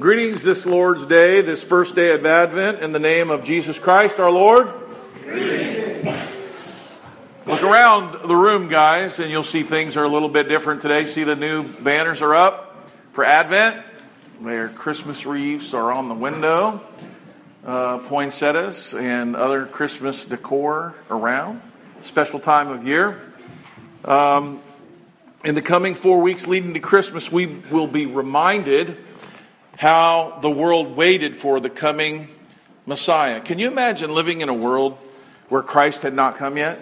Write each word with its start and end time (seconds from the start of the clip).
Greetings 0.00 0.42
this 0.42 0.64
Lord's 0.64 1.04
Day, 1.04 1.42
this 1.42 1.62
first 1.62 1.94
day 1.94 2.12
of 2.12 2.24
Advent, 2.24 2.80
in 2.80 2.92
the 2.92 2.98
name 2.98 3.28
of 3.28 3.44
Jesus 3.44 3.78
Christ 3.78 4.18
our 4.18 4.30
Lord. 4.30 4.68
Look 7.44 7.62
around 7.62 8.26
the 8.26 8.34
room, 8.34 8.70
guys, 8.70 9.18
and 9.18 9.30
you'll 9.30 9.42
see 9.42 9.62
things 9.62 9.98
are 9.98 10.04
a 10.04 10.08
little 10.08 10.30
bit 10.30 10.48
different 10.48 10.80
today. 10.80 11.04
See 11.04 11.24
the 11.24 11.36
new 11.36 11.64
banners 11.64 12.22
are 12.22 12.34
up 12.34 12.88
for 13.12 13.26
Advent. 13.26 13.84
Their 14.40 14.70
Christmas 14.70 15.26
wreaths 15.26 15.74
are 15.74 15.92
on 15.92 16.08
the 16.08 16.14
window, 16.14 16.80
uh, 17.66 17.98
poinsettias, 17.98 18.94
and 18.94 19.36
other 19.36 19.66
Christmas 19.66 20.24
decor 20.24 20.94
around. 21.10 21.60
Special 22.00 22.40
time 22.40 22.70
of 22.70 22.86
year. 22.86 23.20
Um, 24.06 24.62
in 25.44 25.54
the 25.54 25.62
coming 25.62 25.94
four 25.94 26.22
weeks 26.22 26.46
leading 26.46 26.72
to 26.72 26.80
Christmas, 26.80 27.30
we 27.30 27.44
will 27.44 27.86
be 27.86 28.06
reminded 28.06 28.96
how 29.80 30.38
the 30.42 30.50
world 30.50 30.94
waited 30.94 31.34
for 31.34 31.58
the 31.58 31.70
coming 31.70 32.28
Messiah. 32.84 33.40
Can 33.40 33.58
you 33.58 33.66
imagine 33.66 34.12
living 34.12 34.42
in 34.42 34.50
a 34.50 34.54
world 34.54 34.98
where 35.48 35.62
Christ 35.62 36.02
had 36.02 36.12
not 36.12 36.36
come 36.36 36.58
yet? 36.58 36.78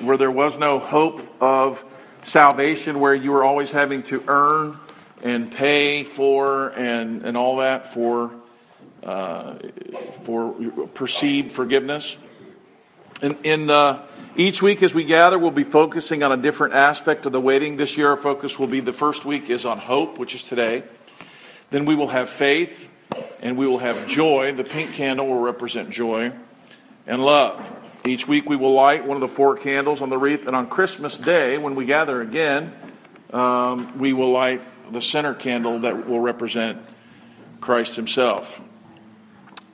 Where 0.00 0.16
there 0.16 0.32
was 0.32 0.58
no 0.58 0.80
hope 0.80 1.20
of 1.40 1.84
salvation, 2.24 2.98
where 2.98 3.14
you 3.14 3.30
were 3.30 3.44
always 3.44 3.70
having 3.70 4.02
to 4.04 4.24
earn 4.26 4.78
and 5.22 5.52
pay 5.52 6.02
for 6.02 6.70
and, 6.70 7.22
and 7.24 7.36
all 7.36 7.58
that 7.58 7.92
for, 7.92 8.32
uh, 9.04 9.54
for 10.24 10.52
perceived 10.92 11.52
forgiveness? 11.52 12.18
In, 13.22 13.36
in 13.44 13.70
uh, 13.70 14.04
each 14.34 14.60
week 14.60 14.82
as 14.82 14.92
we 14.92 15.04
gather, 15.04 15.38
we'll 15.38 15.52
be 15.52 15.62
focusing 15.62 16.24
on 16.24 16.32
a 16.32 16.36
different 16.36 16.74
aspect 16.74 17.26
of 17.26 17.32
the 17.32 17.40
waiting. 17.40 17.76
This 17.76 17.96
year, 17.96 18.10
our 18.10 18.16
focus 18.16 18.58
will 18.58 18.66
be 18.66 18.80
the 18.80 18.92
first 18.92 19.24
week 19.24 19.50
is 19.50 19.64
on 19.64 19.78
hope, 19.78 20.18
which 20.18 20.34
is 20.34 20.42
today. 20.42 20.82
Then 21.70 21.84
we 21.84 21.94
will 21.94 22.08
have 22.08 22.28
faith 22.28 22.90
and 23.40 23.56
we 23.56 23.66
will 23.66 23.78
have 23.78 24.08
joy. 24.08 24.52
The 24.52 24.64
pink 24.64 24.92
candle 24.92 25.26
will 25.26 25.40
represent 25.40 25.90
joy 25.90 26.32
and 27.06 27.24
love. 27.24 27.76
Each 28.04 28.26
week 28.26 28.48
we 28.48 28.56
will 28.56 28.72
light 28.72 29.06
one 29.06 29.16
of 29.16 29.20
the 29.20 29.28
four 29.28 29.56
candles 29.56 30.00
on 30.00 30.08
the 30.08 30.16
wreath, 30.16 30.46
and 30.46 30.56
on 30.56 30.68
Christmas 30.68 31.18
Day, 31.18 31.58
when 31.58 31.74
we 31.74 31.84
gather 31.84 32.22
again, 32.22 32.72
um, 33.30 33.98
we 33.98 34.12
will 34.14 34.30
light 34.30 34.62
the 34.90 35.02
center 35.02 35.34
candle 35.34 35.80
that 35.80 36.08
will 36.08 36.20
represent 36.20 36.78
Christ 37.60 37.96
Himself. 37.96 38.62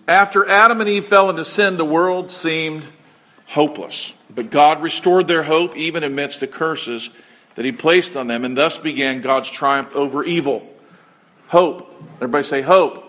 After 0.09 0.49
Adam 0.49 0.81
and 0.81 0.91
Eve 0.91 1.07
fell 1.07 1.31
into 1.31 1.45
sin, 1.45 1.77
the 1.77 1.85
world 1.85 2.31
seemed 2.31 2.85
hopeless. 3.47 4.13
But 4.29 4.51
God 4.51 4.83
restored 4.83 5.29
their 5.29 5.45
hope 5.45 5.77
even 5.77 6.03
amidst 6.03 6.41
the 6.41 6.47
curses 6.49 7.11
that 7.55 7.65
He 7.65 7.73
placed 7.73 8.17
on 8.17 8.27
them, 8.27 8.45
and 8.45 8.57
thus 8.57 8.79
began 8.79 9.21
God's 9.21 9.51
triumph 9.51 9.95
over 9.95 10.25
evil. 10.25 10.69
Hope, 11.49 11.89
everybody 12.17 12.43
say 12.43 12.61
hope, 12.61 13.05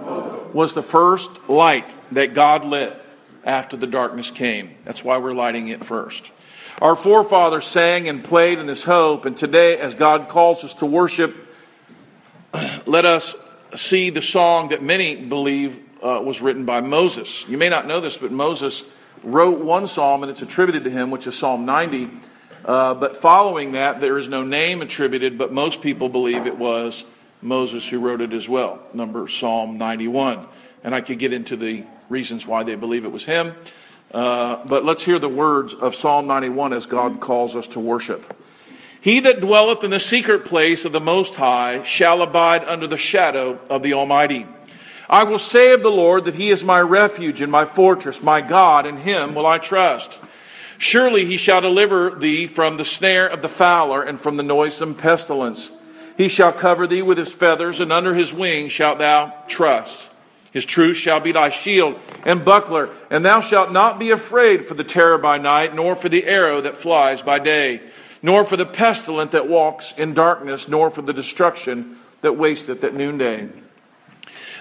hope, 0.00 0.54
was 0.54 0.72
the 0.72 0.82
first 0.82 1.48
light 1.48 1.94
that 2.12 2.32
God 2.32 2.64
lit 2.64 2.96
after 3.44 3.76
the 3.76 3.86
darkness 3.86 4.30
came. 4.30 4.74
That's 4.84 5.04
why 5.04 5.18
we're 5.18 5.34
lighting 5.34 5.68
it 5.68 5.84
first. 5.84 6.30
Our 6.80 6.96
forefathers 6.96 7.66
sang 7.66 8.08
and 8.08 8.24
played 8.24 8.58
in 8.58 8.66
this 8.66 8.82
hope, 8.82 9.26
and 9.26 9.36
today, 9.36 9.78
as 9.78 9.94
God 9.94 10.30
calls 10.30 10.64
us 10.64 10.72
to 10.74 10.86
worship, 10.86 11.36
let 12.86 13.04
us 13.04 13.36
see 13.76 14.08
the 14.08 14.22
song 14.22 14.68
that 14.68 14.82
many 14.82 15.16
believe 15.16 15.78
uh, 16.02 16.18
was 16.24 16.40
written 16.40 16.64
by 16.64 16.80
Moses. 16.80 17.46
You 17.46 17.58
may 17.58 17.68
not 17.68 17.86
know 17.86 18.00
this, 18.00 18.16
but 18.16 18.32
Moses 18.32 18.84
wrote 19.22 19.60
one 19.60 19.86
psalm, 19.86 20.22
and 20.22 20.30
it's 20.30 20.40
attributed 20.40 20.84
to 20.84 20.90
him, 20.90 21.10
which 21.10 21.26
is 21.26 21.38
Psalm 21.38 21.66
90. 21.66 22.10
Uh, 22.64 22.94
but 22.94 23.18
following 23.18 23.72
that, 23.72 24.00
there 24.00 24.16
is 24.16 24.28
no 24.28 24.44
name 24.44 24.80
attributed, 24.80 25.36
but 25.36 25.52
most 25.52 25.82
people 25.82 26.08
believe 26.08 26.46
it 26.46 26.56
was 26.56 27.04
Moses 27.42 27.86
who 27.88 27.98
wrote 27.98 28.20
it 28.20 28.32
as 28.32 28.48
well, 28.48 28.80
number 28.94 29.26
Psalm 29.28 29.76
91. 29.76 30.46
And 30.84 30.94
I 30.94 31.00
could 31.00 31.18
get 31.18 31.32
into 31.32 31.56
the 31.56 31.84
reasons 32.08 32.46
why 32.46 32.62
they 32.62 32.76
believe 32.76 33.04
it 33.04 33.12
was 33.12 33.24
him. 33.24 33.54
Uh, 34.12 34.64
but 34.66 34.84
let's 34.84 35.02
hear 35.02 35.18
the 35.18 35.28
words 35.28 35.74
of 35.74 35.94
Psalm 35.94 36.26
91 36.26 36.72
as 36.72 36.86
God 36.86 37.20
calls 37.20 37.56
us 37.56 37.66
to 37.68 37.80
worship. 37.80 38.36
He 39.00 39.20
that 39.20 39.40
dwelleth 39.40 39.82
in 39.82 39.90
the 39.90 39.98
secret 39.98 40.44
place 40.44 40.84
of 40.84 40.92
the 40.92 41.00
Most 41.00 41.34
High 41.34 41.82
shall 41.82 42.22
abide 42.22 42.64
under 42.64 42.86
the 42.86 42.96
shadow 42.96 43.58
of 43.68 43.82
the 43.82 43.94
Almighty. 43.94 44.46
I 45.10 45.24
will 45.24 45.40
say 45.40 45.72
of 45.72 45.82
the 45.82 45.90
Lord 45.90 46.26
that 46.26 46.36
he 46.36 46.50
is 46.50 46.62
my 46.62 46.80
refuge 46.80 47.42
and 47.42 47.50
my 47.50 47.64
fortress, 47.64 48.22
my 48.22 48.40
God, 48.40 48.86
in 48.86 48.98
him 48.98 49.34
will 49.34 49.46
I 49.46 49.58
trust. 49.58 50.18
Surely 50.78 51.24
he 51.24 51.36
shall 51.36 51.60
deliver 51.60 52.10
thee 52.10 52.46
from 52.46 52.76
the 52.76 52.84
snare 52.84 53.26
of 53.26 53.42
the 53.42 53.48
fowler 53.48 54.02
and 54.02 54.20
from 54.20 54.36
the 54.36 54.42
noisome 54.42 54.94
pestilence. 54.94 55.72
He 56.16 56.28
shall 56.28 56.52
cover 56.52 56.86
thee 56.86 57.02
with 57.02 57.18
his 57.18 57.32
feathers, 57.32 57.80
and 57.80 57.92
under 57.92 58.14
his 58.14 58.32
wings 58.32 58.72
shalt 58.72 58.98
thou 58.98 59.34
trust. 59.48 60.10
His 60.52 60.66
truth 60.66 60.98
shall 60.98 61.20
be 61.20 61.32
thy 61.32 61.48
shield 61.48 61.98
and 62.24 62.44
buckler, 62.44 62.90
and 63.10 63.24
thou 63.24 63.40
shalt 63.40 63.72
not 63.72 63.98
be 63.98 64.10
afraid 64.10 64.66
for 64.66 64.74
the 64.74 64.84
terror 64.84 65.16
by 65.16 65.38
night, 65.38 65.74
nor 65.74 65.96
for 65.96 66.10
the 66.10 66.26
arrow 66.26 66.60
that 66.60 66.76
flies 66.76 67.22
by 67.22 67.38
day, 67.38 67.80
nor 68.22 68.44
for 68.44 68.58
the 68.58 68.66
pestilent 68.66 69.30
that 69.30 69.48
walks 69.48 69.92
in 69.96 70.12
darkness, 70.12 70.68
nor 70.68 70.90
for 70.90 71.00
the 71.00 71.14
destruction 71.14 71.96
that 72.20 72.36
wasteth 72.36 72.84
at 72.84 72.94
noonday. 72.94 73.48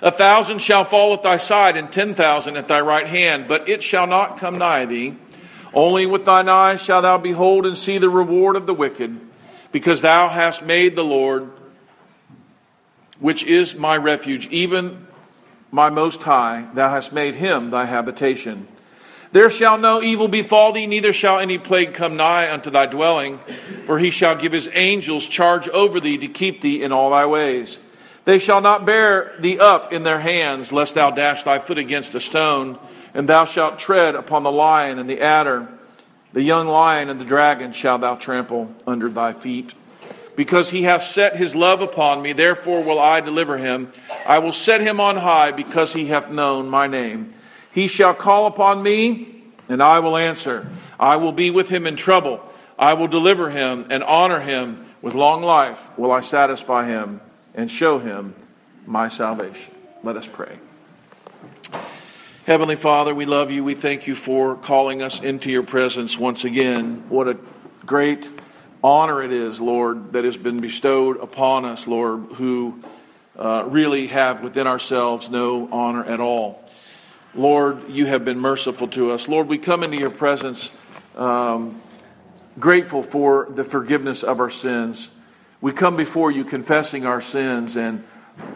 A 0.02 0.12
thousand 0.12 0.60
shall 0.60 0.86
fall 0.86 1.14
at 1.14 1.24
thy 1.24 1.38
side, 1.38 1.76
and 1.76 1.92
ten 1.92 2.16
thousand 2.16 2.56
at 2.56 2.70
thy 2.70 2.80
right 2.80 3.08
hand, 3.08 3.50
but 3.50 3.68
it 3.68 3.84
shall 3.84 4.08
not 4.08 4.38
come 4.38 4.58
nigh 4.58 4.86
thee. 4.86 5.18
Only 5.74 6.06
with 6.06 6.26
thine 6.26 6.50
eyes 6.50 6.82
shalt 6.82 7.04
thou 7.04 7.18
behold 7.18 7.66
and 7.66 7.78
see 7.78 7.98
the 7.98 8.10
reward 8.10 8.56
of 8.56 8.66
the 8.66 8.74
wicked 8.74 9.20
because 9.72 10.02
thou 10.02 10.30
hast 10.30 10.64
made 10.64 10.96
the 10.96 11.04
Lord, 11.04 11.50
which 13.20 13.44
is 13.44 13.76
my 13.76 13.96
refuge, 13.98 14.48
even 14.48 15.08
my 15.72 15.90
most 15.90 16.24
high, 16.24 16.68
thou 16.74 16.90
hast 16.90 17.14
made 17.14 17.36
him 17.36 17.70
thy 17.70 17.86
habitation. 17.86 18.68
There 19.32 19.50
shall 19.50 19.78
no 19.78 20.02
evil 20.02 20.28
befall 20.28 20.74
thee, 20.74 20.88
neither 20.88 21.14
shall 21.14 21.40
any 21.40 21.58
plague 21.58 21.94
come 21.94 22.18
nigh 22.18 22.52
unto 22.52 22.70
thy 22.70 22.88
dwelling, 22.88 23.40
for 23.86 23.98
he 23.98 24.12
shall 24.12 24.36
give 24.36 24.52
his 24.52 24.70
angels 24.74 25.26
charge 25.26 25.70
over 25.70 26.02
thee 26.02 26.18
to 26.18 26.28
keep 26.28 26.60
thee 26.60 26.84
in 26.84 26.92
all 26.92 27.12
thy 27.12 27.26
ways. 27.26 27.80
They 28.26 28.40
shall 28.40 28.60
not 28.60 28.86
bear 28.86 29.34
thee 29.40 29.58
up 29.58 29.94
in 29.94 30.04
their 30.04 30.20
hands, 30.20 30.74
lest 30.74 30.96
thou 30.96 31.12
dash 31.12 31.44
thy 31.44 31.60
foot 31.60 31.78
against 31.78 32.14
a 32.14 32.20
stone, 32.20 32.78
and 33.14 33.28
thou 33.28 33.46
shalt 33.46 33.80
tread 33.80 34.16
upon 34.16 34.44
the 34.44 34.52
lion 34.52 35.00
and 35.00 35.10
the 35.10 35.22
adder. 35.22 35.68
The 36.34 36.44
young 36.44 36.68
lion 36.68 37.10
and 37.10 37.20
the 37.20 37.26
dragon 37.26 37.72
shall 37.74 37.98
thou 37.98 38.16
trample 38.16 38.74
under 38.88 39.10
thy 39.10 39.34
feet. 39.34 39.76
Because 40.36 40.70
he 40.70 40.84
hath 40.84 41.04
set 41.04 41.36
his 41.36 41.54
love 41.56 41.82
upon 41.82 42.22
me, 42.22 42.32
therefore 42.34 42.84
will 42.84 43.00
I 43.00 43.20
deliver 43.20 43.58
him. 43.58 43.92
I 44.26 44.40
will 44.40 44.54
set 44.54 44.80
him 44.82 45.00
on 45.00 45.18
high, 45.18 45.52
because 45.52 45.94
he 45.94 46.08
hath 46.08 46.32
known 46.32 46.70
my 46.70 46.88
name. 46.88 47.34
He 47.74 47.88
shall 47.88 48.14
call 48.14 48.48
upon 48.48 48.82
me, 48.82 49.44
and 49.68 49.84
I 49.84 50.00
will 50.00 50.16
answer. 50.16 50.70
I 51.00 51.18
will 51.18 51.34
be 51.34 51.52
with 51.52 51.68
him 51.68 51.86
in 51.86 51.98
trouble. 51.98 52.42
I 52.80 52.94
will 52.94 53.08
deliver 53.08 53.50
him 53.50 53.88
and 53.90 54.04
honor 54.04 54.40
him. 54.40 54.86
With 55.02 55.16
long 55.16 55.42
life 55.44 55.98
will 55.98 56.12
I 56.12 56.22
satisfy 56.22 56.88
him 56.88 57.22
and 57.54 57.70
show 57.70 58.00
him 58.00 58.36
my 58.86 59.10
salvation. 59.10 59.74
Let 60.04 60.16
us 60.16 60.28
pray. 60.28 60.60
Heavenly 62.48 62.76
Father, 62.76 63.14
we 63.14 63.26
love 63.26 63.52
you. 63.52 63.64
We 63.64 63.76
thank 63.76 64.08
you 64.08 64.16
for 64.16 64.56
calling 64.56 65.04
us 65.04 65.22
into 65.22 65.52
your 65.52 65.62
presence 65.62 66.18
once 66.18 66.44
again. 66.44 67.08
What 67.08 67.28
a 67.28 67.38
great 67.86 68.28
honor 68.84 69.22
it 69.22 69.32
is, 69.32 69.62
Lord, 69.62 70.14
that 70.14 70.26
has 70.26 70.38
been 70.38 70.60
bestowed 70.60 71.18
upon 71.18 71.66
us, 71.66 71.86
Lord, 71.86 72.24
who 72.34 72.82
uh, 73.38 73.66
really 73.68 74.08
have 74.08 74.42
within 74.42 74.66
ourselves 74.66 75.30
no 75.30 75.70
honor 75.72 76.04
at 76.04 76.20
all. 76.20 76.68
Lord, 77.36 77.88
you 77.92 78.08
have 78.08 78.26
been 78.26 78.40
merciful 78.40 78.88
to 78.88 79.12
us. 79.12 79.28
Lord, 79.28 79.48
we 79.48 79.60
come 79.60 79.84
into 79.84 79.98
your 79.98 80.10
presence 80.10 80.72
um, 81.16 81.80
grateful 82.58 83.04
for 83.04 83.50
the 83.52 83.64
forgiveness 83.64 84.24
of 84.24 84.40
our 84.40 84.50
sins. 84.50 85.12
We 85.62 85.74
come 85.74 85.96
before 85.96 86.32
you 86.32 86.44
confessing 86.44 87.06
our 87.06 87.22
sins 87.22 87.76
and 87.76 88.04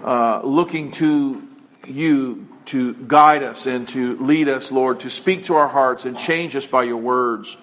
uh, 0.03 0.41
looking 0.43 0.89
to 0.93 1.47
you 1.85 2.47
to 2.67 2.94
guide 2.94 3.44
us 3.44 3.65
and 3.65 3.88
to 3.89 4.17
lead 4.17 4.47
us, 4.47 4.71
Lord, 4.71 5.01
to 5.01 5.09
speak 5.09 5.45
to 5.45 5.56
our 5.56 5.67
hearts 5.67 6.06
and 6.06 6.17
change 6.17 6.56
us 6.56 6.65
by 6.65 6.83
your 6.83 6.97
words. 6.97 7.57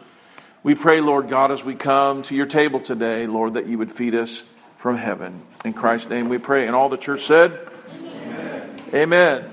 We 0.62 0.74
pray, 0.74 1.00
Lord 1.00 1.28
God, 1.28 1.50
as 1.50 1.64
we 1.64 1.74
come 1.74 2.22
to 2.24 2.34
your 2.34 2.46
table 2.46 2.80
today, 2.80 3.26
Lord, 3.26 3.54
that 3.54 3.66
you 3.66 3.78
would 3.78 3.90
feed 3.90 4.14
us 4.14 4.44
from 4.76 4.96
heaven. 4.96 5.42
In 5.64 5.72
Christ's 5.72 6.10
name 6.10 6.28
we 6.28 6.38
pray. 6.38 6.66
And 6.66 6.76
all 6.76 6.88
the 6.88 6.96
church 6.96 7.22
said, 7.22 7.58
Amen. 7.94 8.80
Amen. 8.94 9.51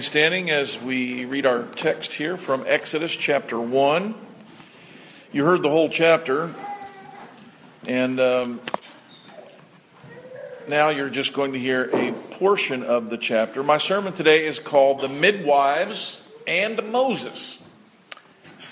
Remain 0.00 0.10
standing 0.10 0.50
as 0.50 0.80
we 0.80 1.26
read 1.26 1.44
our 1.44 1.64
text 1.76 2.14
here 2.14 2.38
from 2.38 2.64
Exodus 2.66 3.12
chapter 3.12 3.60
1. 3.60 4.14
You 5.30 5.44
heard 5.44 5.60
the 5.60 5.68
whole 5.68 5.90
chapter, 5.90 6.54
and 7.86 8.18
um, 8.18 8.60
now 10.66 10.88
you're 10.88 11.10
just 11.10 11.34
going 11.34 11.52
to 11.52 11.58
hear 11.58 11.90
a 11.92 12.12
portion 12.12 12.82
of 12.82 13.10
the 13.10 13.18
chapter. 13.18 13.62
My 13.62 13.76
sermon 13.76 14.14
today 14.14 14.46
is 14.46 14.58
called 14.58 15.02
The 15.02 15.10
Midwives 15.10 16.26
and 16.46 16.90
Moses. 16.90 17.62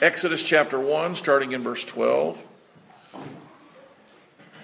Exodus 0.01 0.43
chapter 0.43 0.81
1, 0.81 1.15
starting 1.15 1.53
in 1.53 1.63
verse 1.63 1.85
12. 1.85 2.43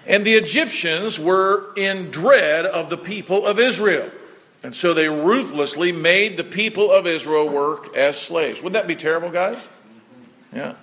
And 0.07 0.25
the 0.25 0.33
Egyptians 0.33 1.19
were 1.19 1.75
in 1.75 2.09
dread 2.09 2.65
of 2.65 2.89
the 2.89 2.97
people 2.97 3.45
of 3.45 3.59
Israel. 3.59 4.09
And 4.65 4.75
so 4.75 4.95
they 4.95 5.07
ruthlessly 5.07 5.91
made 5.91 6.37
the 6.37 6.43
people 6.43 6.91
of 6.91 7.05
Israel 7.05 7.47
work 7.47 7.95
as 7.95 8.19
slaves. 8.19 8.63
Wouldn't 8.63 8.73
that 8.73 8.87
be 8.87 8.95
terrible, 8.95 9.29
guys? 9.29 9.61
Yeah. 10.51 10.73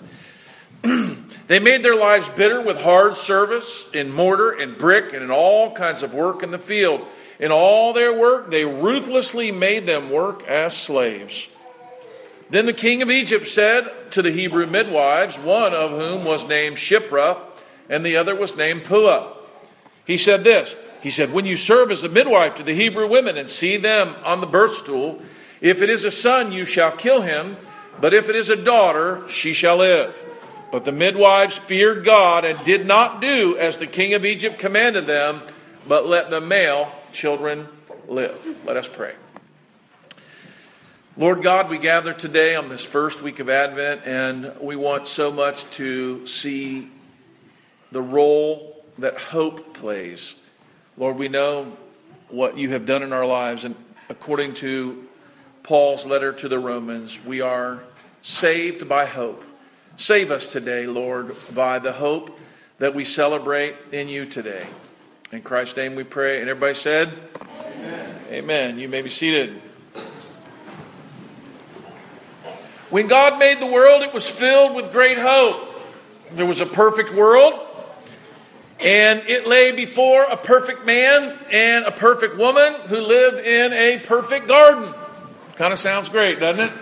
they 1.48 1.58
made 1.58 1.82
their 1.82 1.96
lives 1.96 2.28
bitter 2.28 2.60
with 2.60 2.76
hard 2.76 3.16
service 3.16 3.90
in 3.92 4.12
mortar 4.12 4.52
and 4.52 4.78
brick 4.78 5.12
and 5.12 5.24
in 5.24 5.32
all 5.32 5.72
kinds 5.72 6.04
of 6.04 6.14
work 6.14 6.44
in 6.44 6.52
the 6.52 6.60
field. 6.60 7.04
In 7.40 7.50
all 7.50 7.92
their 7.92 8.16
work, 8.16 8.52
they 8.52 8.64
ruthlessly 8.64 9.50
made 9.50 9.84
them 9.84 10.10
work 10.10 10.46
as 10.46 10.76
slaves. 10.76 11.48
Then 12.50 12.66
the 12.66 12.72
king 12.72 13.02
of 13.02 13.10
Egypt 13.10 13.48
said 13.48 13.90
to 14.12 14.22
the 14.22 14.30
Hebrew 14.30 14.68
midwives, 14.68 15.36
one 15.40 15.74
of 15.74 15.90
whom 15.90 16.24
was 16.24 16.46
named 16.46 16.76
Shiphrah, 16.76 17.36
and 17.88 18.06
the 18.06 18.16
other 18.16 18.36
was 18.36 18.56
named 18.56 18.84
Puah. 18.84 19.36
He 20.06 20.18
said 20.18 20.44
this 20.44 20.76
He 21.02 21.10
said, 21.10 21.32
When 21.32 21.46
you 21.46 21.56
serve 21.56 21.90
as 21.90 22.04
a 22.04 22.08
midwife 22.08 22.54
to 22.54 22.62
the 22.62 22.74
Hebrew 22.74 23.08
women 23.08 23.36
and 23.36 23.50
see 23.50 23.76
them 23.76 24.14
on 24.24 24.40
the 24.40 24.46
birth 24.46 24.74
stool, 24.74 25.20
if 25.60 25.82
it 25.82 25.90
is 25.90 26.04
a 26.04 26.12
son, 26.12 26.52
you 26.52 26.64
shall 26.64 26.92
kill 26.92 27.22
him, 27.22 27.56
but 28.00 28.14
if 28.14 28.28
it 28.28 28.36
is 28.36 28.48
a 28.48 28.56
daughter, 28.56 29.28
she 29.28 29.52
shall 29.52 29.78
live. 29.78 30.16
But 30.70 30.84
the 30.84 30.92
midwives 30.92 31.58
feared 31.58 32.04
God 32.04 32.44
and 32.44 32.64
did 32.64 32.86
not 32.86 33.20
do 33.20 33.58
as 33.58 33.78
the 33.78 33.86
king 33.86 34.14
of 34.14 34.24
Egypt 34.24 34.58
commanded 34.58 35.06
them, 35.06 35.42
but 35.86 36.06
let 36.06 36.30
the 36.30 36.40
male 36.40 36.90
children 37.12 37.68
live. 38.08 38.56
Let 38.64 38.76
us 38.76 38.88
pray. 38.88 39.14
Lord 41.16 41.42
God, 41.42 41.68
we 41.68 41.78
gather 41.78 42.12
today 42.12 42.54
on 42.54 42.68
this 42.68 42.84
first 42.84 43.22
week 43.22 43.38
of 43.38 43.50
Advent, 43.50 44.02
and 44.06 44.52
we 44.60 44.76
want 44.76 45.06
so 45.08 45.30
much 45.30 45.64
to 45.72 46.26
see 46.26 46.88
the 47.90 48.00
role 48.00 48.84
that 48.98 49.18
hope 49.18 49.74
plays. 49.74 50.41
Lord, 50.98 51.16
we 51.16 51.28
know 51.28 51.74
what 52.28 52.58
you 52.58 52.70
have 52.70 52.84
done 52.84 53.02
in 53.02 53.14
our 53.14 53.24
lives, 53.24 53.64
and 53.64 53.74
according 54.10 54.52
to 54.54 55.08
Paul's 55.62 56.04
letter 56.04 56.34
to 56.34 56.48
the 56.48 56.58
Romans, 56.58 57.18
we 57.24 57.40
are 57.40 57.82
saved 58.20 58.88
by 58.88 59.06
hope. 59.06 59.42
Save 59.96 60.30
us 60.30 60.48
today, 60.48 60.86
Lord, 60.86 61.34
by 61.54 61.78
the 61.78 61.92
hope 61.92 62.38
that 62.78 62.94
we 62.94 63.06
celebrate 63.06 63.74
in 63.90 64.08
you 64.08 64.26
today. 64.26 64.66
In 65.30 65.40
Christ's 65.40 65.78
name 65.78 65.94
we 65.94 66.04
pray. 66.04 66.40
And 66.42 66.50
everybody 66.50 66.74
said, 66.74 67.10
Amen. 67.40 68.16
Amen. 68.30 68.78
You 68.78 68.88
may 68.88 69.00
be 69.00 69.08
seated. 69.08 69.62
When 72.90 73.06
God 73.06 73.38
made 73.38 73.60
the 73.60 73.66
world, 73.66 74.02
it 74.02 74.12
was 74.12 74.28
filled 74.28 74.74
with 74.74 74.92
great 74.92 75.16
hope. 75.16 75.74
There 76.32 76.44
was 76.44 76.60
a 76.60 76.66
perfect 76.66 77.14
world, 77.14 77.54
and 78.82 79.22
it 79.28 79.46
lay 79.46 79.72
before 79.72 80.24
a 80.24 80.36
perfect 80.36 80.84
man 80.84 81.38
and 81.50 81.84
a 81.84 81.92
perfect 81.92 82.36
woman 82.36 82.74
who 82.86 83.00
lived 83.00 83.46
in 83.46 83.72
a 83.72 84.00
perfect 84.00 84.48
garden. 84.48 84.92
Kind 85.54 85.72
of 85.72 85.78
sounds 85.78 86.08
great, 86.08 86.40
doesn't 86.40 86.64
it? 86.64 86.72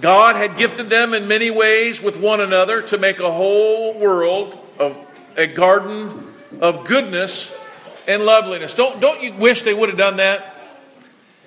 God 0.00 0.36
had 0.36 0.56
gifted 0.56 0.90
them 0.90 1.14
in 1.14 1.28
many 1.28 1.50
ways 1.50 2.00
with 2.00 2.16
one 2.16 2.40
another 2.40 2.82
to 2.82 2.98
make 2.98 3.20
a 3.20 3.30
whole 3.30 3.94
world 3.98 4.58
of 4.78 4.96
a 5.36 5.46
garden 5.46 6.32
of 6.60 6.86
goodness 6.86 7.56
and 8.08 8.24
loveliness. 8.24 8.74
Don't, 8.74 9.00
don't 9.00 9.22
you 9.22 9.32
wish 9.34 9.62
they 9.62 9.74
would 9.74 9.88
have 9.88 9.98
done 9.98 10.16
that? 10.16 10.54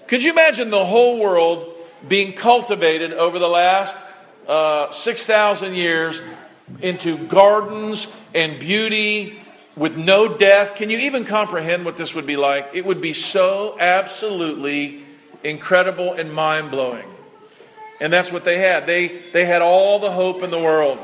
Could 0.07 0.23
you 0.23 0.31
imagine 0.31 0.69
the 0.69 0.85
whole 0.85 1.19
world 1.19 1.73
being 2.07 2.33
cultivated 2.33 3.13
over 3.13 3.39
the 3.39 3.49
last 3.49 3.97
uh, 4.47 4.91
6,000 4.91 5.73
years 5.73 6.21
into 6.81 7.17
gardens 7.17 8.13
and 8.37 8.59
beauty 8.59 9.39
with 9.75 9.97
no 9.97 10.27
death? 10.27 10.75
Can 10.75 10.91
you 10.91 10.99
even 10.99 11.25
comprehend 11.25 11.83
what 11.83 11.97
this 11.97 12.13
would 12.13 12.27
be 12.27 12.37
like? 12.37 12.69
It 12.73 12.85
would 12.85 13.01
be 13.01 13.13
so 13.13 13.75
absolutely 13.79 15.01
incredible 15.43 16.13
and 16.13 16.31
mind 16.31 16.69
blowing. 16.69 17.09
And 17.99 18.13
that's 18.13 18.31
what 18.31 18.45
they 18.45 18.59
had. 18.59 18.85
They, 18.85 19.23
they 19.33 19.45
had 19.45 19.63
all 19.63 19.99
the 19.99 20.11
hope 20.11 20.43
in 20.43 20.51
the 20.51 20.59
world. 20.59 20.99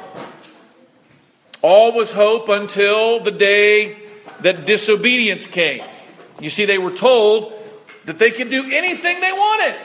All 1.64 1.92
was 1.92 2.12
hope 2.12 2.50
until 2.50 3.20
the 3.20 3.32
day 3.32 3.98
that 4.42 4.66
disobedience 4.66 5.48
came. 5.48 5.82
You 6.40 6.52
see, 6.52 6.66
they 6.66 6.78
were 6.78 6.92
told 6.92 7.54
that 8.06 8.20
they 8.20 8.30
could 8.30 8.52
do 8.52 8.70
anything 8.72 9.22
they 9.22 9.32
wanted. 9.32 9.76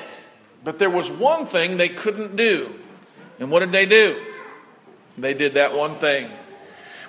But 0.64 0.78
there 0.78 0.90
was 0.90 1.11
one 1.11 1.47
thing 1.47 1.78
they 1.78 1.88
couldn't 1.88 2.37
do. 2.37 2.75
And 3.38 3.50
what 3.50 3.61
did 3.61 3.73
they 3.73 3.87
do? 3.87 4.23
They 5.17 5.33
did 5.33 5.55
that 5.55 5.73
one 5.73 5.95
thing. 5.97 6.28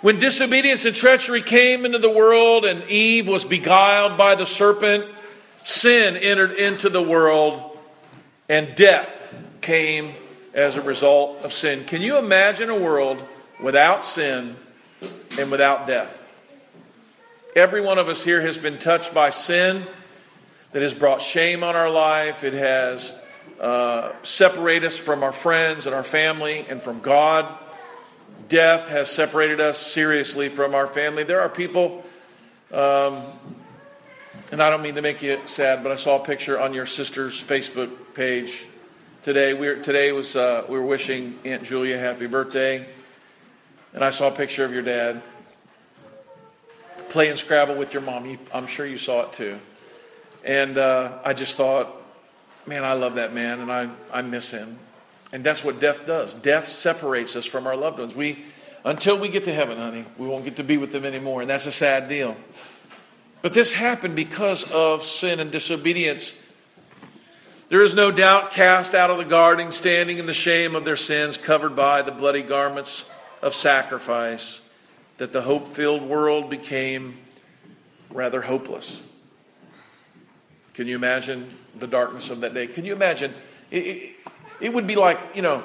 When 0.01 0.17
disobedience 0.17 0.85
and 0.85 0.95
treachery 0.95 1.41
came 1.41 1.85
into 1.85 1.99
the 1.99 2.09
world 2.09 2.63
and 2.63 2.83
Eve 2.89 3.27
was 3.27 3.43
beguiled 3.43 4.17
by 4.17 4.35
the 4.35 4.45
serpent, 4.45 5.05
sin 5.63 6.15
entered 6.15 6.53
into 6.53 6.89
the 6.89 7.01
world 7.01 7.77
and 8.47 8.75
death 8.75 9.33
came 9.61 10.13
as 10.53 10.77
a 10.77 10.81
result 10.81 11.41
of 11.43 11.51
sin. 11.51 11.83
Can 11.83 12.01
you 12.01 12.17
imagine 12.17 12.69
a 12.69 12.79
world 12.79 13.21
without 13.61 14.05
sin 14.05 14.55
and 15.37 15.51
without 15.51 15.85
death? 15.85 16.23
Every 17.55 17.81
one 17.81 17.97
of 17.97 18.07
us 18.07 18.23
here 18.23 18.41
has 18.41 18.57
been 18.57 18.79
touched 18.79 19.13
by 19.13 19.31
sin 19.31 19.85
that 20.71 20.81
has 20.81 20.93
brought 20.93 21.21
shame 21.21 21.63
on 21.63 21.75
our 21.75 21.89
life. 21.89 22.45
It 22.45 22.53
has 22.53 23.13
uh, 23.59 24.13
separated 24.23 24.87
us 24.87 24.97
from 24.97 25.23
our 25.23 25.33
friends 25.33 25.85
and 25.85 25.93
our 25.93 26.03
family 26.05 26.65
and 26.69 26.81
from 26.81 27.01
God. 27.01 27.53
Death 28.49 28.87
has 28.87 29.11
separated 29.11 29.61
us 29.61 29.77
seriously 29.77 30.49
from 30.49 30.73
our 30.73 30.87
family. 30.87 31.23
There 31.23 31.39
are 31.39 31.49
people, 31.49 32.03
um, 32.73 33.21
and 34.51 34.59
I 34.59 34.71
don't 34.71 34.81
mean 34.81 34.95
to 34.95 35.03
make 35.03 35.21
you 35.21 35.39
sad, 35.45 35.83
but 35.83 35.91
I 35.91 35.95
saw 35.95 36.19
a 36.19 36.25
picture 36.25 36.59
on 36.59 36.73
your 36.73 36.87
sister's 36.87 37.39
Facebook 37.39 37.91
page 38.15 38.65
today. 39.21 39.53
We 39.53 39.67
were, 39.67 39.75
today 39.75 40.11
was 40.13 40.35
uh, 40.35 40.65
we 40.67 40.79
were 40.79 40.85
wishing 40.85 41.37
Aunt 41.45 41.61
Julia 41.61 41.99
happy 41.99 42.25
birthday, 42.25 42.87
and 43.93 44.03
I 44.03 44.09
saw 44.09 44.29
a 44.29 44.31
picture 44.31 44.65
of 44.65 44.73
your 44.73 44.81
dad 44.81 45.21
playing 47.09 47.35
Scrabble 47.35 47.75
with 47.75 47.93
your 47.93 48.01
mom. 48.01 48.39
I'm 48.51 48.65
sure 48.65 48.87
you 48.87 48.97
saw 48.97 49.27
it 49.27 49.33
too, 49.33 49.59
and 50.43 50.79
uh, 50.79 51.19
I 51.23 51.33
just 51.33 51.55
thought, 51.55 51.89
man, 52.65 52.83
I 52.83 52.93
love 52.93 53.13
that 53.15 53.31
man, 53.31 53.59
and 53.59 53.71
I 53.71 53.91
I 54.11 54.23
miss 54.23 54.49
him, 54.49 54.79
and 55.31 55.43
that's 55.43 55.63
what 55.63 55.79
death 55.79 56.05
does. 56.05 56.33
Death 56.33 56.67
separates 56.67 57.35
us 57.35 57.45
from 57.45 57.67
our 57.67 57.75
loved 57.75 57.99
ones. 57.99 58.15
We 58.15 58.43
until 58.85 59.19
we 59.19 59.27
get 59.27 59.43
to 59.45 59.53
heaven, 59.53 59.77
honey, 59.77 60.05
we 60.17 60.27
won't 60.27 60.45
get 60.45 60.55
to 60.55 60.63
be 60.63 60.77
with 60.77 60.91
them 60.91 61.03
anymore, 61.05 61.41
and 61.41 61.49
that's 61.49 61.65
a 61.65 61.71
sad 61.71 62.07
deal. 62.07 62.37
But 63.41 63.53
this 63.53 63.71
happened 63.71 64.15
because 64.15 64.69
of 64.71 65.03
sin 65.03 65.39
and 65.39 65.51
disobedience. 65.51 66.33
There 67.69 67.81
is 67.81 67.93
no 67.93 68.09
doubt 68.09 68.51
cast 68.51 68.95
out 68.95 69.09
of 69.09 69.17
the 69.17 69.25
garden, 69.25 69.71
standing 69.71 70.17
in 70.17 70.25
the 70.25 70.33
shame 70.33 70.75
of 70.75 70.85
their 70.85 70.95
sins, 70.95 71.37
covered 71.37 71.75
by 71.75 72.01
the 72.01 72.11
bloody 72.11 72.41
garments 72.41 73.09
of 73.41 73.53
sacrifice, 73.53 74.61
that 75.17 75.33
the 75.33 75.41
hope 75.41 75.67
filled 75.67 76.03
world 76.03 76.49
became 76.49 77.17
rather 78.09 78.41
hopeless. 78.41 79.03
Can 80.73 80.87
you 80.87 80.95
imagine 80.95 81.49
the 81.77 81.87
darkness 81.87 82.29
of 82.29 82.41
that 82.41 82.53
day? 82.53 82.65
Can 82.65 82.85
you 82.85 82.93
imagine? 82.93 83.33
It, 83.69 83.85
it, 83.85 84.15
it 84.59 84.73
would 84.73 84.87
be 84.87 84.95
like, 84.95 85.19
you 85.35 85.41
know, 85.41 85.63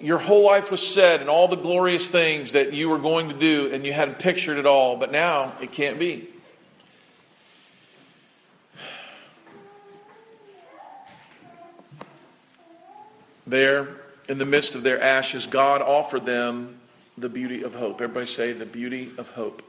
your 0.00 0.18
whole 0.18 0.44
life 0.44 0.70
was 0.70 0.86
said 0.86 1.20
and 1.20 1.30
all 1.30 1.48
the 1.48 1.56
glorious 1.56 2.08
things 2.08 2.52
that 2.52 2.72
you 2.72 2.88
were 2.88 2.98
going 2.98 3.28
to 3.28 3.34
do, 3.34 3.72
and 3.72 3.84
you 3.86 3.92
hadn't 3.92 4.18
pictured 4.18 4.58
it 4.58 4.66
all, 4.66 4.96
but 4.96 5.10
now 5.10 5.54
it 5.60 5.72
can't 5.72 5.98
be. 5.98 6.28
There, 13.46 13.88
in 14.28 14.38
the 14.38 14.44
midst 14.44 14.74
of 14.74 14.82
their 14.82 15.00
ashes, 15.00 15.46
God 15.46 15.80
offered 15.80 16.26
them 16.26 16.78
the 17.16 17.28
beauty 17.28 17.62
of 17.62 17.74
hope. 17.74 18.00
Everybody 18.00 18.26
say, 18.26 18.52
the 18.52 18.66
beauty 18.66 19.12
of 19.16 19.30
hope. 19.30 19.62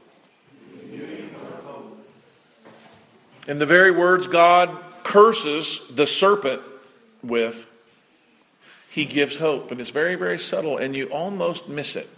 In 3.46 3.58
the 3.58 3.66
very 3.66 3.92
words 3.92 4.26
God 4.26 4.76
curses 5.04 5.80
the 5.88 6.06
serpent 6.06 6.60
with, 7.22 7.66
he 8.90 9.04
gives 9.04 9.36
hope. 9.36 9.70
And 9.70 9.80
it's 9.80 9.90
very, 9.90 10.14
very 10.14 10.38
subtle, 10.38 10.78
and 10.78 10.94
you 10.94 11.06
almost 11.06 11.68
miss 11.68 11.96
it. 11.96 12.08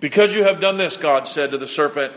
Because 0.00 0.34
you 0.34 0.44
have 0.44 0.60
done 0.60 0.78
this, 0.78 0.96
God 0.96 1.28
said 1.28 1.50
to 1.50 1.58
the 1.58 1.68
serpent, 1.68 2.12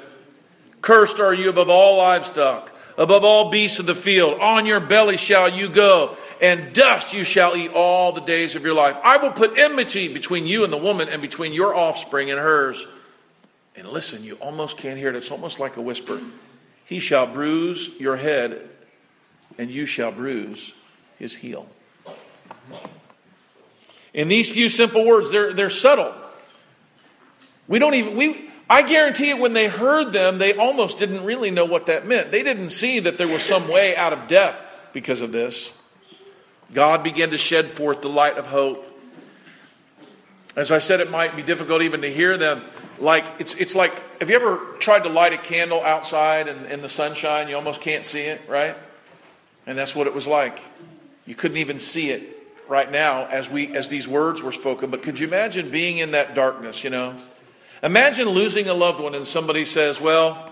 Cursed 0.82 1.20
are 1.20 1.34
you 1.34 1.50
above 1.50 1.70
all 1.70 1.98
livestock, 1.98 2.72
above 2.98 3.24
all 3.24 3.50
beasts 3.50 3.80
of 3.80 3.86
the 3.86 3.96
field. 3.96 4.40
On 4.40 4.66
your 4.66 4.80
belly 4.80 5.18
shall 5.18 5.50
you 5.50 5.70
go, 5.70 6.18
and 6.42 6.74
dust 6.74 7.14
you 7.14 7.24
shall 7.24 7.56
eat 7.56 7.72
all 7.72 8.12
the 8.12 8.22
days 8.22 8.56
of 8.56 8.64
your 8.64 8.74
life. 8.74 8.98
I 9.04 9.18
will 9.18 9.32
put 9.32 9.58
enmity 9.58 10.14
between 10.14 10.46
you 10.46 10.64
and 10.64 10.72
the 10.72 10.78
woman, 10.78 11.10
and 11.10 11.22
between 11.22 11.54
your 11.54 11.76
offspring 11.76 12.32
and 12.32 12.40
hers. 12.40 12.86
And 13.76 13.88
listen, 13.88 14.24
you 14.24 14.36
almost 14.36 14.78
can't 14.78 14.98
hear 14.98 15.10
it. 15.10 15.16
It's 15.16 15.32
almost 15.32 15.60
like 15.60 15.78
a 15.78 15.82
whisper. 15.82 16.22
He 16.86 17.00
shall 17.00 17.28
bruise 17.28 17.90
your 18.00 18.18
head, 18.18 18.70
and 19.58 19.72
you 19.72 19.86
shall 19.86 20.12
bruise 20.12 20.74
his 21.18 21.36
heel. 21.36 21.68
In 24.14 24.28
these 24.28 24.50
few 24.50 24.70
simple 24.70 25.06
words, 25.06 25.32
they're, 25.32 25.54
they're 25.54 25.70
subtle. 25.70 26.14
We 27.68 27.80
don't 27.80 27.96
even, 27.96 28.16
we, 28.16 28.50
I 28.70 28.84
guarantee 28.84 29.30
it, 29.30 29.40
when 29.40 29.54
they 29.54 29.68
heard 29.68 30.14
them, 30.14 30.38
they 30.38 30.54
almost 30.54 31.00
didn't 31.00 31.24
really 31.24 31.52
know 31.52 31.66
what 31.66 31.88
that 31.88 32.06
meant. 32.06 32.32
They 32.32 32.44
didn't 32.44 32.70
see 32.70 33.00
that 33.00 33.18
there 33.18 33.28
was 33.28 33.42
some 33.42 33.68
way 33.68 33.96
out 33.96 34.14
of 34.14 34.28
death 34.28 34.60
because 34.94 35.22
of 35.22 35.32
this. 35.32 35.72
God 36.74 37.04
began 37.04 37.32
to 37.32 37.38
shed 37.38 37.72
forth 37.72 38.02
the 38.02 38.10
light 38.10 38.38
of 38.38 38.48
hope. 38.48 38.90
As 40.56 40.72
I 40.72 40.80
said, 40.80 41.00
it 41.00 41.10
might 41.10 41.36
be 41.36 41.42
difficult 41.42 41.82
even 41.82 42.02
to 42.02 42.12
hear 42.12 42.38
them. 42.38 42.62
Like 43.00 43.26
it's 43.40 43.56
it's 43.56 43.74
like 43.74 43.92
have 44.20 44.30
you 44.30 44.36
ever 44.36 44.58
tried 44.80 45.04
to 45.04 45.10
light 45.10 45.34
a 45.34 45.38
candle 45.38 45.82
outside 45.82 46.48
in, 46.48 46.66
in 46.68 46.82
the 46.82 46.90
sunshine? 46.90 47.50
You 47.50 47.56
almost 47.56 47.82
can't 47.82 48.06
see 48.06 48.22
it, 48.22 48.42
right? 48.48 48.78
And 49.66 49.78
that's 49.78 49.96
what 49.96 50.06
it 50.06 50.14
was 50.14 50.28
like. 50.28 50.60
You 51.26 51.34
couldn't 51.34 51.58
even 51.58 51.80
see 51.80 52.12
it 52.12 52.43
right 52.68 52.92
now 52.92 53.26
as 53.26 53.50
we 53.50 53.76
as 53.76 53.90
these 53.90 54.08
words 54.08 54.42
were 54.42 54.52
spoken. 54.52 54.90
But 54.90 55.04
could 55.04 55.20
you 55.20 55.28
imagine 55.28 55.70
being 55.70 55.98
in 55.98 56.12
that 56.12 56.36
darkness, 56.36 56.84
you 56.84 56.90
know? 56.90 57.16
Imagine 57.82 58.30
losing 58.30 58.70
a 58.70 58.74
loved 58.74 59.00
one 59.00 59.16
and 59.16 59.28
somebody 59.28 59.66
says, 59.66 60.00
Well, 60.00 60.52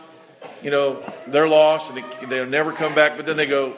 you 0.62 0.72
know, 0.72 1.02
they're 1.28 1.48
lost 1.48 1.92
and 1.92 2.04
they'll 2.30 2.46
never 2.46 2.74
come 2.74 2.94
back, 2.94 3.16
but 3.16 3.26
then 3.26 3.38
they 3.38 3.46
go, 3.46 3.76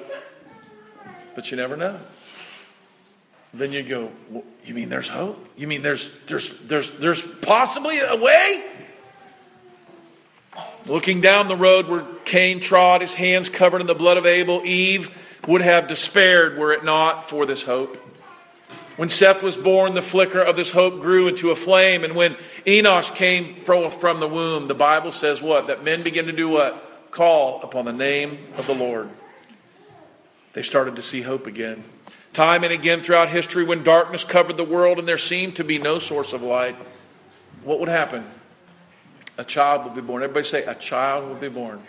But 1.36 1.52
you 1.52 1.58
never 1.58 1.78
know 1.78 2.00
then 3.54 3.72
you 3.72 3.84
go, 3.84 4.12
well, 4.30 4.44
you 4.66 4.74
mean 4.74 4.90
there's 4.90 5.08
hope? 5.08 5.48
You 5.56 5.68
mean 5.68 5.84
there's 5.84 6.13
there's 6.24 6.58
there's 6.62 6.92
there's 6.98 7.22
possibly 7.22 8.00
a 8.00 8.16
way? 8.16 8.63
Looking 10.88 11.22
down 11.22 11.48
the 11.48 11.56
road 11.56 11.88
where 11.88 12.04
Cain 12.25 12.60
trod, 12.60 13.02
his 13.02 13.13
hands 13.13 13.50
covered 13.50 13.82
in 13.82 13.88
the 13.88 13.96
blood 13.96 14.18
of 14.18 14.25
Abel, 14.25 14.62
Eve 14.66 15.16
would 15.48 15.62
have 15.62 15.88
despaired 15.88 16.58
were 16.58 16.74
it 16.74 16.84
not 16.84 17.30
for 17.30 17.46
this 17.46 17.63
hope. 17.63 17.98
When 18.95 19.09
Seth 19.09 19.41
was 19.41 19.57
born, 19.57 19.95
the 19.95 20.03
flicker 20.03 20.39
of 20.39 20.55
this 20.55 20.71
hope 20.71 21.00
grew 21.00 21.27
into 21.27 21.50
a 21.50 21.55
flame. 21.55 22.03
And 22.03 22.15
when 22.15 22.35
Enosh 22.65 23.15
came 23.15 23.63
from 23.63 24.19
the 24.19 24.27
womb, 24.27 24.67
the 24.67 24.75
Bible 24.75 25.12
says 25.12 25.41
what? 25.41 25.67
That 25.67 25.83
men 25.83 26.03
begin 26.03 26.27
to 26.27 26.31
do 26.31 26.50
what? 26.50 27.12
Call 27.12 27.62
upon 27.63 27.85
the 27.85 27.93
name 27.93 28.38
of 28.57 28.67
the 28.67 28.75
Lord. 28.75 29.09
They 30.53 30.62
started 30.62 30.95
to 30.97 31.01
see 31.01 31.21
hope 31.21 31.47
again. 31.47 31.83
Time 32.33 32.63
and 32.63 32.73
again 32.73 33.01
throughout 33.01 33.29
history, 33.29 33.63
when 33.63 33.83
darkness 33.83 34.23
covered 34.23 34.57
the 34.57 34.63
world 34.63 35.00
and 35.00 35.07
there 35.07 35.17
seemed 35.17 35.55
to 35.55 35.63
be 35.63 35.79
no 35.79 36.00
source 36.00 36.33
of 36.33 36.41
light, 36.43 36.75
what 37.63 37.79
would 37.79 37.89
happen? 37.89 38.23
A 39.38 39.43
child 39.43 39.85
would 39.85 39.95
be 39.95 40.01
born. 40.01 40.21
Everybody 40.21 40.45
say, 40.45 40.63
a 40.63 40.75
child 40.75 41.27
will 41.27 41.35
be 41.35 41.50
born. 41.50 41.81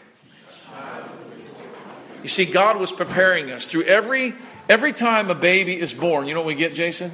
You 2.22 2.28
see, 2.28 2.46
God 2.46 2.78
was 2.78 2.90
preparing 2.90 3.50
us 3.50 3.66
through 3.66 3.82
every 3.82 4.34
every 4.68 4.92
time 4.92 5.30
a 5.30 5.34
baby 5.34 5.78
is 5.78 5.92
born. 5.92 6.26
You 6.26 6.34
know 6.34 6.40
what 6.40 6.46
we 6.46 6.54
get, 6.54 6.74
Jason? 6.74 7.12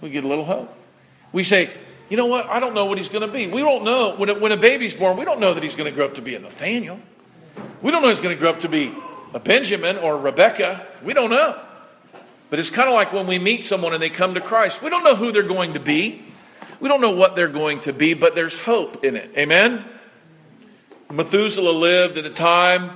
We 0.00 0.10
get 0.10 0.24
a 0.24 0.28
little 0.28 0.44
hope. 0.44 0.74
We 1.32 1.44
say, 1.44 1.70
you 2.08 2.16
know 2.16 2.26
what? 2.26 2.46
I 2.46 2.60
don't 2.60 2.74
know 2.74 2.86
what 2.86 2.98
he's 2.98 3.08
going 3.08 3.26
to 3.26 3.32
be. 3.32 3.46
We 3.46 3.60
don't 3.60 3.84
know 3.84 4.14
when 4.16 4.28
a, 4.28 4.34
when 4.34 4.52
a 4.52 4.56
baby's 4.56 4.94
born. 4.94 5.16
We 5.16 5.24
don't 5.24 5.40
know 5.40 5.54
that 5.54 5.62
he's 5.62 5.76
going 5.76 5.90
to 5.90 5.94
grow 5.94 6.06
up 6.06 6.16
to 6.16 6.22
be 6.22 6.34
a 6.34 6.38
Nathaniel. 6.38 7.00
We 7.80 7.90
don't 7.90 8.02
know 8.02 8.08
he's 8.08 8.20
going 8.20 8.34
to 8.34 8.40
grow 8.40 8.50
up 8.50 8.60
to 8.60 8.68
be 8.68 8.92
a 9.32 9.40
Benjamin 9.40 9.96
or 9.98 10.14
a 10.14 10.18
Rebecca. 10.18 10.86
We 11.02 11.14
don't 11.14 11.30
know. 11.30 11.58
But 12.50 12.58
it's 12.58 12.68
kind 12.68 12.88
of 12.88 12.94
like 12.94 13.12
when 13.12 13.26
we 13.26 13.38
meet 13.38 13.64
someone 13.64 13.94
and 13.94 14.02
they 14.02 14.10
come 14.10 14.34
to 14.34 14.40
Christ. 14.40 14.82
We 14.82 14.90
don't 14.90 15.04
know 15.04 15.16
who 15.16 15.32
they're 15.32 15.42
going 15.42 15.72
to 15.72 15.80
be. 15.80 16.22
We 16.80 16.88
don't 16.88 17.00
know 17.00 17.12
what 17.12 17.34
they're 17.34 17.48
going 17.48 17.80
to 17.82 17.92
be, 17.92 18.12
but 18.12 18.34
there's 18.34 18.54
hope 18.54 19.04
in 19.04 19.16
it. 19.16 19.30
Amen? 19.38 19.84
Methuselah 21.10 21.70
lived 21.70 22.18
at 22.18 22.26
a 22.26 22.30
time 22.30 22.90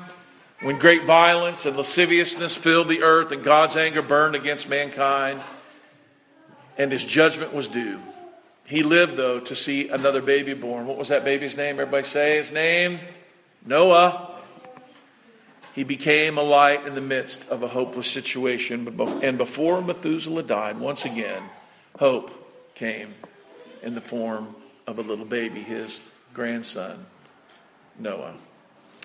when 0.61 0.79
great 0.79 1.05
violence 1.05 1.67
and 1.67 1.77
lasciviousness 1.77 2.55
filled 2.55 2.89
the 2.89 3.03
earth 3.03 3.31
and 3.33 3.45
God's 3.45 3.77
anger 3.77 4.03
burned 4.03 4.35
against 4.35 4.69
mankind 4.69 5.41
and 6.79 6.93
his 6.93 7.05
judgment 7.05 7.53
was 7.53 7.69
due. 7.69 8.01
He 8.65 8.83
lived, 8.83 9.17
though, 9.17 9.41
to 9.41 9.55
see 9.55 9.89
another 9.89 10.21
baby 10.21 10.55
born. 10.55 10.87
What 10.87 10.97
was 10.97 11.09
that 11.09 11.25
baby's 11.25 11.57
name? 11.57 11.79
Everybody 11.79 12.05
say 12.05 12.37
his 12.37 12.51
name? 12.51 12.99
Noah. 13.65 14.33
He 15.75 15.85
became 15.85 16.39
a 16.39 16.43
light 16.43 16.87
in 16.87 16.95
the 16.95 17.01
midst 17.01 17.49
of 17.49 17.63
a 17.63 17.69
hopeless 17.69 18.11
situation. 18.11 18.99
And 19.23 19.39
before 19.39 19.83
Methuselah 19.83 20.43
died, 20.43 20.79
once 20.79 21.05
again, 21.05 21.43
hope 21.99 22.31
came 22.75 23.15
in 23.83 23.95
the 23.95 24.01
form 24.01 24.57
of 24.87 24.99
a 24.99 25.03
little 25.03 25.27
baby, 25.27 25.61
his 25.61 26.01
grandson, 26.33 27.07
Noah. 27.99 28.35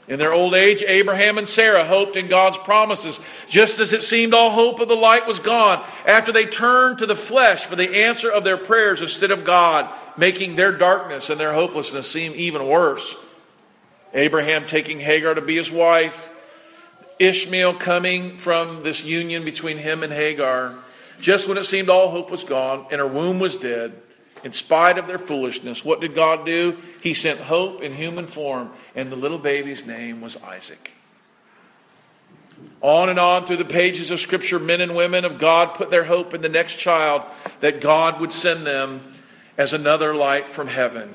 In 0.08 0.18
their 0.20 0.34
old 0.34 0.56
age, 0.56 0.84
Abraham 0.86 1.38
and 1.38 1.48
Sarah 1.48 1.86
hoped 1.86 2.16
in 2.16 2.28
God's 2.28 2.58
promises, 2.58 3.20
just 3.48 3.80
as 3.80 3.94
it 3.94 4.02
seemed 4.02 4.34
all 4.34 4.50
hope 4.50 4.80
of 4.80 4.88
the 4.88 4.96
light 4.96 5.28
was 5.28 5.40
gone 5.40 5.86
after 6.06 6.32
they 6.32 6.46
turned 6.46 6.98
to 7.00 7.06
the 7.06 7.16
flesh 7.16 7.66
for 7.66 7.76
the 7.76 8.04
answer 8.04 8.30
of 8.30 8.44
their 8.44 8.58
prayers 8.58 9.02
instead 9.02 9.32
of 9.32 9.46
God, 9.46 9.88
making 10.18 10.56
their 10.56 10.72
darkness 10.72 11.30
and 11.30 11.40
their 11.40 11.54
hopelessness 11.54 12.10
seem 12.10 12.34
even 12.36 12.68
worse. 12.68 13.16
Abraham 14.14 14.66
taking 14.66 15.00
Hagar 15.00 15.36
to 15.36 15.42
be 15.42 15.56
his 15.56 15.72
wife, 15.72 16.30
Ishmael 17.20 17.76
coming 17.76 18.38
from 18.38 18.82
this 18.82 19.06
union 19.06 19.46
between 19.46 19.78
him 19.78 20.02
and 20.04 20.12
Hagar, 20.12 20.74
just 21.22 21.48
when 21.48 21.58
it 21.60 21.66
seemed 21.66 21.88
all 21.88 22.10
hope 22.10 22.32
was 22.32 22.44
gone 22.44 22.88
and 22.92 23.00
her 23.00 23.08
womb 23.08 23.40
was 23.40 23.56
dead, 23.56 23.94
in 24.44 24.54
spite 24.54 24.98
of 24.98 25.08
their 25.08 25.20
foolishness, 25.20 25.86
what 25.86 26.02
did 26.02 26.16
God 26.16 26.46
do? 26.46 26.78
He 27.02 27.14
sent 27.14 27.40
hope 27.40 27.82
in 27.82 27.94
human 27.94 28.28
form, 28.28 28.72
and 28.96 29.12
the 29.12 29.16
little 29.16 29.40
baby's 29.40 29.86
name 29.86 30.22
was 30.22 30.38
Isaac. 30.38 30.92
On 32.82 33.10
and 33.10 33.20
on 33.20 33.46
through 33.46 33.58
the 33.58 33.66
pages 33.66 34.12
of 34.12 34.20
Scripture, 34.20 34.60
men 34.60 34.82
and 34.82 34.96
women 34.96 35.26
of 35.26 35.38
God 35.38 35.76
put 35.76 35.92
their 35.92 36.04
hope 36.04 36.34
in 36.34 36.42
the 36.42 36.50
next 36.50 36.78
child 36.78 37.24
that 37.60 37.82
God 37.82 38.20
would 38.20 38.34
send 38.34 38.66
them 38.66 39.14
as 39.58 39.74
another 39.74 40.16
light 40.16 40.48
from 40.48 40.68
heaven. 40.68 41.14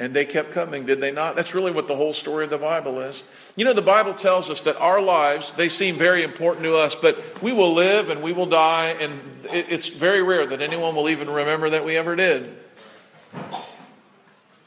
And 0.00 0.14
they 0.14 0.24
kept 0.24 0.52
coming, 0.52 0.86
did 0.86 1.00
they 1.00 1.10
not? 1.10 1.34
That's 1.34 1.54
really 1.54 1.72
what 1.72 1.88
the 1.88 1.96
whole 1.96 2.12
story 2.12 2.44
of 2.44 2.50
the 2.50 2.58
Bible 2.58 3.00
is. 3.00 3.24
You 3.56 3.64
know, 3.64 3.72
the 3.72 3.82
Bible 3.82 4.14
tells 4.14 4.48
us 4.48 4.60
that 4.60 4.76
our 4.76 5.00
lives, 5.02 5.52
they 5.52 5.68
seem 5.68 5.96
very 5.96 6.22
important 6.22 6.64
to 6.64 6.76
us, 6.76 6.94
but 6.94 7.42
we 7.42 7.52
will 7.52 7.74
live 7.74 8.08
and 8.08 8.22
we 8.22 8.32
will 8.32 8.46
die, 8.46 8.96
and 9.00 9.20
it's 9.50 9.88
very 9.88 10.22
rare 10.22 10.46
that 10.46 10.62
anyone 10.62 10.94
will 10.94 11.08
even 11.08 11.28
remember 11.28 11.70
that 11.70 11.84
we 11.84 11.96
ever 11.96 12.14
did. 12.14 12.56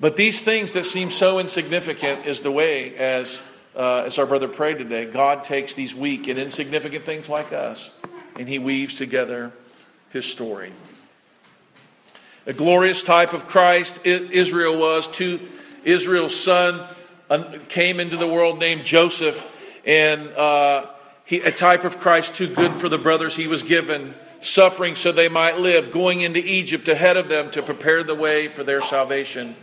But 0.02 0.18
these 0.18 0.42
things 0.42 0.74
that 0.74 0.86
seem 0.86 1.12
so 1.12 1.40
insignificant 1.40 2.26
is 2.26 2.42
the 2.42 2.52
way, 2.52 2.98
as, 2.98 3.42
uh, 3.74 4.04
as 4.06 4.20
our 4.20 4.26
brother 4.26 4.50
prayed 4.50 4.80
today, 4.80 5.06
God 5.06 5.46
takes 5.46 5.76
these 5.76 5.96
weak 5.96 6.28
and 6.28 6.38
insignificant 6.38 7.06
things 7.06 7.30
like 7.30 7.54
us, 7.54 7.92
and 8.38 8.50
He 8.50 8.60
weaves 8.60 8.98
together 8.98 9.54
His 10.10 10.26
story. 10.26 10.74
A 12.48 12.54
glorious 12.54 13.04
type 13.04 13.34
of 13.34 13.48
Christ 13.48 14.04
Israel 14.04 14.76
was 14.80 15.08
to 15.18 15.40
Israel's 15.84 16.36
son 16.36 16.88
came 17.70 18.00
into 18.00 18.18
the 18.18 18.28
world 18.28 18.60
named 18.60 18.84
Joseph, 18.84 19.48
and 19.86 20.28
uh, 20.32 20.88
he, 21.24 21.40
a 21.42 21.52
type 21.52 21.84
of 21.84 22.00
Christ 22.00 22.36
too 22.36 22.54
good 22.54 22.82
for 22.82 22.90
the 22.90 22.98
brothers 22.98 23.36
he 23.36 23.46
was 23.46 23.62
given, 23.62 24.16
suffering 24.42 24.96
so 24.96 25.12
they 25.12 25.30
might 25.30 25.60
live, 25.60 25.92
going 25.92 26.22
into 26.22 26.44
Egypt 26.44 26.88
ahead 26.88 27.16
of 27.16 27.30
them 27.30 27.52
to 27.52 27.62
prepare 27.62 28.04
the 28.04 28.16
way 28.16 28.48
for 28.48 28.64
their 28.64 28.82
salvation. 28.82 29.56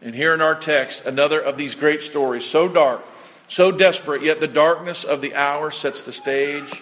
And 0.00 0.14
here 0.14 0.34
in 0.34 0.40
our 0.40 0.54
text, 0.54 1.06
another 1.06 1.40
of 1.40 1.56
these 1.56 1.74
great 1.74 2.00
stories, 2.00 2.44
so 2.44 2.68
dark, 2.68 3.02
so 3.48 3.72
desperate, 3.72 4.22
yet 4.22 4.38
the 4.38 4.46
darkness 4.46 5.02
of 5.02 5.20
the 5.20 5.34
hour 5.34 5.72
sets 5.72 6.02
the 6.02 6.12
stage 6.12 6.80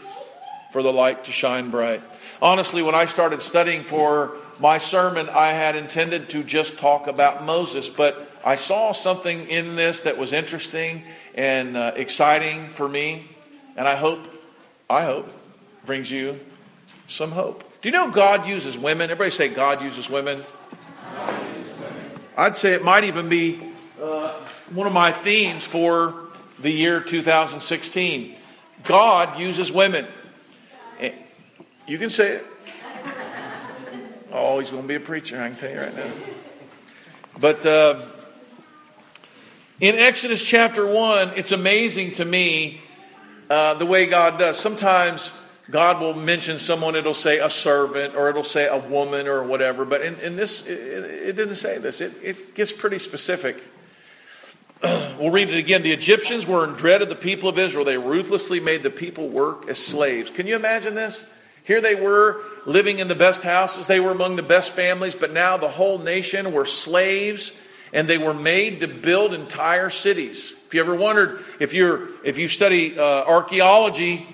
for 0.72 0.82
the 0.82 0.92
light 0.92 1.24
to 1.24 1.32
shine 1.32 1.70
bright. 1.70 2.02
Honestly, 2.42 2.82
when 2.82 2.94
I 2.94 3.06
started 3.06 3.40
studying 3.40 3.82
for 3.82 4.36
my 4.62 4.78
sermon, 4.78 5.28
I 5.28 5.48
had 5.48 5.74
intended 5.74 6.30
to 6.30 6.44
just 6.44 6.78
talk 6.78 7.08
about 7.08 7.44
Moses, 7.44 7.88
but 7.88 8.30
I 8.44 8.54
saw 8.54 8.92
something 8.92 9.48
in 9.48 9.74
this 9.74 10.02
that 10.02 10.16
was 10.16 10.32
interesting 10.32 11.02
and 11.34 11.76
uh, 11.76 11.92
exciting 11.96 12.70
for 12.70 12.88
me, 12.88 13.28
and 13.76 13.88
I 13.88 13.96
hope, 13.96 14.20
I 14.88 15.02
hope, 15.02 15.28
brings 15.84 16.12
you 16.12 16.38
some 17.08 17.32
hope. 17.32 17.64
Do 17.82 17.88
you 17.88 17.92
know 17.92 18.12
God 18.12 18.46
uses 18.46 18.78
women? 18.78 19.10
Everybody 19.10 19.32
say 19.32 19.48
God 19.48 19.82
uses 19.82 20.08
women. 20.08 20.44
I'd 22.36 22.56
say 22.56 22.72
it 22.72 22.84
might 22.84 23.02
even 23.02 23.28
be 23.28 23.60
uh, 24.00 24.32
one 24.70 24.86
of 24.86 24.92
my 24.92 25.10
themes 25.10 25.64
for 25.64 26.14
the 26.60 26.70
year 26.70 27.00
2016. 27.00 28.36
God 28.84 29.40
uses 29.40 29.72
women. 29.72 30.06
Eh, 31.00 31.10
you 31.88 31.98
can 31.98 32.10
say 32.10 32.36
it. 32.36 32.46
Oh, 34.34 34.58
he's 34.60 34.70
going 34.70 34.82
to 34.82 34.88
be 34.88 34.94
a 34.94 35.00
preacher, 35.00 35.42
I 35.42 35.48
can 35.50 35.58
tell 35.58 35.70
you 35.70 35.78
right 35.78 35.94
now. 35.94 36.10
But 37.38 37.66
uh, 37.66 38.00
in 39.78 39.96
Exodus 39.96 40.42
chapter 40.42 40.86
1, 40.86 41.32
it's 41.36 41.52
amazing 41.52 42.12
to 42.12 42.24
me 42.24 42.80
uh, 43.50 43.74
the 43.74 43.84
way 43.84 44.06
God 44.06 44.38
does. 44.38 44.58
Sometimes 44.58 45.30
God 45.70 46.00
will 46.00 46.14
mention 46.14 46.58
someone, 46.58 46.96
it'll 46.96 47.12
say 47.12 47.40
a 47.40 47.50
servant 47.50 48.14
or 48.14 48.30
it'll 48.30 48.42
say 48.42 48.68
a 48.68 48.78
woman 48.78 49.28
or 49.28 49.42
whatever. 49.42 49.84
But 49.84 50.00
in, 50.00 50.18
in 50.20 50.36
this, 50.36 50.66
it, 50.66 50.78
it, 50.78 51.36
didn't 51.36 51.56
say 51.56 51.76
this. 51.76 52.00
It, 52.00 52.14
it 52.22 52.54
gets 52.54 52.72
pretty 52.72 53.00
specific. 53.00 53.62
we'll 54.82 55.30
read 55.30 55.50
it 55.50 55.58
again. 55.58 55.82
The 55.82 55.92
Egyptians 55.92 56.46
were 56.46 56.64
in 56.66 56.72
dread 56.72 57.02
of 57.02 57.10
the 57.10 57.16
people 57.16 57.50
of 57.50 57.58
Israel. 57.58 57.84
They 57.84 57.98
ruthlessly 57.98 58.60
made 58.60 58.82
the 58.82 58.90
people 58.90 59.28
work 59.28 59.68
as 59.68 59.78
slaves. 59.78 60.30
Can 60.30 60.46
you 60.46 60.56
imagine 60.56 60.94
this? 60.94 61.28
Here 61.64 61.82
they 61.82 61.94
were 61.94 62.42
living 62.66 62.98
in 62.98 63.08
the 63.08 63.14
best 63.14 63.42
houses, 63.42 63.86
they 63.86 64.00
were 64.00 64.10
among 64.10 64.36
the 64.36 64.42
best 64.42 64.70
families, 64.70 65.14
but 65.14 65.32
now 65.32 65.56
the 65.56 65.68
whole 65.68 65.98
nation 65.98 66.52
were 66.52 66.66
slaves 66.66 67.52
and 67.92 68.08
they 68.08 68.18
were 68.18 68.34
made 68.34 68.80
to 68.80 68.88
build 68.88 69.34
entire 69.34 69.90
cities. 69.90 70.54
If 70.66 70.74
you 70.74 70.80
ever 70.80 70.94
wondered, 70.94 71.44
if, 71.60 71.74
you're, 71.74 72.08
if 72.24 72.38
you 72.38 72.48
study 72.48 72.98
uh, 72.98 73.02
archaeology, 73.02 74.26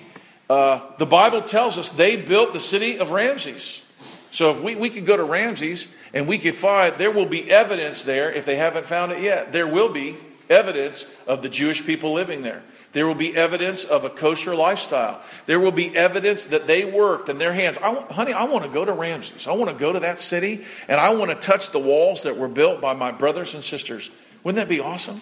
uh, 0.48 0.80
the 0.98 1.06
Bible 1.06 1.42
tells 1.42 1.76
us 1.78 1.88
they 1.88 2.16
built 2.16 2.52
the 2.52 2.60
city 2.60 2.98
of 2.98 3.10
Ramses. 3.10 3.82
So 4.30 4.50
if 4.50 4.60
we, 4.60 4.76
we 4.76 4.90
could 4.90 5.06
go 5.06 5.16
to 5.16 5.24
Ramses 5.24 5.88
and 6.14 6.28
we 6.28 6.38
could 6.38 6.54
find, 6.54 6.94
there 6.96 7.10
will 7.10 7.26
be 7.26 7.50
evidence 7.50 8.02
there, 8.02 8.30
if 8.30 8.46
they 8.46 8.56
haven't 8.56 8.86
found 8.86 9.12
it 9.12 9.20
yet, 9.20 9.52
there 9.52 9.66
will 9.66 9.88
be 9.88 10.16
evidence 10.48 11.06
of 11.26 11.42
the 11.42 11.48
Jewish 11.48 11.84
people 11.84 12.12
living 12.12 12.42
there. 12.42 12.62
There 12.92 13.06
will 13.06 13.14
be 13.14 13.36
evidence 13.36 13.84
of 13.84 14.04
a 14.04 14.10
kosher 14.10 14.54
lifestyle. 14.54 15.22
There 15.46 15.60
will 15.60 15.72
be 15.72 15.94
evidence 15.94 16.46
that 16.46 16.66
they 16.66 16.84
worked 16.84 17.28
in 17.28 17.38
their 17.38 17.52
hands. 17.52 17.76
I, 17.82 17.92
honey, 17.94 18.32
I 18.32 18.44
want 18.44 18.64
to 18.64 18.70
go 18.70 18.84
to 18.84 18.92
Ramses. 18.92 19.46
I 19.46 19.52
want 19.52 19.70
to 19.70 19.76
go 19.76 19.92
to 19.92 20.00
that 20.00 20.18
city 20.18 20.64
and 20.88 20.98
I 20.98 21.10
want 21.10 21.30
to 21.30 21.36
touch 21.36 21.70
the 21.70 21.78
walls 21.78 22.22
that 22.22 22.38
were 22.38 22.48
built 22.48 22.80
by 22.80 22.94
my 22.94 23.12
brothers 23.12 23.52
and 23.54 23.62
sisters. 23.62 24.10
Wouldn't 24.42 24.56
that 24.56 24.68
be 24.68 24.80
awesome? 24.80 25.20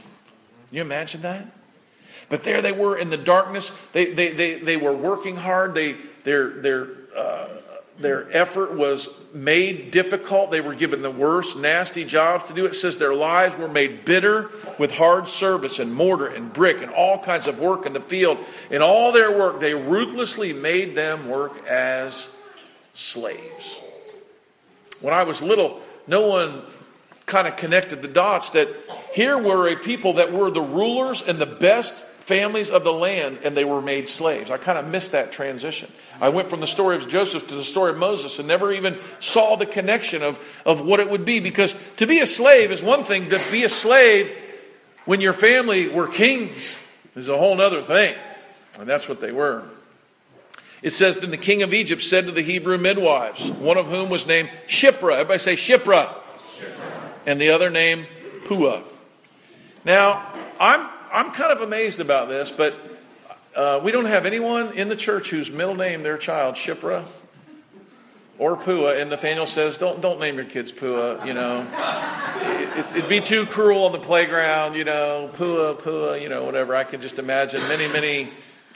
You 0.70 0.80
imagine 0.80 1.22
that? 1.22 1.46
But 2.28 2.44
there 2.44 2.62
they 2.62 2.72
were 2.72 2.96
in 2.96 3.10
the 3.10 3.16
darkness. 3.16 3.76
They, 3.92 4.12
they, 4.12 4.32
they, 4.32 4.58
they 4.58 4.76
were 4.76 4.94
working 4.94 5.36
hard. 5.36 5.74
They, 5.74 5.96
their, 6.24 6.50
their, 6.50 6.88
uh, 7.14 7.48
their 7.98 8.28
effort 8.36 8.74
was 8.74 9.08
made 9.32 9.90
difficult. 9.90 10.50
They 10.50 10.60
were 10.60 10.74
given 10.74 11.00
the 11.00 11.10
worst, 11.10 11.56
nasty 11.56 12.04
jobs 12.04 12.46
to 12.48 12.54
do. 12.54 12.66
It 12.66 12.74
says 12.74 12.98
their 12.98 13.14
lives 13.14 13.56
were 13.56 13.68
made 13.68 14.04
bitter 14.04 14.50
with 14.78 14.90
hard 14.90 15.28
service 15.28 15.78
and 15.78 15.94
mortar 15.94 16.26
and 16.26 16.52
brick 16.52 16.82
and 16.82 16.90
all 16.90 17.18
kinds 17.18 17.46
of 17.46 17.58
work 17.58 17.86
in 17.86 17.94
the 17.94 18.00
field. 18.00 18.38
In 18.70 18.82
all 18.82 19.12
their 19.12 19.36
work, 19.36 19.60
they 19.60 19.74
ruthlessly 19.74 20.52
made 20.52 20.94
them 20.94 21.28
work 21.28 21.66
as 21.66 22.28
slaves. 22.92 23.80
When 25.00 25.14
I 25.14 25.22
was 25.24 25.40
little, 25.40 25.80
no 26.06 26.26
one 26.26 26.62
kind 27.24 27.48
of 27.48 27.56
connected 27.56 28.02
the 28.02 28.08
dots 28.08 28.50
that 28.50 28.68
here 29.14 29.36
were 29.36 29.68
a 29.68 29.76
people 29.76 30.14
that 30.14 30.32
were 30.32 30.50
the 30.50 30.60
rulers 30.60 31.22
and 31.22 31.38
the 31.38 31.46
best 31.46 31.94
families 32.26 32.70
of 32.70 32.82
the 32.82 32.92
land 32.92 33.38
and 33.44 33.56
they 33.56 33.64
were 33.64 33.80
made 33.80 34.08
slaves. 34.08 34.50
I 34.50 34.58
kind 34.58 34.76
of 34.76 34.88
missed 34.88 35.12
that 35.12 35.30
transition. 35.30 35.88
I 36.20 36.28
went 36.28 36.48
from 36.48 36.58
the 36.58 36.66
story 36.66 36.96
of 36.96 37.06
Joseph 37.06 37.46
to 37.48 37.54
the 37.54 37.62
story 37.62 37.92
of 37.92 37.98
Moses 37.98 38.40
and 38.40 38.48
never 38.48 38.72
even 38.72 38.98
saw 39.20 39.54
the 39.54 39.64
connection 39.64 40.24
of, 40.24 40.40
of 40.64 40.80
what 40.80 40.98
it 40.98 41.08
would 41.08 41.24
be. 41.24 41.38
Because 41.38 41.76
to 41.98 42.06
be 42.06 42.18
a 42.18 42.26
slave 42.26 42.72
is 42.72 42.82
one 42.82 43.04
thing, 43.04 43.30
to 43.30 43.40
be 43.52 43.62
a 43.62 43.68
slave 43.68 44.36
when 45.04 45.20
your 45.20 45.32
family 45.32 45.88
were 45.88 46.08
kings 46.08 46.76
is 47.14 47.28
a 47.28 47.38
whole 47.38 47.60
other 47.60 47.80
thing. 47.80 48.16
And 48.80 48.88
that's 48.88 49.08
what 49.08 49.20
they 49.20 49.30
were. 49.30 49.62
It 50.82 50.94
says, 50.94 51.18
Then 51.18 51.30
the 51.30 51.36
king 51.36 51.62
of 51.62 51.72
Egypt 51.72 52.02
said 52.02 52.24
to 52.24 52.32
the 52.32 52.42
Hebrew 52.42 52.76
midwives, 52.76 53.52
one 53.52 53.76
of 53.76 53.86
whom 53.86 54.10
was 54.10 54.26
named 54.26 54.50
Shiphrah. 54.66 55.12
Everybody 55.12 55.38
say 55.38 55.54
Shipra. 55.54 56.12
Shiphrah. 56.12 57.12
And 57.24 57.40
the 57.40 57.50
other 57.50 57.70
name 57.70 58.06
Puah. 58.46 58.82
Now, 59.84 60.34
I'm 60.58 60.88
I'm 61.16 61.32
kind 61.32 61.50
of 61.50 61.62
amazed 61.62 61.98
about 61.98 62.28
this, 62.28 62.50
but 62.50 62.74
uh, 63.54 63.80
we 63.82 63.90
don't 63.90 64.04
have 64.04 64.26
anyone 64.26 64.74
in 64.74 64.90
the 64.90 64.96
church 64.96 65.30
whose 65.30 65.50
middle 65.50 65.74
name 65.74 66.02
their 66.02 66.18
child 66.18 66.56
Shiphrah 66.56 67.06
or 68.38 68.54
Puah. 68.54 69.00
And 69.00 69.08
Nathaniel 69.08 69.46
says, 69.46 69.78
"Don't 69.78 70.02
don't 70.02 70.20
name 70.20 70.36
your 70.36 70.44
kids 70.44 70.72
Puah. 70.72 71.24
You 71.24 71.32
know, 71.32 71.66
it, 72.76 72.94
would 72.96 73.08
be 73.08 73.22
too 73.22 73.46
cruel 73.46 73.86
on 73.86 73.92
the 73.92 73.98
playground. 73.98 74.74
You 74.74 74.84
know, 74.84 75.30
Puah, 75.32 75.76
Puah. 75.76 76.16
You 76.16 76.28
know, 76.28 76.44
whatever. 76.44 76.76
I 76.76 76.84
can 76.84 77.00
just 77.00 77.18
imagine 77.18 77.62
many 77.62 77.88
many 77.88 78.28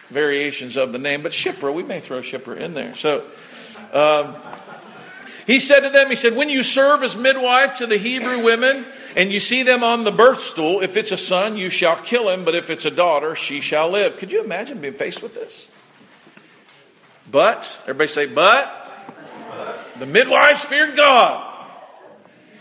variations 0.08 0.78
of 0.78 0.92
the 0.92 0.98
name, 0.98 1.20
but 1.20 1.32
Shiphrah, 1.32 1.74
we 1.74 1.82
may 1.82 2.00
throw 2.00 2.22
Shiphrah 2.22 2.56
in 2.56 2.72
there. 2.72 2.94
So." 2.94 3.26
Um, 3.92 4.34
he 5.46 5.58
said 5.58 5.80
to 5.80 5.90
them, 5.90 6.08
He 6.08 6.16
said, 6.16 6.36
When 6.36 6.48
you 6.48 6.62
serve 6.62 7.02
as 7.02 7.16
midwife 7.16 7.78
to 7.78 7.86
the 7.86 7.96
Hebrew 7.96 8.40
women, 8.40 8.84
and 9.16 9.32
you 9.32 9.40
see 9.40 9.62
them 9.62 9.82
on 9.82 10.04
the 10.04 10.12
birth 10.12 10.40
stool, 10.40 10.80
if 10.80 10.96
it's 10.96 11.12
a 11.12 11.16
son, 11.16 11.56
you 11.56 11.70
shall 11.70 11.96
kill 11.96 12.28
him, 12.30 12.44
but 12.44 12.54
if 12.54 12.70
it's 12.70 12.84
a 12.84 12.90
daughter, 12.90 13.34
she 13.34 13.60
shall 13.60 13.90
live. 13.90 14.16
Could 14.16 14.30
you 14.30 14.42
imagine 14.42 14.80
being 14.80 14.94
faced 14.94 15.22
with 15.22 15.34
this? 15.34 15.68
But, 17.30 17.78
everybody 17.82 18.08
say, 18.08 18.26
but, 18.26 18.76
the 19.98 20.06
midwives 20.06 20.62
feared 20.62 20.96
God. 20.96 21.46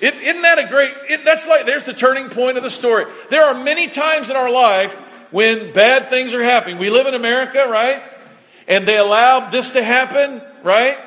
is 0.02 0.14
isn't 0.14 0.42
that 0.42 0.60
a 0.60 0.68
great, 0.68 0.94
it, 1.10 1.26
that's 1.26 1.48
like, 1.48 1.66
there's 1.66 1.84
the 1.84 1.94
turning 1.94 2.30
point 2.30 2.58
of 2.58 2.64
the 2.64 2.70
story. 2.70 3.06
There 3.30 3.44
are 3.44 3.54
many 3.54 3.88
times 3.88 4.30
in 4.30 4.36
our 4.36 4.52
life 4.52 4.94
when 5.32 5.74
bad 5.74 6.08
things 6.08 6.34
are 6.34 6.44
happening. 6.44 6.78
We 6.78 6.90
live 6.90 7.08
in 7.08 7.14
America, 7.14 7.66
right? 7.68 8.02
And 8.68 8.88
they 8.88 8.98
allowed 8.98 9.52
this 9.52 9.72
to 9.72 9.84
happen, 9.84 10.42
right? 10.64 10.98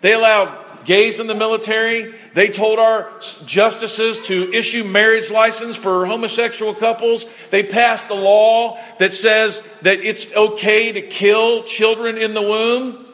They 0.00 0.14
allowed 0.14 0.61
gays 0.84 1.20
in 1.20 1.26
the 1.26 1.34
military. 1.34 2.14
They 2.34 2.48
told 2.48 2.78
our 2.78 3.10
justices 3.46 4.20
to 4.20 4.52
issue 4.52 4.84
marriage 4.84 5.30
license 5.30 5.76
for 5.76 6.06
homosexual 6.06 6.74
couples. 6.74 7.24
They 7.50 7.62
passed 7.62 8.08
a 8.10 8.14
law 8.14 8.78
that 8.98 9.14
says 9.14 9.62
that 9.82 10.00
it's 10.00 10.32
okay 10.34 10.92
to 10.92 11.02
kill 11.02 11.62
children 11.64 12.18
in 12.18 12.34
the 12.34 12.42
womb. 12.42 13.06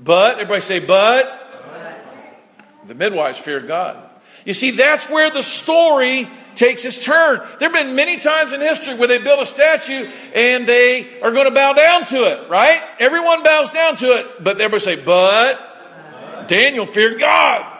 But, 0.00 0.34
everybody 0.34 0.60
say, 0.60 0.80
but. 0.80 1.40
The 2.86 2.94
midwives 2.94 3.38
feared 3.38 3.66
God. 3.66 4.10
You 4.44 4.52
see, 4.52 4.72
that's 4.72 5.08
where 5.08 5.30
the 5.30 5.42
story 5.42 6.28
takes 6.54 6.84
its 6.84 7.02
turn. 7.02 7.40
There 7.58 7.70
have 7.70 7.72
been 7.72 7.94
many 7.94 8.18
times 8.18 8.52
in 8.52 8.60
history 8.60 8.94
where 8.94 9.08
they 9.08 9.18
build 9.18 9.40
a 9.40 9.46
statue 9.46 10.08
and 10.34 10.66
they 10.66 11.20
are 11.20 11.32
going 11.32 11.46
to 11.46 11.50
bow 11.50 11.72
down 11.72 12.04
to 12.06 12.24
it, 12.24 12.50
right? 12.50 12.80
Everyone 12.98 13.42
bows 13.42 13.70
down 13.70 13.96
to 13.96 14.06
it, 14.18 14.44
but 14.44 14.60
everybody 14.60 14.96
say, 14.96 15.02
but 15.02 15.73
Daniel 16.48 16.86
feared 16.86 17.18
God. 17.18 17.70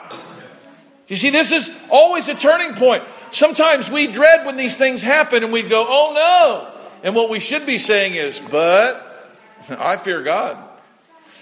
You 1.08 1.16
see, 1.16 1.30
this 1.30 1.52
is 1.52 1.74
always 1.90 2.28
a 2.28 2.34
turning 2.34 2.74
point. 2.74 3.04
Sometimes 3.30 3.90
we 3.90 4.06
dread 4.06 4.46
when 4.46 4.56
these 4.56 4.76
things 4.76 5.02
happen 5.02 5.44
and 5.44 5.52
we 5.52 5.62
go, 5.62 5.84
oh 5.88 6.12
no. 6.14 6.70
And 7.02 7.14
what 7.14 7.28
we 7.28 7.40
should 7.40 7.66
be 7.66 7.78
saying 7.78 8.14
is, 8.14 8.38
but 8.38 9.32
I 9.68 9.96
fear 9.98 10.22
God. 10.22 10.58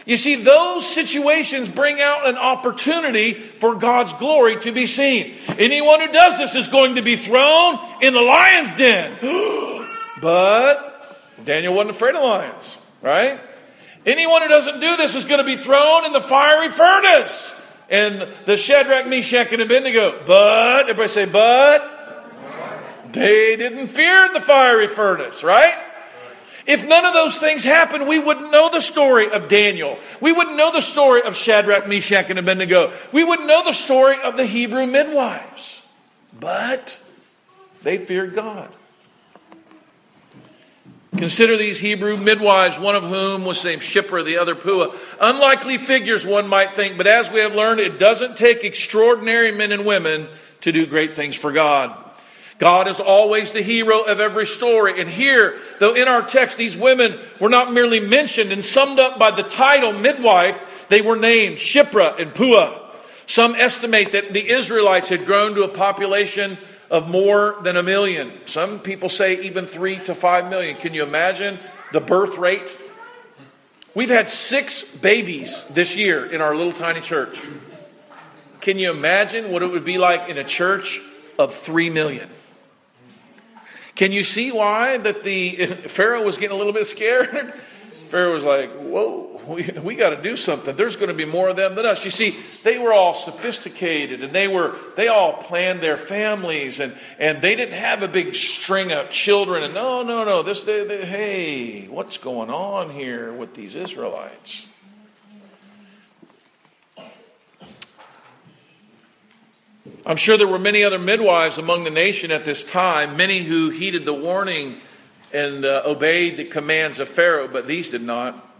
You 0.05 0.17
see, 0.17 0.35
those 0.37 0.89
situations 0.89 1.69
bring 1.69 2.01
out 2.01 2.27
an 2.27 2.37
opportunity 2.37 3.35
for 3.35 3.77
God's 3.77 4.13
glory 4.15 4.59
to 4.61 4.73
be 4.73 4.89
seen. 4.89 5.37
Anyone 5.59 6.01
who 6.01 6.11
does 6.11 6.39
this 6.39 6.57
is 6.57 6.67
going 6.67 6.97
to 6.97 7.03
be 7.03 7.17
thrown 7.17 7.79
in 8.01 8.13
the 8.13 8.21
lion's 8.21 8.75
den. 8.75 9.17
but 10.21 11.19
Daniel 11.45 11.75
wasn't 11.75 11.93
afraid 11.93 12.17
of 12.17 12.23
lions, 12.23 12.79
right? 13.01 13.41
Anyone 14.05 14.43
who 14.43 14.49
doesn't 14.49 14.81
do 14.81 14.97
this 14.97 15.15
is 15.15 15.25
going 15.25 15.39
to 15.39 15.45
be 15.45 15.57
thrown 15.57 16.05
in 16.05 16.13
the 16.13 16.21
fiery 16.21 16.71
furnace. 16.71 17.59
And 17.89 18.27
the 18.47 18.57
Shadrach, 18.57 19.07
Meshach, 19.07 19.53
and 19.53 19.63
Abednego, 19.63 20.23
but, 20.27 20.83
everybody 20.83 21.09
say, 21.09 21.25
but. 21.27 22.01
They 23.13 23.57
didn't 23.57 23.89
fear 23.89 24.33
the 24.33 24.41
fiery 24.41 24.89
furnace, 24.89 25.45
right? 25.45 25.75
If 26.67 26.87
none 26.87 27.05
of 27.05 27.13
those 27.13 27.39
things 27.39 27.65
happened, 27.65 28.09
we 28.09 28.19
wouldn't 28.19 28.51
know 28.51 28.71
the 28.71 28.81
story 28.81 29.31
of 29.31 29.49
Daniel. 29.49 29.99
We 30.21 30.33
wouldn't 30.33 30.57
know 30.57 30.73
the 30.73 30.81
story 30.81 31.23
of 31.23 31.37
Shadrach, 31.37 31.89
Meshach, 31.89 32.31
and 32.31 32.39
Abednego. 32.39 32.93
We 33.13 33.25
wouldn't 33.25 33.49
know 33.49 33.65
the 33.65 33.73
story 33.73 34.17
of 34.23 34.37
the 34.37 34.47
Hebrew 34.47 34.87
midwives. 34.87 35.83
But 36.39 37.03
they 37.83 37.99
feared 37.99 38.35
God. 38.35 38.69
Consider 41.17 41.59
these 41.59 41.79
Hebrew 41.79 42.17
midwives, 42.17 42.79
one 42.79 42.97
of 42.97 43.05
whom 43.05 43.45
was 43.45 43.63
named 43.65 43.83
Shiphrah, 43.83 44.25
the 44.25 44.39
other 44.39 44.55
Puah. 44.55 44.95
Unlikely 45.21 45.77
figures, 45.77 46.27
one 46.27 46.49
might 46.49 46.75
think, 46.75 46.97
but 46.97 47.07
as 47.07 47.31
we 47.31 47.41
have 47.41 47.55
learned, 47.55 47.81
it 47.81 47.99
doesn't 47.99 48.37
take 48.37 48.65
extraordinary 48.65 49.53
men 49.53 49.73
and 49.73 49.85
women 49.85 50.27
to 50.63 50.73
do 50.73 50.87
great 50.87 51.15
things 51.15 51.37
for 51.37 51.53
God. 51.53 51.95
God 52.59 52.89
is 52.89 52.99
always 52.99 53.51
the 53.51 53.61
hero 53.61 54.03
of 54.03 54.21
every 54.21 54.47
story. 54.47 55.01
And 55.01 55.11
here, 55.11 55.59
though 55.81 55.95
in 55.95 56.09
our 56.09 56.23
text, 56.23 56.57
these 56.57 56.77
women 56.77 57.19
were 57.41 57.49
not 57.49 57.73
merely 57.73 58.01
mentioned 58.01 58.53
and 58.53 58.65
summed 58.65 58.99
up 58.99 59.19
by 59.19 59.33
the 59.33 59.43
title 59.43 59.93
midwife, 59.93 60.87
they 60.89 61.03
were 61.03 61.17
named 61.17 61.59
Shiphrah 61.59 62.21
and 62.21 62.35
Puah. 62.35 62.79
Some 63.27 63.55
estimate 63.55 64.13
that 64.13 64.33
the 64.33 64.49
Israelites 64.49 65.09
had 65.09 65.27
grown 65.27 65.55
to 65.57 65.65
a 65.65 65.69
population 65.69 66.57
of 66.93 67.09
more 67.09 67.57
than 67.63 67.79
a 67.79 67.83
million. 67.83 68.31
Some 68.45 68.79
people 68.79 69.09
say 69.09 69.43
even 69.43 69.65
three 69.65 69.97
to 70.01 70.15
five 70.15 70.51
million. 70.51 70.77
Can 70.77 70.93
you 70.93 71.03
imagine 71.03 71.59
the 71.91 72.01
birth 72.01 72.37
rate? 72.37 72.77
We've 73.95 74.11
had 74.11 74.31
six 74.31 74.85
babies 74.85 75.65
this 75.71 75.97
year 75.97 76.27
in 76.27 76.43
our 76.43 76.55
little 76.55 76.75
tiny 76.75 77.01
church. 77.01 77.41
Can 78.61 78.79
you 78.79 78.91
imagine 78.91 79.51
what 79.51 79.63
it 79.63 79.71
would 79.71 79.87
be 79.87 79.97
like 79.97 80.29
in 80.29 80.37
a 80.37 80.45
church 80.45 81.01
of 81.39 81.55
three 81.55 81.89
million? 81.89 82.29
Can 83.95 84.13
you 84.13 84.23
see 84.23 84.53
why 84.53 84.99
that 84.99 85.23
the 85.25 85.67
Pharaoh 85.67 86.23
was 86.23 86.37
getting 86.37 86.55
a 86.55 86.59
little 86.59 86.75
bit 86.75 86.87
scared? 86.87 87.55
Pharaoh 88.11 88.35
was 88.35 88.45
like, 88.45 88.71
"Whoa, 88.71 89.32
we, 89.47 89.63
we 89.83 89.95
got 89.95 90.11
to 90.11 90.23
do 90.23 90.37
something. 90.37 90.77
There's 90.77 90.97
going 90.97 91.09
to 91.09 91.15
be 91.15 91.25
more 91.25 91.49
of 91.49 91.57
them 91.57 91.75
than 91.75 91.87
us." 91.87 92.05
You 92.05 92.11
see, 92.11 92.37
they 92.65 92.79
were 92.79 92.93
all 92.93 93.15
sophisticated, 93.15 94.23
and 94.23 94.33
they 94.33 94.49
were 94.49 94.77
they 94.97 95.09
all 95.09 95.35
planned 95.35 95.81
their 95.81 95.97
families, 95.97 96.81
and 96.81 96.95
and 97.19 97.43
they 97.43 97.55
didn't 97.57 97.75
have 97.75 98.03
a 98.03 98.09
big 98.09 98.35
string 98.35 98.93
of 98.93 99.11
children. 99.11 99.63
And 99.63 99.75
no, 99.75 100.03
no, 100.03 100.25
no. 100.25 100.43
This, 100.43 100.63
they, 100.63 100.85
they, 100.85 101.05
hey, 101.05 101.89
what's 101.89 102.19
going 102.19 102.51
on 102.51 102.91
here 102.91 103.33
with 103.33 103.55
these 103.55 103.75
Israelites? 103.75 104.67
I'm 110.05 110.17
sure 110.17 110.37
there 110.37 110.49
were 110.49 110.59
many 110.59 110.83
other 110.83 110.99
midwives 110.99 111.59
among 111.59 111.85
the 111.85 111.91
nation 111.91 112.33
at 112.33 112.45
this 112.45 112.65
time, 112.65 113.17
many 113.17 113.41
who 113.41 113.71
heeded 113.71 114.05
the 114.05 114.13
warning 114.13 114.77
and 115.33 115.65
uh, 115.65 115.83
obeyed 115.85 116.37
the 116.37 116.45
commands 116.45 116.99
of 116.99 117.09
Pharaoh, 117.09 117.49
but 117.49 117.67
these 117.67 117.91
did 117.91 118.03
not. 118.03 118.52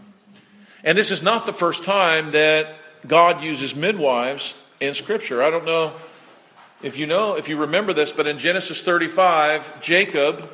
And 0.83 0.97
this 0.97 1.11
is 1.11 1.23
not 1.23 1.45
the 1.45 1.53
first 1.53 1.83
time 1.83 2.31
that 2.31 2.75
God 3.07 3.43
uses 3.43 3.75
midwives 3.75 4.55
in 4.79 4.93
Scripture. 4.93 5.41
I 5.41 5.49
don't 5.49 5.65
know 5.65 5.93
if 6.81 6.97
you 6.97 7.07
know, 7.07 7.35
if 7.35 7.47
you 7.47 7.57
remember 7.57 7.93
this, 7.93 8.11
but 8.11 8.27
in 8.27 8.37
Genesis 8.37 8.81
35, 8.81 9.81
Jacob, 9.81 10.49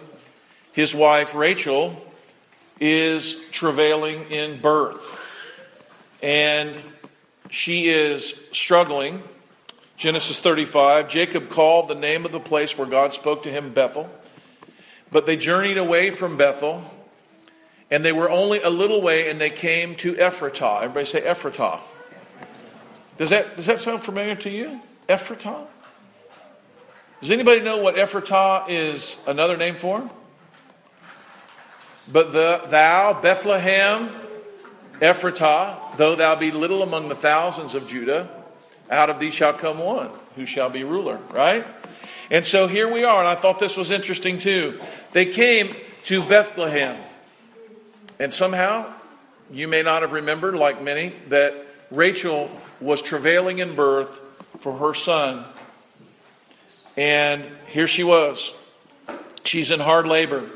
his 0.71 0.93
wife 0.93 1.33
Rachel, 1.33 2.05
is 2.79 3.43
travailing 3.49 4.29
in 4.29 4.61
birth. 4.61 5.17
And 6.21 6.75
she 7.49 7.89
is 7.89 8.47
struggling 8.51 9.23
Genesis 9.99 10.39
35, 10.39 11.09
Jacob 11.09 11.49
called 11.49 11.89
the 11.89 11.95
name 11.95 12.23
of 12.23 12.31
the 12.31 12.39
place 12.39 12.77
where 12.77 12.87
God 12.87 13.13
spoke 13.13 13.43
to 13.43 13.51
him 13.51 13.73
Bethel. 13.73 14.09
But 15.11 15.25
they 15.25 15.35
journeyed 15.35 15.77
away 15.77 16.09
from 16.09 16.37
Bethel, 16.37 16.85
and 17.91 18.05
they 18.05 18.11
were 18.11 18.29
only 18.29 18.61
a 18.61 18.69
little 18.69 19.01
way, 19.01 19.29
and 19.29 19.39
they 19.39 19.49
came 19.49 19.95
to 19.97 20.13
Ephratah. 20.13 20.83
Everybody 20.83 21.05
say 21.05 21.21
Ephratah. 21.21 21.79
Does 23.17 23.31
that, 23.31 23.55
does 23.55 23.65
that 23.65 23.79
sound 23.79 24.03
familiar 24.03 24.35
to 24.35 24.49
you? 24.49 24.79
Ephratah? 25.07 25.65
Does 27.21 27.31
anybody 27.31 27.59
know 27.61 27.77
what 27.77 27.95
Ephratah 27.95 28.69
is 28.69 29.21
another 29.27 29.57
name 29.57 29.75
for? 29.75 30.09
But 32.11 32.31
the, 32.31 32.61
thou, 32.69 33.19
Bethlehem, 33.21 34.09
Ephratah, 34.99 35.97
though 35.97 36.15
thou 36.15 36.35
be 36.35 36.51
little 36.51 36.81
among 36.81 37.09
the 37.09 37.15
thousands 37.15 37.75
of 37.75 37.87
Judah, 37.87 38.29
out 38.89 39.09
of 39.09 39.19
thee 39.19 39.31
shall 39.31 39.53
come 39.53 39.79
one 39.79 40.09
who 40.35 40.45
shall 40.45 40.69
be 40.69 40.83
ruler, 40.83 41.19
right? 41.31 41.67
And 42.31 42.45
so 42.45 42.67
here 42.67 42.91
we 42.91 43.03
are, 43.03 43.19
and 43.19 43.27
I 43.27 43.35
thought 43.35 43.59
this 43.59 43.77
was 43.77 43.91
interesting 43.91 44.39
too. 44.39 44.79
They 45.11 45.25
came 45.25 45.75
to 46.05 46.23
Bethlehem. 46.23 46.97
And 48.19 48.33
somehow, 48.33 48.91
you 49.49 49.67
may 49.67 49.81
not 49.81 50.01
have 50.01 50.11
remembered, 50.11 50.55
like 50.55 50.81
many, 50.81 51.13
that 51.29 51.53
Rachel 51.89 52.51
was 52.81 53.01
travailing 53.01 53.59
in 53.59 53.75
birth 53.75 54.19
for 54.59 54.77
her 54.77 54.93
son. 54.93 55.45
And 56.97 57.45
here 57.67 57.87
she 57.87 58.03
was. 58.03 58.53
She's 59.43 59.71
in 59.71 59.79
hard 59.79 60.05
labor. 60.05 60.49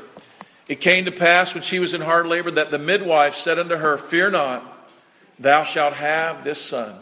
It 0.68 0.80
came 0.80 1.06
to 1.06 1.12
pass 1.12 1.54
when 1.54 1.62
she 1.62 1.78
was 1.78 1.94
in 1.94 2.00
hard 2.00 2.26
labor 2.26 2.50
that 2.52 2.70
the 2.70 2.78
midwife 2.78 3.34
said 3.34 3.58
unto 3.58 3.76
her, 3.76 3.96
Fear 3.98 4.30
not, 4.30 4.90
thou 5.38 5.64
shalt 5.64 5.94
have 5.94 6.44
this 6.44 6.60
son. 6.60 6.94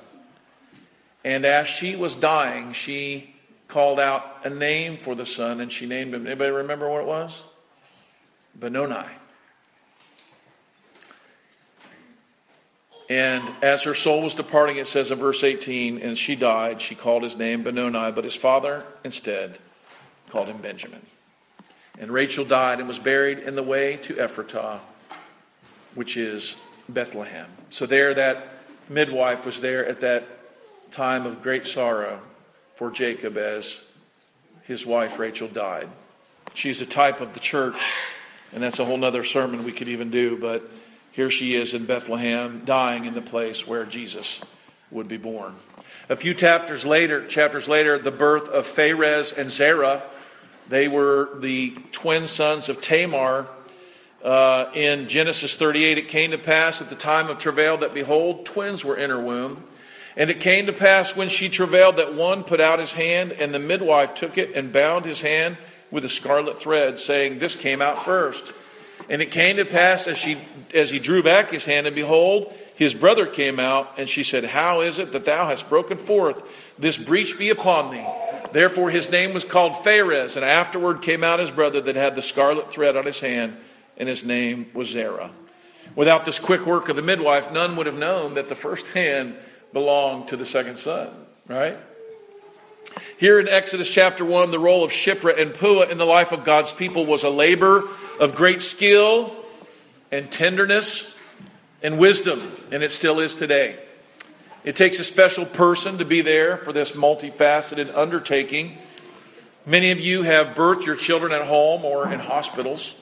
And 1.25 1.45
as 1.45 1.69
she 1.69 1.95
was 1.95 2.17
dying, 2.17 2.73
she 2.73 3.35
called 3.69 4.01
out 4.01 4.41
a 4.45 4.51
name 4.51 4.99
for 4.99 5.15
the 5.15 5.27
son, 5.27 5.61
and 5.61 5.71
she 5.71 5.87
named 5.87 6.15
him. 6.15 6.27
Anybody 6.27 6.51
remember 6.51 6.89
what 6.89 7.03
it 7.03 7.07
was? 7.07 7.43
Benoni. 8.55 9.07
And 13.13 13.45
as 13.61 13.83
her 13.83 13.95
soul 13.95 14.23
was 14.23 14.35
departing, 14.35 14.79
it 14.79 14.89
says 14.89 15.11
in 15.11 15.19
verse 15.19 15.45
18, 15.45 15.99
and 15.99 16.17
she 16.17 16.35
died, 16.35 16.81
she 16.81 16.95
called 16.95 17.25
his 17.25 17.37
name 17.37 17.63
Benoni, 17.63 18.11
but 18.11 18.25
his 18.25 18.35
father 18.35 18.85
instead 19.05 19.59
called 20.31 20.49
him 20.49 20.57
Benjamin. 20.63 21.03
And 21.99 22.11
Rachel 22.11 22.47
died 22.47 22.79
and 22.79 22.89
was 22.89 22.99
buried 22.99 23.41
in 23.41 23.55
the 23.55 23.63
way 23.63 23.99
to 23.99 24.15
Ephratah, 24.15 24.81
which 25.95 26.17
is 26.17 26.57
Bethlehem. 26.89 27.51
So 27.69 27.85
there, 27.85 28.15
that 28.15 28.47
midwife 28.89 29.45
was 29.45 29.61
there 29.61 29.85
at 29.85 30.01
that 30.01 30.27
time 30.91 31.27
of 31.27 31.43
great 31.43 31.67
sorrow 31.67 32.19
for 32.77 32.91
Jacob 32.91 33.37
as 33.37 33.85
his 34.63 34.87
wife 34.87 35.19
Rachel 35.19 35.49
died. 35.49 35.91
She's 36.55 36.81
a 36.81 36.87
type 36.87 37.21
of 37.21 37.35
the 37.35 37.41
church, 37.41 37.93
and 38.55 38.63
that's 38.63 38.79
a 38.79 38.87
whole 38.87 39.05
other 39.05 39.23
sermon 39.23 39.65
we 39.65 39.73
could 39.73 39.89
even 39.89 40.11
do, 40.11 40.39
but 40.39 40.67
here 41.13 41.31
she 41.31 41.55
is 41.55 41.75
in 41.75 41.85
Bethlehem, 41.85 42.63
dying 42.65 43.05
in 43.05 43.13
the 43.13 43.23
place 43.23 43.67
where 43.67 43.85
Jesus 43.85 44.41
would 44.91 45.09
be 45.09 45.19
born. 45.19 45.55
A 46.09 46.17
few 46.17 46.33
chapters 46.33 46.85
later, 46.87 47.27
chapters 47.27 47.69
later, 47.69 47.99
the 47.99 48.11
birth 48.11 48.49
of 48.49 48.67
Pharez 48.67 49.37
and 49.37 49.51
Zerah. 49.51 50.03
They 50.69 50.89
were 50.89 51.29
the 51.39 51.77
twin 51.93 52.27
sons 52.27 52.71
of 52.71 52.81
Tamar. 52.81 53.47
Uh, 54.25 54.71
in 54.75 55.07
Genesis 55.07 55.55
38, 55.55 55.99
it 55.99 56.09
came 56.09 56.31
to 56.31 56.39
pass 56.39 56.81
at 56.81 56.89
the 56.89 56.97
time 56.97 57.29
of 57.29 57.39
travail 57.39 57.77
that 57.79 57.93
behold, 57.93 58.47
twins 58.47 58.83
were 58.83 58.97
in 58.97 59.11
her 59.11 59.21
womb. 59.21 59.65
And 60.17 60.31
it 60.31 60.41
came 60.41 60.67
to 60.67 60.73
pass 60.73 61.15
when 61.15 61.29
she 61.29 61.51
travailed 61.51 61.97
that 61.97 62.15
one 62.15 62.45
put 62.45 62.61
out 62.61 62.79
his 62.79 62.93
hand, 62.93 63.33
and 63.33 63.53
the 63.53 63.59
midwife 63.59 64.15
took 64.15 64.39
it 64.39 64.57
and 64.57 64.73
bound 64.73 65.05
his 65.05 65.21
hand 65.21 65.59
with 65.91 66.07
a 66.07 66.09
scarlet 66.09 66.59
thread, 66.59 66.99
saying, 66.99 67.39
This 67.39 67.55
came 67.55 67.83
out 67.83 68.05
first. 68.05 68.55
And 69.09 69.21
it 69.23 69.31
came 69.31 69.57
to 69.57 69.65
pass 69.65 70.07
as, 70.07 70.19
she, 70.19 70.39
as 70.75 70.91
he 70.91 70.99
drew 70.99 71.23
back 71.23 71.51
his 71.51 71.65
hand, 71.65 71.87
and 71.87 71.97
behold, 71.97 72.55
his 72.77 72.95
brother 72.95 73.27
came 73.27 73.61
out, 73.61 73.93
and 73.99 74.09
she 74.09 74.23
said, 74.23 74.45
How 74.45 74.81
is 74.81 74.99
it 74.99 75.13
that 75.13 75.25
thou 75.25 75.47
hast 75.47 75.69
broken 75.69 75.99
forth? 75.99 76.43
This 76.79 76.99
breach 76.99 77.39
be 77.39 77.51
upon 77.51 77.93
thee. 77.93 78.07
Therefore 78.53 78.91
his 78.91 79.11
name 79.11 79.33
was 79.33 79.45
called 79.45 79.73
Pharez, 79.75 80.37
and 80.37 80.45
afterward 80.45 81.03
came 81.03 81.25
out 81.25 81.41
his 81.41 81.51
brother 81.51 81.81
that 81.81 81.97
had 81.97 82.15
the 82.15 82.23
scarlet 82.23 82.71
thread 82.71 82.97
on 82.97 83.07
his 83.07 83.21
hand, 83.21 83.57
and 83.97 84.09
his 84.09 84.25
name 84.25 84.71
was 84.75 84.91
Zerah. 84.91 85.31
Without 85.95 86.25
this 86.25 86.39
quick 86.39 86.67
work 86.67 86.89
of 86.89 86.97
the 86.97 87.03
midwife, 87.03 87.53
none 87.53 87.77
would 87.77 87.87
have 87.87 87.99
known 87.99 88.35
that 88.35 88.49
the 88.49 88.55
first 88.55 88.87
hand 88.89 89.35
belonged 89.73 90.29
to 90.29 90.37
the 90.37 90.47
second 90.47 90.79
son, 90.79 91.09
right? 91.49 91.77
Here 93.19 93.39
in 93.39 93.49
Exodus 93.49 93.89
chapter 93.89 94.25
1, 94.25 94.51
the 94.51 94.59
role 94.59 94.85
of 94.85 94.91
Shiphrah 94.91 95.41
and 95.41 95.55
Puah 95.55 95.91
in 95.91 95.99
the 95.99 96.05
life 96.05 96.33
of 96.33 96.45
God's 96.45 96.73
people 96.73 97.07
was 97.07 97.25
a 97.25 97.31
labor 97.31 97.89
of 98.23 98.37
great 98.37 98.63
skill 98.63 99.35
and 100.13 100.31
tenderness 100.31 101.19
and 101.83 101.99
wisdom, 101.99 102.41
and 102.71 102.81
it 102.81 102.93
still 102.93 103.19
is 103.19 103.35
today. 103.35 103.77
It 104.63 104.77
takes 104.77 105.01
a 105.01 105.05
special 105.05 105.45
person 105.45 105.99
to 105.99 106.05
be 106.05 106.21
there 106.21 106.57
for 106.57 106.73
this 106.73 106.93
multifaceted 106.93 107.93
undertaking. 107.97 108.79
Many 109.67 109.91
of 109.91 109.99
you 109.99 110.23
have 110.23 110.55
birthed 110.55 110.87
your 110.87 110.95
children 110.95 111.33
at 111.33 111.49
home 111.49 111.85
or 111.85 112.13
in 112.13 112.21
hospitals 112.21 112.95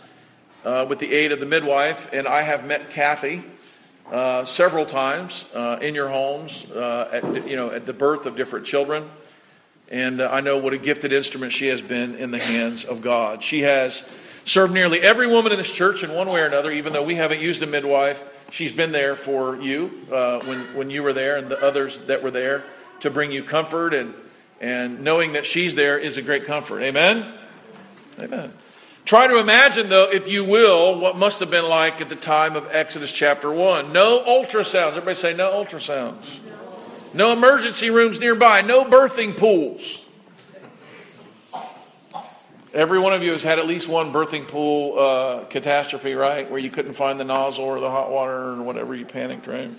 uh, 0.64 0.86
with 0.88 1.00
the 1.00 1.12
aid 1.12 1.32
of 1.32 1.38
the 1.38 1.44
midwife, 1.44 2.08
and 2.14 2.26
I 2.26 2.40
have 2.40 2.64
met 2.64 2.88
Kathy 2.88 3.42
uh, 4.10 4.46
several 4.46 4.86
times 4.86 5.44
uh, 5.54 5.80
in 5.82 5.94
your 5.94 6.08
homes, 6.08 6.64
uh, 6.70 7.10
at, 7.12 7.46
you 7.46 7.56
know, 7.56 7.68
at 7.68 7.84
the 7.84 7.92
birth 7.92 8.24
of 8.24 8.36
different 8.36 8.64
children. 8.64 9.10
And 9.90 10.22
uh, 10.22 10.30
I 10.32 10.40
know 10.40 10.56
what 10.56 10.72
a 10.72 10.78
gifted 10.78 11.12
instrument 11.12 11.52
she 11.52 11.66
has 11.66 11.82
been 11.82 12.14
in 12.14 12.30
the 12.30 12.38
hands 12.38 12.86
of 12.86 13.02
God. 13.02 13.44
She 13.44 13.60
has 13.60 14.02
served 14.44 14.72
nearly 14.72 15.00
every 15.00 15.26
woman 15.26 15.52
in 15.52 15.58
this 15.58 15.70
church 15.70 16.02
in 16.02 16.12
one 16.12 16.28
way 16.28 16.40
or 16.40 16.46
another, 16.46 16.70
even 16.70 16.92
though 16.92 17.04
we 17.04 17.14
haven't 17.14 17.40
used 17.40 17.62
a 17.62 17.66
midwife. 17.66 18.22
She's 18.50 18.72
been 18.72 18.92
there 18.92 19.16
for 19.16 19.56
you 19.56 20.06
uh, 20.10 20.40
when, 20.40 20.74
when 20.74 20.90
you 20.90 21.02
were 21.02 21.12
there 21.12 21.36
and 21.36 21.48
the 21.48 21.60
others 21.62 21.98
that 22.06 22.22
were 22.22 22.30
there 22.30 22.64
to 23.00 23.10
bring 23.10 23.32
you 23.32 23.44
comfort. 23.44 23.94
And, 23.94 24.14
and 24.60 25.00
knowing 25.00 25.34
that 25.34 25.46
she's 25.46 25.74
there 25.74 25.98
is 25.98 26.16
a 26.16 26.22
great 26.22 26.46
comfort. 26.46 26.82
Amen? 26.82 27.24
Amen. 28.18 28.52
Try 29.04 29.26
to 29.26 29.38
imagine, 29.38 29.88
though, 29.88 30.10
if 30.10 30.28
you 30.28 30.44
will, 30.44 30.98
what 30.98 31.16
must 31.16 31.40
have 31.40 31.50
been 31.50 31.64
like 31.64 32.00
at 32.00 32.08
the 32.08 32.16
time 32.16 32.54
of 32.54 32.68
Exodus 32.70 33.10
chapter 33.10 33.50
1. 33.50 33.92
No 33.92 34.22
ultrasounds. 34.24 34.90
Everybody 34.90 35.16
say 35.16 35.34
no 35.34 35.50
ultrasounds. 35.50 36.38
No 37.14 37.32
emergency 37.32 37.90
rooms 37.90 38.20
nearby. 38.20 38.62
No 38.62 38.84
birthing 38.84 39.36
pools. 39.36 40.06
Every 42.72 43.00
one 43.00 43.12
of 43.12 43.22
you 43.24 43.32
has 43.32 43.42
had 43.42 43.58
at 43.58 43.66
least 43.66 43.88
one 43.88 44.12
birthing 44.12 44.46
pool 44.46 44.98
uh, 44.98 45.44
catastrophe, 45.46 46.14
right? 46.14 46.48
Where 46.48 46.60
you 46.60 46.70
couldn't 46.70 46.92
find 46.92 47.18
the 47.18 47.24
nozzle 47.24 47.64
or 47.64 47.80
the 47.80 47.90
hot 47.90 48.12
water 48.12 48.50
or 48.50 48.62
whatever 48.62 48.94
you 48.94 49.04
panicked, 49.04 49.48
right? 49.48 49.70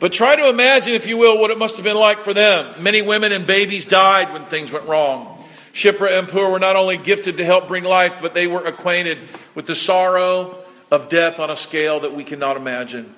But 0.00 0.12
try 0.12 0.34
to 0.34 0.48
imagine, 0.48 0.94
if 0.94 1.06
you 1.06 1.18
will, 1.18 1.38
what 1.38 1.50
it 1.50 1.58
must 1.58 1.76
have 1.76 1.84
been 1.84 1.96
like 1.96 2.20
for 2.20 2.32
them. 2.32 2.82
Many 2.82 3.02
women 3.02 3.32
and 3.32 3.46
babies 3.46 3.84
died 3.84 4.32
when 4.32 4.46
things 4.46 4.72
went 4.72 4.86
wrong. 4.86 5.44
Shiphrah 5.74 6.18
and 6.18 6.28
Puah 6.28 6.50
were 6.50 6.58
not 6.58 6.76
only 6.76 6.96
gifted 6.96 7.36
to 7.36 7.44
help 7.44 7.68
bring 7.68 7.84
life, 7.84 8.16
but 8.22 8.32
they 8.32 8.46
were 8.46 8.64
acquainted 8.64 9.18
with 9.54 9.66
the 9.66 9.74
sorrow 9.74 10.64
of 10.90 11.08
death 11.08 11.38
on 11.38 11.50
a 11.50 11.56
scale 11.56 12.00
that 12.00 12.14
we 12.14 12.24
cannot 12.24 12.56
imagine. 12.56 13.14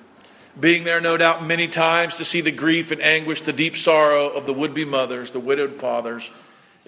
Being 0.59 0.83
there, 0.83 0.99
no 0.99 1.17
doubt, 1.17 1.45
many 1.45 1.67
times 1.67 2.17
to 2.17 2.25
see 2.25 2.41
the 2.41 2.51
grief 2.51 2.91
and 2.91 3.01
anguish, 3.01 3.41
the 3.41 3.53
deep 3.53 3.77
sorrow 3.77 4.29
of 4.29 4.45
the 4.45 4.53
would 4.53 4.73
be 4.73 4.85
mothers, 4.85 5.31
the 5.31 5.39
widowed 5.39 5.79
fathers, 5.79 6.29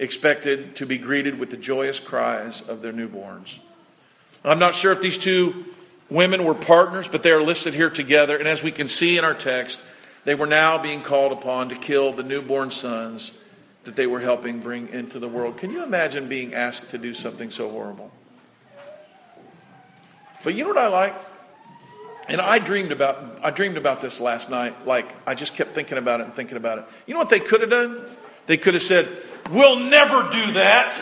expected 0.00 0.74
to 0.76 0.86
be 0.86 0.98
greeted 0.98 1.38
with 1.38 1.50
the 1.50 1.56
joyous 1.56 2.00
cries 2.00 2.62
of 2.62 2.82
their 2.82 2.92
newborns. 2.92 3.58
I'm 4.42 4.58
not 4.58 4.74
sure 4.74 4.90
if 4.90 5.02
these 5.02 5.18
two 5.18 5.66
women 6.08 6.44
were 6.44 6.54
partners, 6.54 7.06
but 7.06 7.22
they 7.22 7.30
are 7.30 7.42
listed 7.42 7.74
here 7.74 7.90
together. 7.90 8.36
And 8.36 8.48
as 8.48 8.62
we 8.62 8.72
can 8.72 8.88
see 8.88 9.18
in 9.18 9.24
our 9.24 9.34
text, 9.34 9.80
they 10.24 10.34
were 10.34 10.46
now 10.46 10.78
being 10.78 11.02
called 11.02 11.32
upon 11.32 11.68
to 11.68 11.74
kill 11.74 12.12
the 12.12 12.22
newborn 12.22 12.70
sons 12.70 13.32
that 13.84 13.96
they 13.96 14.06
were 14.06 14.20
helping 14.20 14.60
bring 14.60 14.88
into 14.88 15.18
the 15.18 15.28
world. 15.28 15.58
Can 15.58 15.70
you 15.70 15.82
imagine 15.82 16.28
being 16.28 16.54
asked 16.54 16.90
to 16.90 16.98
do 16.98 17.12
something 17.12 17.50
so 17.50 17.70
horrible? 17.70 18.10
But 20.42 20.54
you 20.54 20.64
know 20.64 20.70
what 20.70 20.78
I 20.78 20.88
like? 20.88 21.16
And 22.28 22.40
I 22.40 22.58
dreamed 22.58 22.92
about 22.92 23.40
I 23.42 23.50
dreamed 23.50 23.76
about 23.76 24.00
this 24.00 24.20
last 24.20 24.48
night. 24.48 24.86
Like 24.86 25.12
I 25.26 25.34
just 25.34 25.54
kept 25.54 25.74
thinking 25.74 25.98
about 25.98 26.20
it 26.20 26.24
and 26.24 26.34
thinking 26.34 26.56
about 26.56 26.78
it. 26.78 26.84
You 27.06 27.14
know 27.14 27.20
what 27.20 27.28
they 27.28 27.40
could 27.40 27.60
have 27.60 27.70
done? 27.70 28.04
They 28.46 28.56
could 28.56 28.74
have 28.74 28.82
said, 28.82 29.08
"We'll 29.50 29.76
never 29.76 30.30
do 30.30 30.52
that. 30.52 30.94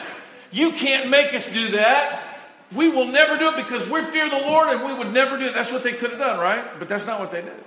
You 0.50 0.72
can't 0.72 1.08
make 1.08 1.34
us 1.34 1.52
do 1.52 1.72
that. 1.72 2.24
We 2.72 2.88
will 2.88 3.06
never 3.06 3.38
do 3.38 3.50
it 3.50 3.56
because 3.56 3.88
we 3.88 4.02
fear 4.04 4.28
the 4.28 4.38
Lord 4.38 4.68
and 4.68 4.84
we 4.84 4.92
would 4.92 5.12
never 5.12 5.38
do 5.38 5.44
it." 5.44 5.54
That's 5.54 5.70
what 5.70 5.84
they 5.84 5.92
could 5.92 6.10
have 6.10 6.18
done, 6.18 6.40
right? 6.40 6.78
But 6.78 6.88
that's 6.88 7.06
not 7.06 7.20
what 7.20 7.30
they 7.30 7.42
did. 7.42 7.64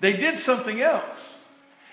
They 0.00 0.12
did 0.12 0.38
something 0.38 0.80
else. 0.80 1.40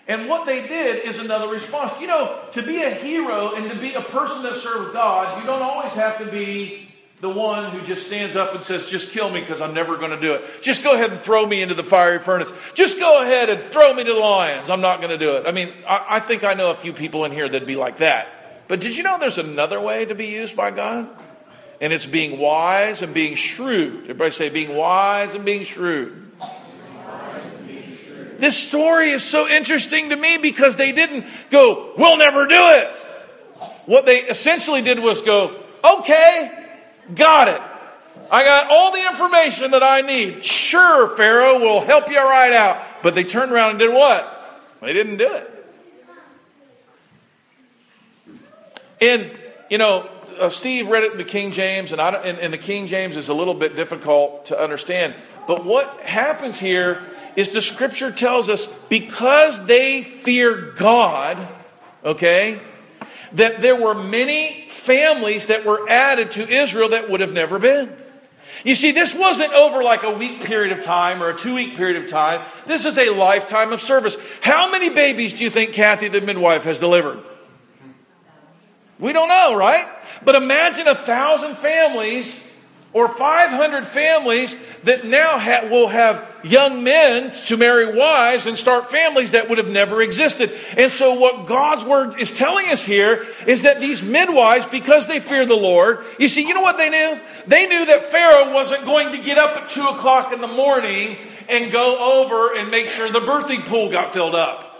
And 0.07 0.27
what 0.27 0.45
they 0.45 0.67
did 0.67 1.05
is 1.05 1.19
another 1.19 1.47
response. 1.47 1.99
You 2.01 2.07
know, 2.07 2.39
to 2.51 2.61
be 2.61 2.83
a 2.83 2.89
hero 2.89 3.55
and 3.55 3.69
to 3.69 3.75
be 3.75 3.93
a 3.93 4.01
person 4.01 4.43
that 4.43 4.55
serves 4.55 4.91
God, 4.91 5.39
you 5.39 5.45
don't 5.47 5.61
always 5.61 5.93
have 5.93 6.17
to 6.17 6.25
be 6.25 6.92
the 7.23 7.29
one 7.29 7.71
who 7.71 7.81
just 7.85 8.05
stands 8.05 8.35
up 8.35 8.53
and 8.53 8.61
says, 8.61 8.85
Just 8.85 9.13
kill 9.13 9.29
me 9.29 9.39
because 9.39 9.61
I'm 9.61 9.73
never 9.73 9.95
going 9.95 10.11
to 10.11 10.19
do 10.19 10.33
it. 10.33 10.61
Just 10.61 10.83
go 10.83 10.93
ahead 10.93 11.09
and 11.09 11.21
throw 11.21 11.45
me 11.45 11.61
into 11.61 11.73
the 11.73 11.83
fiery 11.83 12.19
furnace. 12.19 12.51
Just 12.73 12.99
go 12.99 13.21
ahead 13.21 13.49
and 13.49 13.63
throw 13.63 13.93
me 13.93 14.03
to 14.03 14.13
the 14.13 14.19
lions. 14.19 14.69
I'm 14.69 14.81
not 14.81 14.99
going 14.99 15.17
to 15.17 15.17
do 15.17 15.37
it. 15.37 15.47
I 15.47 15.53
mean, 15.53 15.71
I, 15.87 16.05
I 16.09 16.19
think 16.19 16.43
I 16.43 16.53
know 16.53 16.69
a 16.69 16.75
few 16.75 16.91
people 16.91 17.23
in 17.23 17.31
here 17.31 17.47
that'd 17.47 17.65
be 17.65 17.77
like 17.77 17.97
that. 17.97 18.27
But 18.67 18.81
did 18.81 18.97
you 18.97 19.03
know 19.03 19.17
there's 19.19 19.37
another 19.37 19.79
way 19.79 20.03
to 20.03 20.13
be 20.15 20.25
used 20.25 20.57
by 20.57 20.71
God? 20.71 21.07
And 21.79 21.93
it's 21.93 22.05
being 22.05 22.39
wise 22.39 23.01
and 23.01 23.13
being 23.13 23.35
shrewd. 23.35 24.01
Everybody 24.01 24.31
say, 24.31 24.49
being 24.49 24.75
wise 24.75 25.33
and 25.33 25.45
being 25.45 25.63
shrewd. 25.63 26.29
This 28.37 28.57
story 28.57 29.11
is 29.11 29.23
so 29.23 29.47
interesting 29.47 30.09
to 30.09 30.17
me 30.17 30.39
because 30.39 30.75
they 30.75 30.91
didn't 30.91 31.25
go, 31.49 31.93
we'll 31.97 32.17
never 32.17 32.47
do 32.47 32.59
it. 32.59 32.97
What 33.85 34.05
they 34.05 34.23
essentially 34.23 34.81
did 34.81 34.99
was 34.99 35.21
go, 35.21 35.63
okay, 35.85 36.62
got 37.15 37.47
it. 37.47 37.61
I 38.31 38.43
got 38.43 38.69
all 38.69 38.91
the 38.91 39.05
information 39.05 39.71
that 39.71 39.83
I 39.83 40.01
need. 40.01 40.45
Sure, 40.45 41.15
Pharaoh 41.15 41.59
will 41.59 41.81
help 41.81 42.09
you 42.09 42.17
right 42.17 42.53
out. 42.53 42.77
But 43.01 43.15
they 43.15 43.23
turned 43.23 43.51
around 43.51 43.71
and 43.71 43.79
did 43.79 43.93
what? 43.93 44.29
They 44.81 44.93
didn't 44.93 45.17
do 45.17 45.31
it. 45.33 45.49
And, 49.01 49.31
you 49.69 49.77
know, 49.77 50.09
uh, 50.39 50.49
Steve 50.49 50.87
read 50.87 51.03
it 51.03 51.11
in 51.13 51.17
the 51.17 51.23
King 51.23 51.51
James, 51.51 51.91
and, 51.91 51.99
I, 51.99 52.11
and, 52.13 52.39
and 52.39 52.53
the 52.53 52.57
King 52.57 52.87
James 52.87 53.17
is 53.17 53.29
a 53.29 53.33
little 53.33 53.53
bit 53.53 53.75
difficult 53.75 54.47
to 54.47 54.59
understand. 54.59 55.13
But 55.47 55.65
what 55.65 55.89
happens 55.99 56.57
here 56.57 57.01
is 57.35 57.49
the 57.49 57.61
scripture 57.61 58.11
tells 58.11 58.49
us 58.49 58.65
because 58.89 59.65
they 59.65 60.03
fear 60.03 60.73
God, 60.77 61.37
okay, 62.05 62.61
that 63.33 63.61
there 63.61 63.75
were 63.75 63.95
many 63.95 64.67
families 64.69 65.47
that 65.47 65.65
were 65.65 65.87
added 65.89 66.31
to 66.33 66.47
Israel 66.47 66.89
that 66.89 67.09
would 67.09 67.21
have 67.21 67.33
never 67.33 67.59
been. 67.59 67.95
You 68.63 68.75
see, 68.75 68.91
this 68.91 69.13
wasn't 69.13 69.51
over 69.53 69.83
like 69.83 70.03
a 70.03 70.11
week 70.11 70.43
period 70.43 70.77
of 70.77 70.83
time 70.83 71.21
or 71.21 71.29
a 71.29 71.35
two 71.35 71.55
week 71.55 71.75
period 71.75 72.01
of 72.01 72.09
time. 72.09 72.41
This 72.65 72.85
is 72.85 72.97
a 72.97 73.09
lifetime 73.09 73.73
of 73.73 73.81
service. 73.81 74.15
How 74.41 74.71
many 74.71 74.89
babies 74.89 75.33
do 75.33 75.43
you 75.43 75.49
think 75.49 75.73
Kathy, 75.73 76.07
the 76.07 76.21
midwife, 76.21 76.63
has 76.63 76.79
delivered? 76.79 77.21
We 78.99 79.11
don't 79.11 79.27
know, 79.27 79.55
right? 79.55 79.87
But 80.23 80.35
imagine 80.35 80.87
a 80.87 80.95
thousand 80.95 81.55
families 81.55 82.49
or 82.93 83.07
500 83.07 83.85
families 83.85 84.55
that 84.83 85.03
now 85.03 85.39
ha- 85.39 85.67
will 85.69 85.87
have 85.87 86.29
young 86.43 86.83
men 86.83 87.31
to 87.31 87.57
marry 87.57 87.95
wives 87.95 88.45
and 88.45 88.57
start 88.57 88.91
families 88.91 89.31
that 89.31 89.49
would 89.49 89.57
have 89.57 89.67
never 89.67 90.01
existed. 90.01 90.51
And 90.77 90.91
so, 90.91 91.15
what 91.15 91.47
God's 91.47 91.83
word 91.83 92.19
is 92.19 92.31
telling 92.31 92.67
us 92.69 92.83
here 92.83 93.25
is 93.47 93.63
that 93.63 93.79
these 93.79 94.03
midwives, 94.03 94.65
because 94.67 95.07
they 95.07 95.19
fear 95.19 95.45
the 95.45 95.55
Lord, 95.55 96.03
you 96.19 96.27
see, 96.27 96.47
you 96.47 96.53
know 96.53 96.61
what 96.61 96.77
they 96.77 96.89
knew? 96.89 97.19
They 97.47 97.67
knew 97.67 97.85
that 97.85 98.05
Pharaoh 98.05 98.53
wasn't 98.53 98.85
going 98.85 99.11
to 99.13 99.17
get 99.17 99.37
up 99.37 99.57
at 99.57 99.69
2 99.69 99.87
o'clock 99.87 100.31
in 100.31 100.41
the 100.41 100.47
morning 100.47 101.17
and 101.49 101.71
go 101.71 102.23
over 102.23 102.55
and 102.55 102.69
make 102.71 102.89
sure 102.89 103.09
the 103.09 103.19
birthing 103.19 103.65
pool 103.65 103.89
got 103.89 104.13
filled 104.13 104.35
up. 104.35 104.72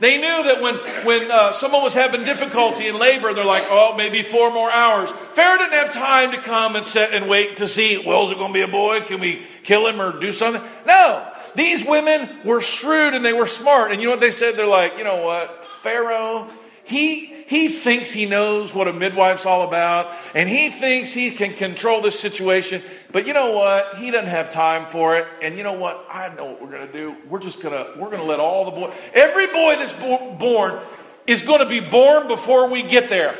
They 0.00 0.16
knew 0.16 0.42
that 0.44 0.62
when, 0.62 0.76
when 1.04 1.30
uh, 1.30 1.52
someone 1.52 1.82
was 1.82 1.92
having 1.92 2.24
difficulty 2.24 2.88
in 2.88 2.98
labor, 2.98 3.34
they're 3.34 3.44
like, 3.44 3.66
oh, 3.68 3.94
maybe 3.96 4.22
four 4.22 4.50
more 4.50 4.70
hours. 4.70 5.10
Pharaoh 5.10 5.58
didn't 5.58 5.74
have 5.74 5.92
time 5.92 6.32
to 6.32 6.38
come 6.38 6.74
and 6.74 6.86
sit 6.86 7.12
and 7.12 7.28
wait 7.28 7.58
to 7.58 7.68
see, 7.68 7.98
well, 7.98 8.24
is 8.24 8.32
it 8.32 8.38
going 8.38 8.52
to 8.52 8.54
be 8.54 8.62
a 8.62 8.68
boy? 8.68 9.02
Can 9.02 9.20
we 9.20 9.42
kill 9.62 9.86
him 9.86 10.00
or 10.00 10.18
do 10.18 10.32
something? 10.32 10.62
No. 10.86 11.26
These 11.54 11.84
women 11.84 12.30
were 12.44 12.62
shrewd 12.62 13.12
and 13.12 13.22
they 13.22 13.34
were 13.34 13.46
smart. 13.46 13.92
And 13.92 14.00
you 14.00 14.06
know 14.06 14.12
what 14.12 14.20
they 14.20 14.30
said? 14.30 14.56
They're 14.56 14.66
like, 14.66 14.96
you 14.96 15.04
know 15.04 15.22
what? 15.22 15.66
Pharaoh, 15.82 16.48
he, 16.84 17.26
he 17.46 17.68
thinks 17.68 18.10
he 18.10 18.26
knows 18.26 18.74
what 18.74 18.88
a 18.88 18.92
midwife's 18.92 19.44
all 19.44 19.62
about, 19.62 20.12
and 20.34 20.48
he 20.48 20.70
thinks 20.70 21.12
he 21.12 21.30
can 21.30 21.54
control 21.54 22.00
this 22.00 22.18
situation. 22.18 22.82
But 23.12 23.26
you 23.26 23.32
know 23.32 23.52
what? 23.52 23.96
He 23.96 24.10
doesn't 24.10 24.28
have 24.28 24.52
time 24.52 24.86
for 24.86 25.18
it. 25.18 25.26
And 25.42 25.56
you 25.56 25.64
know 25.64 25.72
what? 25.72 26.06
I 26.10 26.32
know 26.34 26.46
what 26.46 26.62
we're 26.62 26.70
going 26.70 26.86
to 26.86 26.92
do. 26.92 27.16
We're 27.28 27.40
just 27.40 27.62
going 27.62 27.74
to 27.74 27.98
we're 27.98 28.10
going 28.10 28.20
to 28.20 28.28
let 28.28 28.40
all 28.40 28.64
the 28.64 28.70
boy, 28.70 28.92
every 29.12 29.48
boy 29.48 29.76
that's 29.76 29.92
bo- 29.92 30.36
born, 30.38 30.78
is 31.26 31.42
going 31.42 31.60
to 31.60 31.68
be 31.68 31.80
born 31.80 32.28
before 32.28 32.70
we 32.70 32.82
get 32.82 33.08
there. 33.08 33.34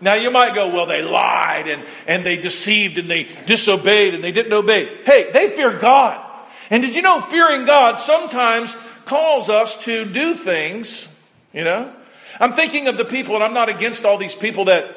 Now 0.00 0.14
you 0.14 0.30
might 0.30 0.54
go, 0.54 0.68
well, 0.68 0.84
they 0.84 1.02
lied 1.02 1.66
and, 1.66 1.82
and 2.06 2.26
they 2.26 2.36
deceived 2.36 2.98
and 2.98 3.10
they 3.10 3.26
disobeyed 3.46 4.12
and 4.14 4.22
they 4.22 4.32
didn't 4.32 4.52
obey. 4.52 5.02
Hey, 5.04 5.30
they 5.32 5.48
fear 5.48 5.78
God. 5.78 6.20
And 6.68 6.82
did 6.82 6.94
you 6.94 7.00
know 7.00 7.22
fearing 7.22 7.64
God 7.64 7.98
sometimes 7.98 8.76
calls 9.06 9.48
us 9.48 9.82
to 9.84 10.04
do 10.04 10.34
things, 10.34 11.08
you 11.54 11.64
know. 11.64 11.90
I'm 12.38 12.52
thinking 12.52 12.88
of 12.88 12.98
the 12.98 13.04
people, 13.04 13.34
and 13.34 13.44
I'm 13.44 13.54
not 13.54 13.68
against 13.68 14.04
all 14.04 14.18
these 14.18 14.34
people 14.34 14.66
that 14.66 14.94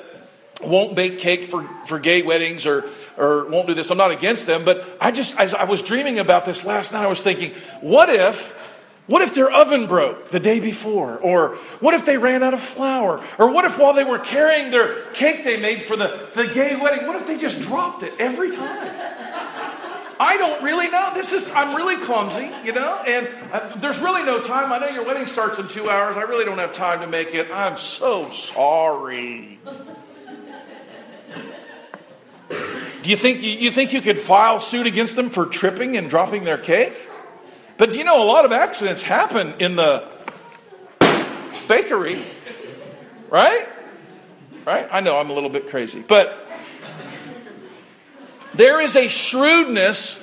won't 0.61 0.95
bake 0.95 1.19
cake 1.19 1.45
for, 1.45 1.63
for 1.85 1.99
gay 1.99 2.21
weddings 2.21 2.65
or, 2.65 2.85
or 3.15 3.45
won't 3.45 3.67
do 3.67 3.73
this. 3.73 3.91
I'm 3.91 3.97
not 3.97 4.11
against 4.11 4.47
them, 4.47 4.65
but 4.65 4.85
I 4.99 5.11
just, 5.11 5.39
as 5.39 5.53
I 5.53 5.65
was 5.65 5.81
dreaming 5.81 6.19
about 6.19 6.45
this 6.45 6.65
last 6.65 6.93
night, 6.93 7.03
I 7.03 7.07
was 7.07 7.21
thinking, 7.21 7.53
what 7.81 8.09
if, 8.09 8.75
what 9.07 9.21
if 9.21 9.35
their 9.35 9.51
oven 9.51 9.87
broke 9.87 10.29
the 10.29 10.39
day 10.39 10.59
before? 10.59 11.17
Or 11.17 11.55
what 11.79 11.93
if 11.93 12.05
they 12.05 12.17
ran 12.17 12.43
out 12.43 12.53
of 12.53 12.61
flour? 12.61 13.23
Or 13.39 13.53
what 13.53 13.65
if 13.65 13.77
while 13.77 13.93
they 13.93 14.03
were 14.03 14.19
carrying 14.19 14.69
their 14.71 15.03
cake 15.11 15.43
they 15.43 15.59
made 15.59 15.83
for 15.83 15.95
the, 15.95 16.29
the 16.33 16.47
gay 16.47 16.75
wedding, 16.75 17.07
what 17.07 17.15
if 17.15 17.27
they 17.27 17.37
just 17.37 17.61
dropped 17.61 18.03
it 18.03 18.13
every 18.19 18.55
time? 18.55 18.91
I 20.19 20.35
don't 20.37 20.63
really 20.63 20.89
know. 20.89 21.11
This 21.13 21.31
is, 21.31 21.49
I'm 21.51 21.75
really 21.75 22.03
clumsy, 22.03 22.49
you 22.63 22.73
know, 22.73 22.95
and 23.07 23.29
uh, 23.53 23.75
there's 23.77 23.99
really 23.99 24.23
no 24.23 24.41
time. 24.41 24.73
I 24.73 24.79
know 24.79 24.89
your 24.89 25.05
wedding 25.05 25.27
starts 25.27 25.59
in 25.59 25.67
two 25.67 25.89
hours. 25.89 26.17
I 26.17 26.23
really 26.23 26.43
don't 26.43 26.57
have 26.57 26.73
time 26.73 27.01
to 27.01 27.07
make 27.07 27.35
it. 27.35 27.47
I'm 27.51 27.77
so 27.77 28.29
sorry. 28.31 29.59
Do 33.07 33.11
you 33.11 33.15
think 33.15 33.41
you, 33.41 33.71
think 33.71 33.93
you 33.93 34.01
could 34.01 34.19
file 34.19 34.59
suit 34.59 34.85
against 34.85 35.15
them 35.15 35.29
for 35.29 35.45
tripping 35.45 35.95
and 35.95 36.09
dropping 36.09 36.43
their 36.43 36.57
cake? 36.57 36.93
But 37.77 37.93
do 37.93 37.97
you 37.97 38.03
know, 38.03 38.21
a 38.21 38.27
lot 38.27 38.43
of 38.43 38.51
accidents 38.51 39.01
happen 39.01 39.53
in 39.59 39.77
the 39.77 40.03
bakery, 41.69 42.21
right? 43.29 43.65
Right? 44.65 44.89
I 44.91 44.99
know 44.99 45.17
I'm 45.17 45.29
a 45.29 45.33
little 45.33 45.49
bit 45.49 45.69
crazy, 45.69 46.03
but 46.05 46.49
there 48.55 48.81
is 48.81 48.97
a 48.97 49.07
shrewdness, 49.07 50.21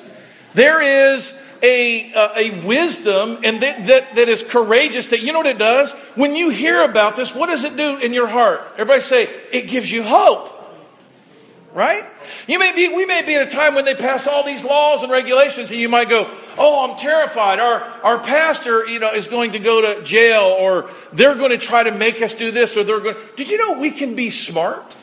there 0.53 0.83
is 0.83 1.33
a, 1.63 2.13
uh, 2.13 2.35
a 2.37 2.67
wisdom 2.67 3.39
and 3.45 3.63
that, 3.63 3.87
that, 3.87 4.15
that 4.17 4.29
is 4.29 4.43
courageous 4.43 5.07
that 5.07 5.23
you 5.23 5.33
know 5.33 5.39
what 5.39 5.47
it 5.47 5.57
does? 5.57 5.93
When 6.17 6.37
you 6.37 6.51
hear 6.51 6.85
about 6.85 7.17
this, 7.17 7.35
what 7.35 7.47
does 7.47 7.65
it 7.65 7.79
do 7.79 7.97
in 7.97 8.13
your 8.13 8.27
heart? 8.27 8.61
Everybody 8.75 9.01
say, 9.01 9.31
it 9.53 9.69
gives 9.69 9.91
you 9.91 10.03
hope. 10.03 10.54
Right? 11.75 12.07
You 12.47 12.61
may 12.61 12.73
be, 12.73 12.95
we 12.95 13.05
may 13.05 13.23
be 13.27 13.35
at 13.35 13.49
a 13.49 13.51
time 13.51 13.75
when 13.75 13.85
they 13.85 13.97
pass 13.97 14.29
all 14.29 14.45
these 14.45 14.63
laws 14.63 15.03
and 15.03 15.11
regulations 15.11 15.73
and 15.73 15.81
you 15.81 15.89
might 15.89 16.09
go, 16.09 16.31
oh, 16.57 16.89
I'm 16.89 16.97
terrified. 16.97 17.59
Our, 17.59 17.81
our 17.81 18.19
pastor, 18.21 18.87
you 18.87 19.01
know, 19.01 19.13
is 19.13 19.27
going 19.27 19.53
to 19.53 19.59
go 19.59 19.83
to 19.83 20.05
jail 20.05 20.43
or 20.43 20.89
they're 21.13 21.35
going 21.35 21.51
to 21.51 21.59
try 21.59 21.83
to 21.83 21.91
make 21.91 22.23
us 22.23 22.35
do 22.35 22.53
this 22.53 22.77
or 22.77 22.85
they're 22.85 23.01
going 23.01 23.17
Did 23.35 23.51
you 23.51 23.59
know 23.59 23.81
we 23.81 23.91
can 23.91 24.15
be 24.15 24.31
smart? 24.31 24.95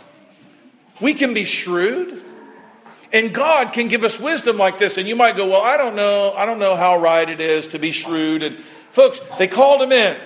We 1.02 1.14
can 1.14 1.34
be 1.34 1.44
shrewd. 1.44 2.22
And 3.12 3.34
God 3.34 3.74
can 3.74 3.90
give 3.90 4.06
us 4.06 4.18
wisdom 4.18 4.56
like 4.58 4.80
this. 4.80 4.98
And 4.98 5.10
you 5.10 5.18
might 5.18 5.36
go, 5.36 5.50
well, 5.50 5.62
I 5.62 5.76
don't 5.76 5.98
know. 5.98 6.32
I 6.32 6.46
don't 6.46 6.60
know 6.60 6.78
how 6.78 6.98
right 6.98 7.28
it 7.28 7.42
is 7.42 7.68
to 7.68 7.80
be 7.80 7.92
shrewd. 7.92 8.44
And 8.44 8.58
folks, 8.92 9.20
they 9.38 9.50
called 9.50 9.82
him 9.82 9.92
in. 9.92 10.18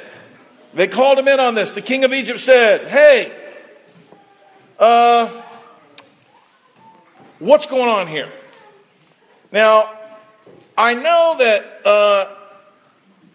They 0.75 0.88
called 0.88 1.17
him 1.17 1.27
in 1.27 1.39
on 1.39 1.55
this. 1.55 1.71
The 1.71 1.81
king 1.81 2.03
of 2.03 2.13
Egypt 2.13 2.39
said, 2.39 2.88
hey, 2.88 3.31
uh, 4.77 5.41
what's 7.39 7.65
going 7.65 7.89
on 7.89 8.07
here? 8.07 8.29
Now, 9.51 9.89
I 10.77 10.93
know 10.93 11.35
that 11.39 11.85
uh, 11.85 12.35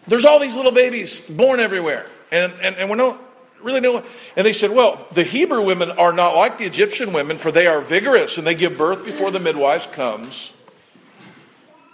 there's 0.07 0.25
all 0.25 0.39
these 0.39 0.55
little 0.55 0.71
babies 0.71 1.21
born 1.21 1.59
everywhere. 1.59 2.05
And, 2.31 2.53
and, 2.61 2.75
and 2.75 2.89
we're 2.89 2.95
not 2.95 3.21
really 3.61 3.81
no. 3.81 4.03
And 4.35 4.45
they 4.45 4.53
said, 4.53 4.71
well, 4.71 5.07
the 5.13 5.23
Hebrew 5.23 5.63
women 5.63 5.91
are 5.91 6.13
not 6.13 6.35
like 6.35 6.57
the 6.57 6.65
Egyptian 6.65 7.13
women, 7.13 7.37
for 7.37 7.51
they 7.51 7.67
are 7.67 7.81
vigorous 7.81 8.37
and 8.37 8.45
they 8.45 8.55
give 8.55 8.77
birth 8.77 9.03
before 9.03 9.31
the 9.31 9.39
midwives 9.39 9.87
comes. 9.87 10.51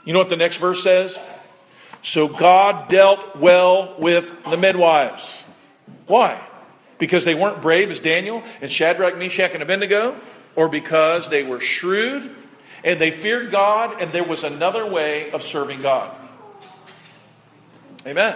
You 0.05 0.13
know 0.13 0.19
what 0.19 0.29
the 0.29 0.37
next 0.37 0.57
verse 0.57 0.83
says? 0.83 1.19
So 2.01 2.27
God 2.27 2.87
dealt 2.87 3.35
well 3.35 3.95
with 3.97 4.43
the 4.45 4.57
midwives. 4.57 5.43
Why? 6.05 6.41
Because 6.97 7.25
they 7.25 7.35
weren't 7.35 7.61
brave 7.61 7.91
as 7.91 7.99
Daniel 7.99 8.43
and 8.61 8.71
Shadrach, 8.71 9.17
Meshach, 9.17 9.51
and 9.53 9.61
Abednego? 9.61 10.15
Or 10.57 10.67
because 10.67 11.29
they 11.29 11.43
were 11.43 11.59
shrewd 11.59 12.35
and 12.83 12.99
they 12.99 13.11
feared 13.11 13.51
God 13.51 14.01
and 14.01 14.11
there 14.11 14.23
was 14.23 14.43
another 14.43 14.89
way 14.89 15.29
of 15.29 15.43
serving 15.43 15.83
God? 15.83 16.13
Amen. 18.07 18.35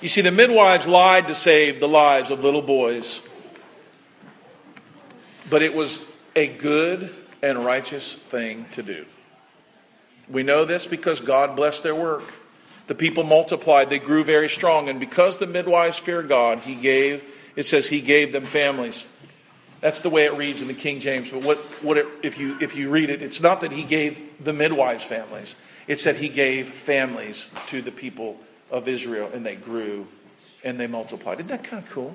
You 0.00 0.08
see, 0.08 0.20
the 0.20 0.32
midwives 0.32 0.88
lied 0.88 1.28
to 1.28 1.36
save 1.36 1.78
the 1.78 1.86
lives 1.86 2.32
of 2.32 2.42
little 2.42 2.62
boys, 2.62 3.22
but 5.48 5.62
it 5.62 5.74
was 5.74 6.04
a 6.34 6.48
good 6.48 7.14
and 7.40 7.64
righteous 7.64 8.14
thing 8.14 8.66
to 8.72 8.82
do. 8.82 9.06
We 10.28 10.42
know 10.42 10.64
this 10.64 10.86
because 10.86 11.20
God 11.20 11.54
blessed 11.54 11.84
their 11.84 11.94
work. 11.94 12.24
The 12.88 12.96
people 12.96 13.22
multiplied, 13.22 13.90
they 13.90 14.00
grew 14.00 14.24
very 14.24 14.48
strong, 14.48 14.88
and 14.88 14.98
because 14.98 15.38
the 15.38 15.46
midwives 15.46 15.98
feared 15.98 16.28
God, 16.28 16.60
He 16.60 16.74
gave, 16.74 17.24
it 17.54 17.66
says 17.66 17.86
He 17.86 18.00
gave 18.00 18.32
them 18.32 18.44
families. 18.44 19.06
That's 19.80 20.00
the 20.00 20.10
way 20.10 20.24
it 20.24 20.34
reads 20.34 20.60
in 20.60 20.68
the 20.68 20.74
King 20.74 21.00
James. 21.00 21.30
But 21.30 21.42
what, 21.42 21.58
what 21.82 21.96
it, 21.96 22.06
if, 22.22 22.38
you, 22.38 22.58
if 22.60 22.74
you 22.74 22.90
read 22.90 23.10
it, 23.10 23.22
it's 23.22 23.40
not 23.40 23.60
that 23.60 23.72
He 23.72 23.84
gave 23.84 24.42
the 24.42 24.52
midwives 24.52 25.04
families, 25.04 25.54
it's 25.86 26.04
that 26.04 26.16
He 26.16 26.28
gave 26.28 26.68
families 26.68 27.48
to 27.68 27.80
the 27.82 27.92
people 27.92 28.38
of 28.70 28.88
Israel, 28.88 29.30
and 29.32 29.46
they 29.46 29.56
grew 29.56 30.06
and 30.64 30.78
they 30.78 30.86
multiplied. 30.86 31.38
Isn't 31.38 31.48
that 31.48 31.64
kind 31.64 31.82
of 31.82 31.90
cool? 31.90 32.14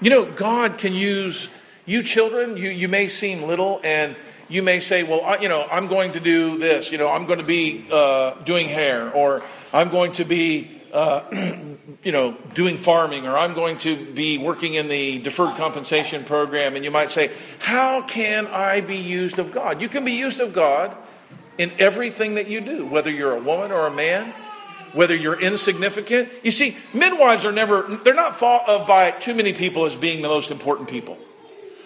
You 0.00 0.10
know, 0.10 0.24
God 0.24 0.78
can 0.78 0.92
use 0.92 1.52
you 1.86 2.02
children. 2.02 2.56
You, 2.56 2.68
you 2.70 2.88
may 2.88 3.08
seem 3.08 3.42
little, 3.42 3.80
and 3.82 4.14
you 4.48 4.62
may 4.62 4.80
say, 4.80 5.02
well, 5.02 5.22
I, 5.24 5.38
you 5.38 5.48
know, 5.48 5.66
I'm 5.70 5.88
going 5.88 6.12
to 6.12 6.20
do 6.20 6.58
this. 6.58 6.92
You 6.92 6.98
know, 6.98 7.08
I'm 7.08 7.26
going 7.26 7.38
to 7.38 7.44
be 7.44 7.86
uh, 7.90 8.34
doing 8.44 8.68
hair, 8.68 9.10
or 9.12 9.42
I'm 9.72 9.88
going 9.88 10.12
to 10.12 10.24
be, 10.24 10.70
uh, 10.92 11.22
you 12.02 12.12
know, 12.12 12.36
doing 12.54 12.78
farming, 12.78 13.26
or 13.26 13.36
I'm 13.36 13.54
going 13.54 13.78
to 13.78 13.96
be 13.96 14.38
working 14.38 14.74
in 14.74 14.88
the 14.88 15.18
deferred 15.18 15.56
compensation 15.56 16.24
program. 16.24 16.76
And 16.76 16.84
you 16.84 16.90
might 16.90 17.10
say, 17.10 17.30
how 17.58 18.02
can 18.02 18.46
I 18.46 18.80
be 18.80 18.96
used 18.96 19.38
of 19.38 19.52
God? 19.52 19.80
You 19.80 19.88
can 19.88 20.04
be 20.04 20.12
used 20.12 20.40
of 20.40 20.52
God 20.52 20.96
in 21.58 21.72
everything 21.78 22.34
that 22.34 22.48
you 22.48 22.60
do, 22.60 22.86
whether 22.86 23.10
you're 23.10 23.36
a 23.36 23.40
woman 23.40 23.72
or 23.72 23.86
a 23.86 23.90
man 23.90 24.32
whether 24.96 25.14
you're 25.14 25.38
insignificant. 25.38 26.30
You 26.42 26.50
see, 26.50 26.76
midwives 26.92 27.44
are 27.44 27.52
never, 27.52 27.82
they're 28.02 28.14
not 28.14 28.36
thought 28.36 28.68
of 28.68 28.88
by 28.88 29.10
too 29.10 29.34
many 29.34 29.52
people 29.52 29.84
as 29.84 29.94
being 29.94 30.22
the 30.22 30.28
most 30.28 30.50
important 30.50 30.88
people. 30.88 31.18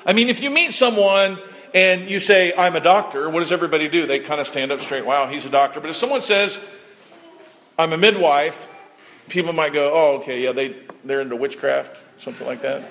I 0.06 0.12
mean, 0.12 0.28
if 0.28 0.40
you 0.40 0.48
meet 0.48 0.72
someone 0.72 1.38
and 1.74 2.08
you 2.08 2.20
say, 2.20 2.54
I'm 2.56 2.76
a 2.76 2.80
doctor, 2.80 3.28
what 3.28 3.40
does 3.40 3.52
everybody 3.52 3.88
do? 3.88 4.06
They 4.06 4.20
kind 4.20 4.40
of 4.40 4.46
stand 4.46 4.72
up 4.72 4.80
straight, 4.80 5.04
wow, 5.04 5.26
he's 5.26 5.44
a 5.44 5.50
doctor. 5.50 5.80
But 5.80 5.90
if 5.90 5.96
someone 5.96 6.22
says, 6.22 6.64
I'm 7.78 7.92
a 7.92 7.98
midwife, 7.98 8.68
people 9.30 9.52
might 9.52 9.72
go, 9.72 9.92
oh, 9.94 10.16
okay, 10.18 10.42
yeah, 10.42 10.52
they, 10.52 10.76
they're 11.04 11.20
into 11.20 11.36
witchcraft, 11.36 12.02
something 12.18 12.46
like 12.46 12.62
that. 12.62 12.82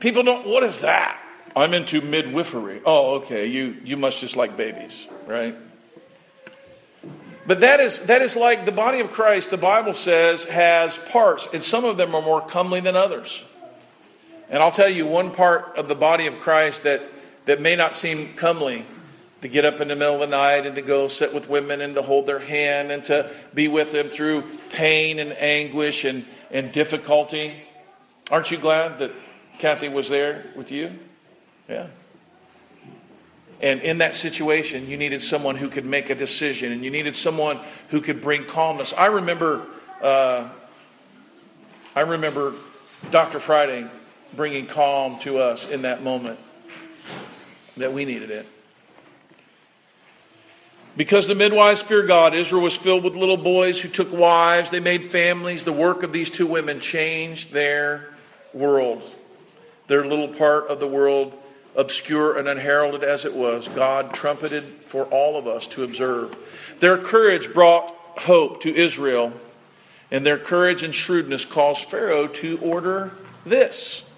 People 0.00 0.22
don't, 0.22 0.46
what 0.46 0.62
is 0.62 0.80
that? 0.80 1.20
I'm 1.54 1.74
into 1.74 2.00
midwifery. 2.00 2.80
Oh, 2.84 3.16
okay, 3.16 3.46
you, 3.46 3.76
you 3.84 3.96
must 3.96 4.20
just 4.20 4.36
like 4.36 4.56
babies, 4.56 5.06
right? 5.26 5.56
But 7.46 7.60
that 7.60 7.80
is, 7.80 8.00
that 8.06 8.22
is 8.22 8.36
like 8.36 8.66
the 8.66 8.72
body 8.72 9.00
of 9.00 9.12
Christ, 9.12 9.50
the 9.50 9.56
Bible 9.56 9.94
says, 9.94 10.44
has 10.44 10.96
parts, 10.96 11.48
and 11.52 11.62
some 11.62 11.84
of 11.84 11.96
them 11.96 12.14
are 12.14 12.22
more 12.22 12.40
comely 12.40 12.80
than 12.80 12.96
others. 12.96 13.44
And 14.48 14.62
I'll 14.62 14.70
tell 14.70 14.88
you 14.88 15.06
one 15.06 15.30
part 15.32 15.76
of 15.76 15.88
the 15.88 15.94
body 15.94 16.26
of 16.26 16.40
Christ 16.40 16.84
that, 16.84 17.02
that 17.46 17.60
may 17.60 17.74
not 17.74 17.96
seem 17.96 18.34
comely 18.34 18.84
to 19.42 19.48
get 19.48 19.64
up 19.64 19.80
in 19.80 19.88
the 19.88 19.96
middle 19.96 20.14
of 20.14 20.20
the 20.20 20.26
night 20.26 20.66
and 20.66 20.76
to 20.76 20.82
go 20.82 21.08
sit 21.08 21.34
with 21.34 21.48
women 21.48 21.80
and 21.80 21.94
to 21.94 22.02
hold 22.02 22.26
their 22.26 22.38
hand 22.38 22.90
and 22.90 23.04
to 23.04 23.30
be 23.52 23.68
with 23.68 23.92
them 23.92 24.08
through 24.08 24.42
pain 24.70 25.18
and 25.18 25.32
anguish 25.32 26.04
and, 26.04 26.24
and 26.50 26.72
difficulty. 26.72 27.52
Aren't 28.30 28.50
you 28.50 28.58
glad 28.58 28.98
that 29.00 29.12
Kathy 29.58 29.88
was 29.88 30.08
there 30.08 30.44
with 30.56 30.72
you? 30.72 30.90
Yeah. 31.68 31.88
And 33.60 33.80
in 33.80 33.98
that 33.98 34.14
situation, 34.14 34.88
you 34.88 34.96
needed 34.96 35.22
someone 35.22 35.56
who 35.56 35.68
could 35.68 35.86
make 35.86 36.10
a 36.10 36.14
decision, 36.14 36.72
and 36.72 36.84
you 36.84 36.90
needed 36.90 37.16
someone 37.16 37.58
who 37.88 38.00
could 38.00 38.20
bring 38.20 38.44
calmness. 38.44 38.92
I 38.92 39.06
remember, 39.06 39.66
uh, 40.02 40.48
I 41.94 42.00
remember 42.00 42.54
Dr. 43.10 43.40
Friday 43.40 43.86
bringing 44.34 44.66
calm 44.66 45.18
to 45.20 45.38
us 45.38 45.70
in 45.70 45.82
that 45.82 46.02
moment 46.02 46.38
that 47.78 47.92
we 47.92 48.04
needed 48.04 48.30
it. 48.30 48.46
Because 50.96 51.26
the 51.26 51.34
midwives 51.34 51.82
fear 51.82 52.02
God, 52.02 52.34
Israel 52.34 52.62
was 52.62 52.76
filled 52.76 53.04
with 53.04 53.14
little 53.14 53.36
boys 53.36 53.80
who 53.80 53.88
took 53.88 54.12
wives. 54.12 54.70
They 54.70 54.80
made 54.80 55.10
families. 55.10 55.64
The 55.64 55.72
work 55.72 56.02
of 56.02 56.12
these 56.12 56.30
two 56.30 56.46
women 56.46 56.80
changed 56.80 57.52
their 57.52 58.08
world, 58.54 59.02
their 59.88 60.06
little 60.06 60.28
part 60.28 60.68
of 60.68 60.80
the 60.80 60.88
world 60.88 61.36
obscure 61.76 62.38
and 62.38 62.48
unheralded 62.48 63.04
as 63.04 63.24
it 63.24 63.34
was, 63.34 63.68
God 63.68 64.14
trumpeted 64.14 64.64
for 64.86 65.04
all 65.04 65.38
of 65.38 65.46
us 65.46 65.66
to 65.68 65.84
observe. 65.84 66.34
Their 66.80 66.98
courage 66.98 67.52
brought 67.52 67.90
hope 68.20 68.62
to 68.62 68.74
Israel, 68.74 69.32
and 70.10 70.24
their 70.24 70.38
courage 70.38 70.82
and 70.82 70.94
shrewdness 70.94 71.44
caused 71.44 71.90
Pharaoh 71.90 72.28
to 72.28 72.58
order 72.58 73.12
this. 73.44 74.08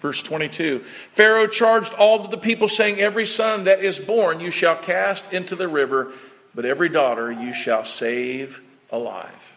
Verse 0.00 0.22
22 0.22 0.80
Pharaoh 1.12 1.46
charged 1.46 1.94
all 1.94 2.26
the 2.26 2.38
people, 2.38 2.68
saying, 2.68 2.98
Every 2.98 3.26
son 3.26 3.64
that 3.64 3.84
is 3.84 3.98
born 3.98 4.40
you 4.40 4.50
shall 4.50 4.76
cast 4.76 5.32
into 5.32 5.54
the 5.54 5.68
river, 5.68 6.12
but 6.54 6.64
every 6.64 6.88
daughter 6.88 7.30
you 7.30 7.52
shall 7.52 7.84
save 7.84 8.62
alive. 8.90 9.56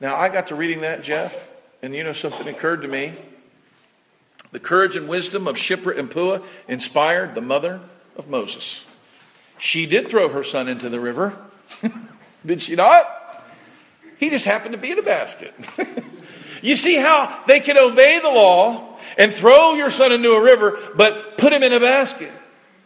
Now, 0.00 0.16
I 0.16 0.28
got 0.28 0.46
to 0.48 0.54
reading 0.54 0.82
that, 0.82 1.02
Jeff, 1.02 1.50
and 1.82 1.94
you 1.94 2.04
know 2.04 2.12
something 2.12 2.48
occurred 2.48 2.82
to 2.82 2.88
me. 2.88 3.12
The 4.52 4.60
courage 4.60 4.96
and 4.96 5.08
wisdom 5.08 5.46
of 5.46 5.56
Shiphrah 5.56 5.98
and 5.98 6.10
Puah 6.10 6.42
inspired 6.66 7.34
the 7.34 7.40
mother 7.40 7.80
of 8.16 8.28
Moses. 8.28 8.84
She 9.58 9.86
did 9.86 10.08
throw 10.08 10.28
her 10.30 10.42
son 10.42 10.68
into 10.68 10.88
the 10.88 11.00
river, 11.00 11.36
did 12.46 12.62
she 12.62 12.74
not? 12.74 13.06
He 14.18 14.30
just 14.30 14.44
happened 14.44 14.72
to 14.72 14.78
be 14.78 14.90
in 14.90 14.98
a 14.98 15.02
basket. 15.02 15.54
you 16.62 16.76
see 16.76 16.96
how 16.96 17.42
they 17.46 17.60
can 17.60 17.78
obey 17.78 18.18
the 18.20 18.28
law 18.28 18.89
and 19.20 19.30
throw 19.30 19.74
your 19.74 19.90
son 19.90 20.12
into 20.12 20.30
a 20.30 20.42
river, 20.42 20.78
but 20.96 21.36
put 21.36 21.52
him 21.52 21.62
in 21.62 21.74
a 21.74 21.78
basket. 21.78 22.32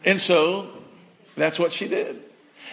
And 0.05 0.21
so 0.21 0.69
that's 1.37 1.61
what 1.61 1.73
she 1.73 1.87
did. 1.87 2.21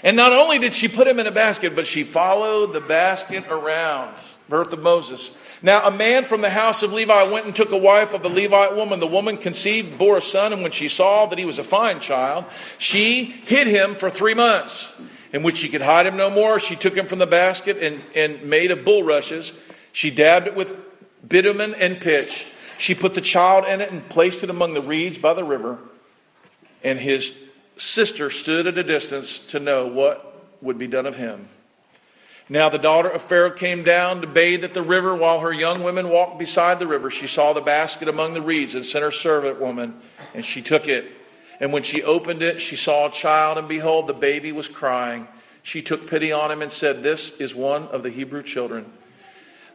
And 0.04 0.18
not 0.18 0.34
only 0.34 0.58
did 0.58 0.74
she 0.74 0.88
put 0.88 1.08
him 1.08 1.20
in 1.20 1.28
a 1.28 1.32
basket, 1.32 1.76
but 1.76 1.86
she 1.86 2.04
followed 2.04 2.74
the 2.74 2.82
basket 2.82 3.46
around, 3.50 4.16
birth 4.50 4.74
of 4.74 4.82
Moses, 4.82 5.38
Now, 5.62 5.86
a 5.86 5.92
man 5.92 6.26
from 6.26 6.42
the 6.42 6.50
house 6.50 6.82
of 6.82 6.92
Levi 6.92 7.32
went 7.32 7.46
and 7.46 7.56
took 7.56 7.70
a 7.72 7.78
wife 7.78 8.16
of 8.16 8.24
the 8.24 8.30
Levite 8.30 8.76
woman. 8.76 9.00
The 9.00 9.06
woman 9.06 9.38
conceived, 9.38 9.96
bore 9.96 10.18
a 10.18 10.22
son, 10.24 10.54
and 10.54 10.64
when 10.64 10.72
she 10.72 10.88
saw 10.88 11.28
that 11.28 11.38
he 11.38 11.46
was 11.46 11.60
a 11.60 11.64
fine 11.64 12.00
child, 12.00 12.46
she 12.80 13.26
hid 13.26 13.68
him 13.68 13.94
for 13.94 14.10
three 14.10 14.34
months. 14.34 15.00
In 15.34 15.44
which 15.44 15.58
she 15.58 15.70
could 15.70 15.84
hide 15.84 16.08
him 16.08 16.18
no 16.18 16.32
more, 16.32 16.60
she 16.60 16.76
took 16.76 16.96
him 16.96 17.06
from 17.06 17.20
the 17.20 17.28
basket 17.28 17.78
and, 17.78 18.02
and 18.16 18.44
made 18.44 18.72
of 18.72 18.84
bulrushes. 18.84 19.54
She 19.92 20.10
dabbed 20.10 20.48
it 20.48 20.56
with 20.56 20.74
bitumen 21.30 21.76
and 21.76 22.02
pitch. 22.02 22.48
She 22.82 22.96
put 22.96 23.14
the 23.14 23.22
child 23.22 23.66
in 23.66 23.80
it 23.80 23.92
and 23.92 24.10
placed 24.10 24.44
it 24.44 24.50
among 24.50 24.74
the 24.74 24.82
reeds 24.82 25.20
by 25.20 25.36
the 25.36 25.44
river. 25.44 25.78
And 26.84 26.98
his 26.98 27.38
sister 27.78 28.32
stood 28.32 28.66
at 28.66 28.76
a 28.76 28.84
distance 28.84 29.38
to 29.50 29.60
know 29.60 29.86
what 29.86 30.48
would 30.64 30.80
be 30.80 30.88
done 30.88 31.06
of 31.06 31.16
him. 31.16 31.48
Now 32.50 32.70
the 32.70 32.80
daughter 32.80 33.08
of 33.08 33.22
Pharaoh 33.22 33.52
came 33.52 33.84
down 33.84 34.22
to 34.22 34.28
bathe 34.28 34.64
at 34.64 34.74
the 34.74 34.82
river 34.82 35.16
while 35.16 35.42
her 35.42 35.54
young 35.54 35.84
women 35.84 36.10
walked 36.10 36.40
beside 36.40 36.80
the 36.80 36.88
river. 36.88 37.12
She 37.12 37.28
saw 37.28 37.54
the 37.54 37.62
basket 37.62 38.08
among 38.08 38.34
the 38.34 38.42
reeds 38.42 38.74
and 38.74 38.84
sent 38.84 39.04
her 39.04 39.12
servant 39.12 39.62
woman, 39.62 40.00
and 40.34 40.44
she 40.44 40.64
took 40.64 40.88
it. 40.88 41.06
And 41.60 41.72
when 41.72 41.84
she 41.84 42.02
opened 42.02 42.42
it, 42.42 42.60
she 42.60 42.76
saw 42.76 43.10
a 43.10 43.12
child, 43.12 43.60
and 43.60 43.68
behold, 43.68 44.08
the 44.08 44.14
baby 44.14 44.52
was 44.52 44.68
crying. 44.68 45.28
She 45.62 45.84
took 45.84 46.10
pity 46.10 46.32
on 46.32 46.50
him 46.50 46.64
and 46.64 46.72
said, 46.72 47.04
This 47.04 47.40
is 47.40 47.54
one 47.54 47.84
of 47.90 48.02
the 48.02 48.10
Hebrew 48.10 48.42
children. 48.42 48.92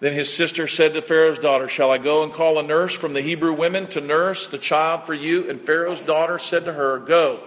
Then 0.00 0.12
his 0.12 0.32
sister 0.32 0.66
said 0.66 0.92
to 0.94 1.02
Pharaoh's 1.02 1.38
daughter, 1.38 1.68
Shall 1.68 1.90
I 1.90 1.98
go 1.98 2.22
and 2.22 2.32
call 2.32 2.58
a 2.58 2.62
nurse 2.62 2.94
from 2.94 3.14
the 3.14 3.22
Hebrew 3.22 3.54
women 3.54 3.86
to 3.88 4.00
nurse 4.00 4.46
the 4.46 4.58
child 4.58 5.06
for 5.06 5.14
you? 5.14 5.48
And 5.48 5.60
Pharaoh's 5.60 6.02
daughter 6.02 6.38
said 6.38 6.66
to 6.66 6.72
her, 6.72 6.98
Go. 6.98 7.40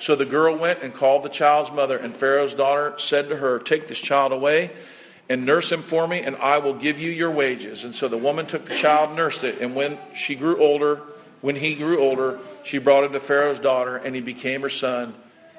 So 0.00 0.14
the 0.14 0.24
girl 0.24 0.56
went 0.56 0.82
and 0.82 0.94
called 0.94 1.22
the 1.24 1.28
child's 1.28 1.70
mother, 1.70 1.96
and 1.96 2.14
Pharaoh's 2.14 2.54
daughter 2.54 2.94
said 2.98 3.28
to 3.28 3.36
her, 3.36 3.58
Take 3.58 3.88
this 3.88 3.98
child 3.98 4.32
away 4.32 4.70
and 5.28 5.44
nurse 5.44 5.70
him 5.70 5.82
for 5.82 6.08
me, 6.08 6.20
and 6.20 6.36
I 6.36 6.58
will 6.58 6.74
give 6.74 6.98
you 6.98 7.10
your 7.10 7.30
wages. 7.30 7.84
And 7.84 7.94
so 7.94 8.08
the 8.08 8.16
woman 8.16 8.46
took 8.46 8.64
the 8.66 8.74
child 8.74 9.10
and 9.10 9.18
nursed 9.18 9.44
it. 9.44 9.60
And 9.60 9.74
when 9.74 9.98
she 10.14 10.34
grew 10.34 10.58
older, 10.60 11.02
when 11.42 11.54
he 11.54 11.74
grew 11.74 12.00
older, 12.00 12.38
she 12.64 12.78
brought 12.78 13.04
him 13.04 13.12
to 13.12 13.20
Pharaoh's 13.20 13.58
daughter, 13.58 13.96
and 13.96 14.14
he 14.14 14.20
became 14.20 14.62
her 14.62 14.70
son, 14.70 15.14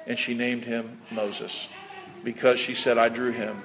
and 0.06 0.18
she 0.18 0.34
named 0.34 0.64
him 0.64 0.98
Moses, 1.10 1.68
because 2.24 2.58
she 2.58 2.74
said, 2.74 2.98
I 2.98 3.08
drew 3.08 3.30
him 3.30 3.62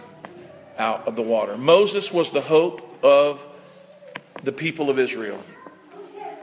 out 0.77 1.07
of 1.07 1.15
the 1.15 1.21
water. 1.21 1.57
Moses 1.57 2.11
was 2.11 2.31
the 2.31 2.41
hope 2.41 3.03
of 3.03 3.45
the 4.43 4.51
people 4.51 4.89
of 4.89 4.99
Israel. 4.99 5.41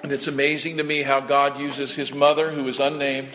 And 0.03 0.11
it's 0.11 0.26
amazing 0.26 0.78
to 0.78 0.83
me 0.83 1.03
how 1.03 1.20
God 1.20 1.61
uses 1.61 1.95
his 1.95 2.12
mother, 2.12 2.51
who 2.51 2.66
is 2.66 2.80
unnamed, 2.80 3.28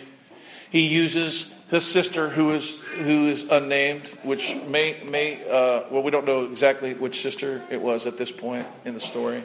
he 0.70 0.86
uses 0.86 1.54
his 1.70 1.86
sister, 1.86 2.28
who 2.28 2.52
is 2.52 2.74
who 2.96 3.28
is 3.28 3.44
unnamed, 3.44 4.06
which 4.22 4.54
may 4.66 5.02
may 5.04 5.42
uh, 5.48 5.84
well 5.90 6.02
we 6.02 6.10
don't 6.10 6.26
know 6.26 6.44
exactly 6.44 6.94
which 6.94 7.22
sister 7.22 7.62
it 7.70 7.80
was 7.80 8.06
at 8.06 8.18
this 8.18 8.30
point 8.30 8.66
in 8.84 8.94
the 8.94 9.00
story. 9.00 9.42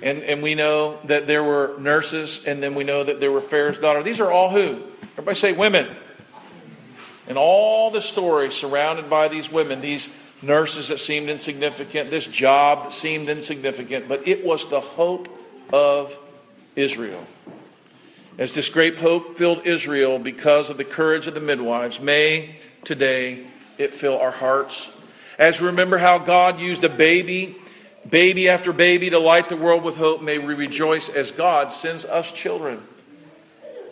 And 0.00 0.22
and 0.22 0.42
we 0.42 0.54
know 0.54 0.98
that 1.04 1.26
there 1.26 1.44
were 1.44 1.76
nurses, 1.78 2.44
and 2.46 2.62
then 2.62 2.74
we 2.74 2.84
know 2.84 3.04
that 3.04 3.20
there 3.20 3.30
were 3.30 3.40
Pharaoh's 3.40 3.78
daughter. 3.78 4.02
These 4.02 4.20
are 4.20 4.30
all 4.30 4.50
who? 4.50 4.82
Everybody 5.12 5.36
say 5.36 5.52
women. 5.52 5.88
And 7.28 7.38
all 7.38 7.90
the 7.90 8.00
story 8.00 8.50
surrounded 8.50 9.08
by 9.08 9.28
these 9.28 9.50
women, 9.50 9.80
these 9.80 10.08
nurses 10.42 10.88
that 10.88 10.98
seemed 10.98 11.28
insignificant, 11.28 12.10
this 12.10 12.26
job 12.26 12.84
that 12.84 12.92
seemed 12.92 13.28
insignificant, 13.28 14.08
but 14.08 14.26
it 14.26 14.44
was 14.44 14.68
the 14.68 14.80
hope 14.80 15.28
of 15.72 16.18
Israel. 16.76 17.24
As 18.38 18.54
this 18.54 18.68
great 18.68 18.98
hope 18.98 19.36
filled 19.36 19.66
Israel 19.66 20.18
because 20.18 20.70
of 20.70 20.78
the 20.78 20.84
courage 20.84 21.26
of 21.26 21.34
the 21.34 21.40
midwives, 21.40 22.00
may 22.00 22.56
today 22.82 23.46
it 23.78 23.94
fill 23.94 24.18
our 24.18 24.30
hearts. 24.30 24.90
As 25.38 25.60
we 25.60 25.66
remember 25.66 25.98
how 25.98 26.18
God 26.18 26.58
used 26.58 26.82
a 26.84 26.88
baby, 26.88 27.56
baby 28.08 28.48
after 28.48 28.72
baby, 28.72 29.10
to 29.10 29.18
light 29.18 29.48
the 29.48 29.56
world 29.56 29.82
with 29.82 29.96
hope, 29.96 30.22
may 30.22 30.38
we 30.38 30.54
rejoice 30.54 31.08
as 31.08 31.30
God 31.30 31.72
sends 31.72 32.04
us 32.04 32.32
children. 32.32 32.82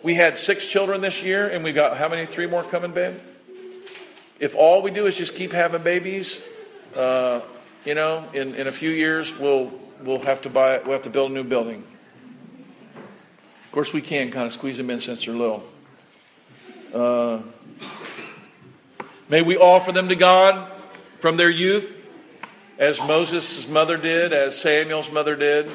We 0.03 0.15
had 0.15 0.37
six 0.37 0.65
children 0.65 1.01
this 1.01 1.23
year, 1.23 1.47
and 1.47 1.63
we 1.63 1.73
got 1.73 1.97
how 1.97 2.09
many? 2.09 2.25
Three 2.25 2.47
more 2.47 2.63
coming, 2.63 2.91
babe? 2.91 3.15
If 4.41 4.55
all 4.55 4.81
we 4.81 4.89
do 4.89 5.05
is 5.05 5.15
just 5.15 5.35
keep 5.35 5.51
having 5.51 5.83
babies, 5.83 6.41
uh, 6.95 7.41
you 7.85 7.93
know, 7.93 8.27
in, 8.33 8.55
in 8.55 8.65
a 8.65 8.71
few 8.71 8.89
years 8.89 9.37
we'll 9.37 9.71
we'll 10.01 10.17
have 10.17 10.41
to 10.41 10.49
buy 10.49 10.79
we'll 10.79 10.93
have 10.93 11.03
to 11.03 11.11
build 11.11 11.29
a 11.29 11.33
new 11.35 11.43
building. 11.43 11.83
Of 13.65 13.71
course, 13.71 13.93
we 13.93 14.01
can 14.01 14.31
kind 14.31 14.47
of 14.47 14.51
squeeze 14.51 14.77
them 14.77 14.89
in 14.89 14.99
since 14.99 15.25
they're 15.25 15.35
little. 15.35 15.63
Uh, 16.91 17.41
may 19.29 19.43
we 19.43 19.57
offer 19.57 19.91
them 19.91 20.09
to 20.09 20.15
God 20.15 20.71
from 21.19 21.37
their 21.37 21.51
youth, 21.51 22.03
as 22.79 22.99
Moses' 22.99 23.69
mother 23.69 23.95
did, 23.95 24.33
as 24.33 24.59
Samuel's 24.59 25.11
mother 25.11 25.35
did. 25.35 25.69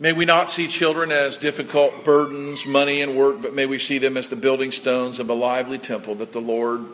May 0.00 0.12
we 0.12 0.24
not 0.24 0.50
see 0.50 0.66
children 0.66 1.12
as 1.12 1.36
difficult 1.36 2.04
burdens, 2.04 2.66
money, 2.66 3.00
and 3.00 3.16
work, 3.16 3.40
but 3.40 3.54
may 3.54 3.64
we 3.64 3.78
see 3.78 3.98
them 3.98 4.16
as 4.16 4.28
the 4.28 4.34
building 4.34 4.72
stones 4.72 5.20
of 5.20 5.30
a 5.30 5.34
lively 5.34 5.78
temple 5.78 6.16
that 6.16 6.32
the 6.32 6.40
Lord 6.40 6.84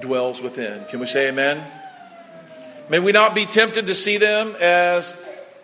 dwells 0.00 0.40
within. 0.40 0.86
Can 0.86 1.00
we 1.00 1.06
say 1.06 1.28
amen? 1.28 1.62
May 2.88 2.98
we 2.98 3.12
not 3.12 3.34
be 3.34 3.44
tempted 3.44 3.88
to 3.88 3.94
see 3.94 4.16
them 4.16 4.56
as 4.58 5.14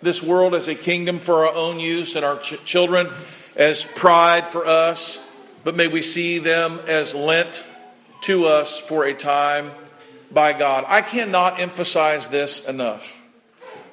this 0.03 0.23
world 0.23 0.55
as 0.55 0.69
a 0.69 0.75
kingdom 0.75 1.19
for 1.19 1.47
our 1.47 1.55
own 1.55 1.81
use 1.81 2.15
and 2.15 2.27
our 2.27 2.39
ch- 2.39 2.63
children 2.67 3.09
as 3.57 3.83
pride 3.83 4.49
for 4.49 4.67
us, 4.67 5.19
but 5.65 5.75
may 5.75 5.89
we 5.89 6.03
see 6.03 6.41
them 6.41 6.79
as 6.87 7.15
lent 7.15 7.65
to 8.25 8.47
us 8.47 8.77
for 8.77 9.07
a 9.07 9.15
time 9.15 9.71
by 10.31 10.53
God. 10.53 10.85
I 10.89 11.01
cannot 11.01 11.59
emphasize 11.59 12.29
this 12.29 12.67
enough. 12.67 13.19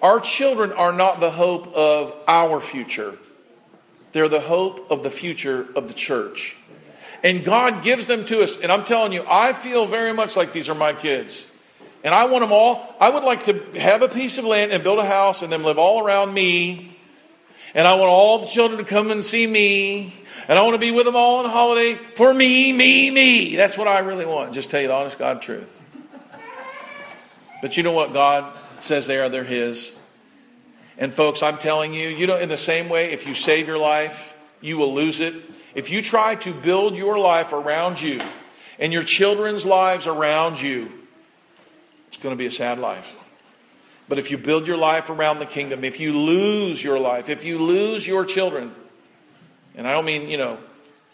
Our 0.02 0.20
children 0.20 0.72
are 0.72 0.94
not 0.94 1.20
the 1.20 1.30
hope 1.30 1.68
of 1.74 2.14
our 2.28 2.60
future, 2.60 3.18
they're 4.12 4.30
the 4.30 4.42
hope 4.42 4.92
of 4.92 5.04
the 5.04 5.10
future 5.10 5.68
of 5.76 5.88
the 5.88 5.94
church. 5.94 6.58
And 7.24 7.44
God 7.44 7.84
gives 7.84 8.08
them 8.08 8.26
to 8.26 8.42
us. 8.42 8.58
And 8.58 8.72
I'm 8.72 8.84
telling 8.84 9.14
you, 9.14 9.24
I 9.30 9.54
feel 9.54 9.86
very 9.86 10.12
much 10.12 10.36
like 10.36 10.54
these 10.54 10.70
are 10.70 10.76
my 10.76 10.94
kids. 10.94 11.46
And 12.04 12.16
I 12.16 12.26
want 12.26 12.42
them 12.42 12.52
all, 12.52 12.96
I 13.00 13.12
would 13.12 13.24
like 13.24 13.44
to 13.44 13.80
have 13.80 14.02
a 14.02 14.10
piece 14.10 14.40
of 14.40 14.46
land 14.46 14.72
and 14.72 14.84
build 14.84 14.98
a 14.98 15.06
house 15.06 15.44
and 15.44 15.52
them 15.52 15.64
live 15.64 15.78
all 15.78 16.04
around 16.04 16.34
me. 16.34 16.98
And 17.76 17.88
I 17.88 17.94
want 17.94 18.10
all 18.10 18.40
the 18.40 18.48
children 18.48 18.80
to 18.80 18.86
come 18.86 19.12
and 19.12 19.24
see 19.24 19.46
me. 19.46 20.16
And 20.48 20.58
I 20.58 20.64
want 20.64 20.74
to 20.74 20.80
be 20.80 20.90
with 20.90 21.06
them 21.06 21.16
all 21.16 21.46
on 21.46 21.50
holiday 21.50 21.94
for 22.16 22.34
me, 22.34 22.74
me, 22.74 23.12
me. 23.12 23.56
That's 23.56 23.78
what 23.78 23.88
I 23.88 24.00
really 24.00 24.26
want. 24.26 24.54
Just 24.54 24.72
tell 24.72 24.82
you 24.82 24.88
the 24.88 24.94
honest 24.96 25.20
God 25.20 25.44
truth. 25.44 25.78
But 27.62 27.78
you 27.78 27.84
know 27.84 27.92
what 27.92 28.14
God 28.14 28.52
says 28.84 29.08
they 29.08 29.20
are? 29.20 29.30
They're 29.30 29.44
His. 29.44 29.96
And 30.98 31.14
folks, 31.14 31.42
I'm 31.42 31.58
telling 31.58 31.94
you, 31.94 32.10
you 32.10 32.28
know, 32.28 32.38
in 32.38 32.50
the 32.50 32.58
same 32.58 32.90
way, 32.90 33.12
if 33.12 33.28
you 33.28 33.34
save 33.34 33.68
your 33.68 33.78
life, 33.78 34.36
you 34.62 34.78
will 34.78 34.94
lose 34.94 35.20
it. 35.20 35.34
If 35.74 35.90
you 35.90 36.02
try 36.02 36.36
to 36.36 36.54
build 36.54 36.96
your 36.96 37.18
life 37.18 37.54
around 37.54 38.02
you 38.02 38.20
and 38.78 38.92
your 38.92 39.04
children's 39.04 39.66
lives 39.66 40.06
around 40.06 40.62
you, 40.62 40.92
it's 42.08 42.18
going 42.18 42.34
to 42.34 42.38
be 42.38 42.46
a 42.46 42.52
sad 42.52 42.78
life. 42.78 43.18
But 44.10 44.20
if 44.20 44.30
you 44.30 44.38
build 44.38 44.68
your 44.68 44.78
life 44.78 45.10
around 45.10 45.40
the 45.40 45.46
kingdom, 45.46 45.84
if 45.84 46.00
you 46.00 46.18
lose 46.18 46.84
your 46.84 47.00
life, 47.00 47.30
if 47.30 47.46
you 47.46 47.58
lose 47.58 48.06
your 48.06 48.26
children, 48.26 48.76
and 49.76 49.88
I 49.88 49.94
don't 49.94 50.06
mean, 50.06 50.28
you 50.28 50.38
know, 50.38 50.58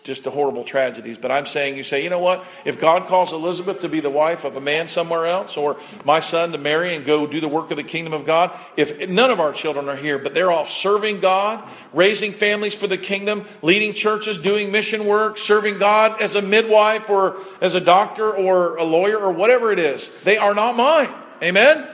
just 0.08 0.24
the 0.24 0.32
horrible 0.32 0.64
tragedies, 0.64 1.18
but 1.18 1.30
I'm 1.30 1.46
saying 1.46 1.78
you 1.78 1.84
say, 1.84 2.04
you 2.04 2.10
know 2.10 2.20
what? 2.20 2.44
If 2.66 2.80
God 2.80 3.06
calls 3.06 3.32
Elizabeth 3.34 3.82
to 3.82 3.90
be 3.90 4.00
the 4.00 4.10
wife 4.10 4.46
of 4.46 4.56
a 4.56 4.62
man 4.62 4.88
somewhere 4.88 5.28
else, 5.28 5.58
or 5.58 5.78
my 6.06 6.20
son 6.20 6.54
to 6.54 6.58
marry 6.58 6.96
and 6.96 7.06
go 7.06 7.28
do 7.28 7.40
the 7.40 7.48
work 7.48 7.70
of 7.70 7.78
the 7.78 7.84
kingdom 7.84 8.14
of 8.14 8.26
God, 8.26 8.58
if 8.76 9.08
none 9.10 9.30
of 9.30 9.40
our 9.40 9.54
children 9.54 9.88
are 9.90 9.96
here, 9.96 10.18
but 10.18 10.34
they're 10.34 10.52
off 10.52 10.70
serving 10.70 11.20
God, 11.20 11.64
raising 11.94 12.32
families 12.32 12.74
for 12.74 12.88
the 12.88 12.98
kingdom, 12.98 13.46
leading 13.62 13.94
churches, 13.94 14.38
doing 14.38 14.72
mission 14.72 15.06
work, 15.06 15.38
serving 15.38 15.78
God 15.78 16.22
as 16.22 16.34
a 16.34 16.42
midwife 16.42 17.10
or 17.10 17.38
as 17.62 17.76
a 17.76 17.82
doctor 17.82 18.34
or 18.34 18.78
a 18.78 18.84
lawyer 18.84 19.18
or 19.18 19.32
whatever 19.32 19.72
it 19.72 19.80
is, 19.80 20.10
they 20.24 20.38
are 20.38 20.56
not 20.56 20.76
mine. 20.76 21.14
Amen? 21.44 21.88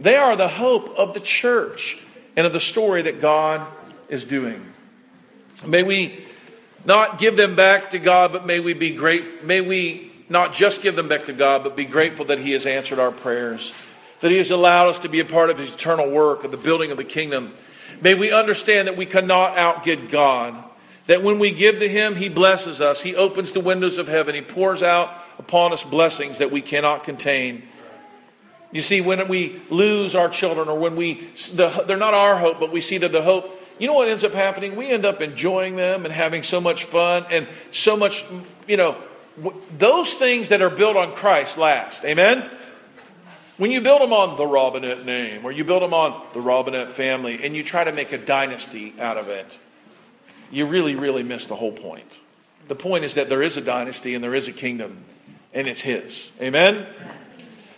They 0.00 0.16
are 0.16 0.36
the 0.36 0.48
hope 0.48 0.98
of 0.98 1.14
the 1.14 1.20
church 1.20 2.02
and 2.36 2.46
of 2.46 2.52
the 2.52 2.60
story 2.60 3.02
that 3.02 3.20
God 3.20 3.66
is 4.08 4.24
doing. 4.24 4.64
May 5.66 5.82
we 5.82 6.23
not 6.84 7.18
give 7.18 7.36
them 7.36 7.54
back 7.54 7.90
to 7.90 7.98
God, 7.98 8.32
but 8.32 8.46
may 8.46 8.60
we 8.60 8.74
be 8.74 8.90
great. 8.90 9.44
May 9.44 9.60
we 9.60 10.12
not 10.28 10.52
just 10.52 10.82
give 10.82 10.96
them 10.96 11.08
back 11.08 11.26
to 11.26 11.32
God, 11.32 11.64
but 11.64 11.76
be 11.76 11.84
grateful 11.84 12.26
that 12.26 12.38
He 12.38 12.52
has 12.52 12.66
answered 12.66 12.98
our 12.98 13.12
prayers, 13.12 13.72
that 14.20 14.30
He 14.30 14.38
has 14.38 14.50
allowed 14.50 14.88
us 14.88 14.98
to 15.00 15.08
be 15.08 15.20
a 15.20 15.24
part 15.24 15.50
of 15.50 15.58
His 15.58 15.74
eternal 15.74 16.10
work 16.10 16.44
of 16.44 16.50
the 16.50 16.56
building 16.56 16.90
of 16.90 16.96
the 16.96 17.04
kingdom. 17.04 17.52
May 18.00 18.14
we 18.14 18.32
understand 18.32 18.88
that 18.88 18.96
we 18.96 19.06
cannot 19.06 19.56
outgive 19.56 20.10
God. 20.10 20.62
That 21.06 21.22
when 21.22 21.38
we 21.38 21.52
give 21.52 21.80
to 21.80 21.88
Him, 21.88 22.16
He 22.16 22.28
blesses 22.28 22.80
us. 22.80 23.02
He 23.02 23.14
opens 23.14 23.52
the 23.52 23.60
windows 23.60 23.98
of 23.98 24.08
heaven. 24.08 24.34
He 24.34 24.40
pours 24.40 24.82
out 24.82 25.12
upon 25.38 25.72
us 25.72 25.82
blessings 25.82 26.38
that 26.38 26.50
we 26.50 26.62
cannot 26.62 27.04
contain. 27.04 27.62
You 28.72 28.82
see, 28.82 29.00
when 29.00 29.28
we 29.28 29.62
lose 29.70 30.14
our 30.14 30.28
children, 30.28 30.68
or 30.68 30.78
when 30.78 30.96
we, 30.96 31.28
the, 31.54 31.84
they're 31.86 31.96
not 31.96 32.14
our 32.14 32.36
hope, 32.38 32.58
but 32.58 32.72
we 32.72 32.80
see 32.80 32.98
that 32.98 33.12
the 33.12 33.22
hope 33.22 33.60
you 33.78 33.86
know 33.86 33.94
what 33.94 34.08
ends 34.08 34.24
up 34.24 34.32
happening? 34.32 34.76
We 34.76 34.88
end 34.88 35.04
up 35.04 35.20
enjoying 35.20 35.76
them 35.76 36.04
and 36.04 36.12
having 36.12 36.42
so 36.42 36.60
much 36.60 36.84
fun 36.84 37.26
and 37.30 37.48
so 37.70 37.96
much, 37.96 38.24
you 38.68 38.76
know, 38.76 38.96
those 39.78 40.14
things 40.14 40.50
that 40.50 40.62
are 40.62 40.70
built 40.70 40.96
on 40.96 41.14
Christ 41.14 41.58
last. 41.58 42.04
Amen? 42.04 42.48
When 43.56 43.70
you 43.70 43.80
build 43.80 44.00
them 44.00 44.12
on 44.12 44.36
the 44.36 44.46
Robinette 44.46 45.04
name 45.04 45.44
or 45.44 45.52
you 45.52 45.64
build 45.64 45.82
them 45.82 45.94
on 45.94 46.20
the 46.32 46.40
Robinette 46.40 46.92
family 46.92 47.44
and 47.44 47.54
you 47.54 47.62
try 47.62 47.84
to 47.84 47.92
make 47.92 48.12
a 48.12 48.18
dynasty 48.18 48.94
out 48.98 49.16
of 49.16 49.28
it, 49.28 49.58
you 50.50 50.66
really, 50.66 50.94
really 50.94 51.22
miss 51.22 51.46
the 51.46 51.56
whole 51.56 51.72
point. 51.72 52.20
The 52.68 52.74
point 52.74 53.04
is 53.04 53.14
that 53.14 53.28
there 53.28 53.42
is 53.42 53.56
a 53.56 53.60
dynasty 53.60 54.14
and 54.14 54.24
there 54.24 54.34
is 54.34 54.48
a 54.48 54.52
kingdom, 54.52 55.04
and 55.52 55.66
it's 55.66 55.80
His. 55.80 56.32
Amen? 56.40 56.86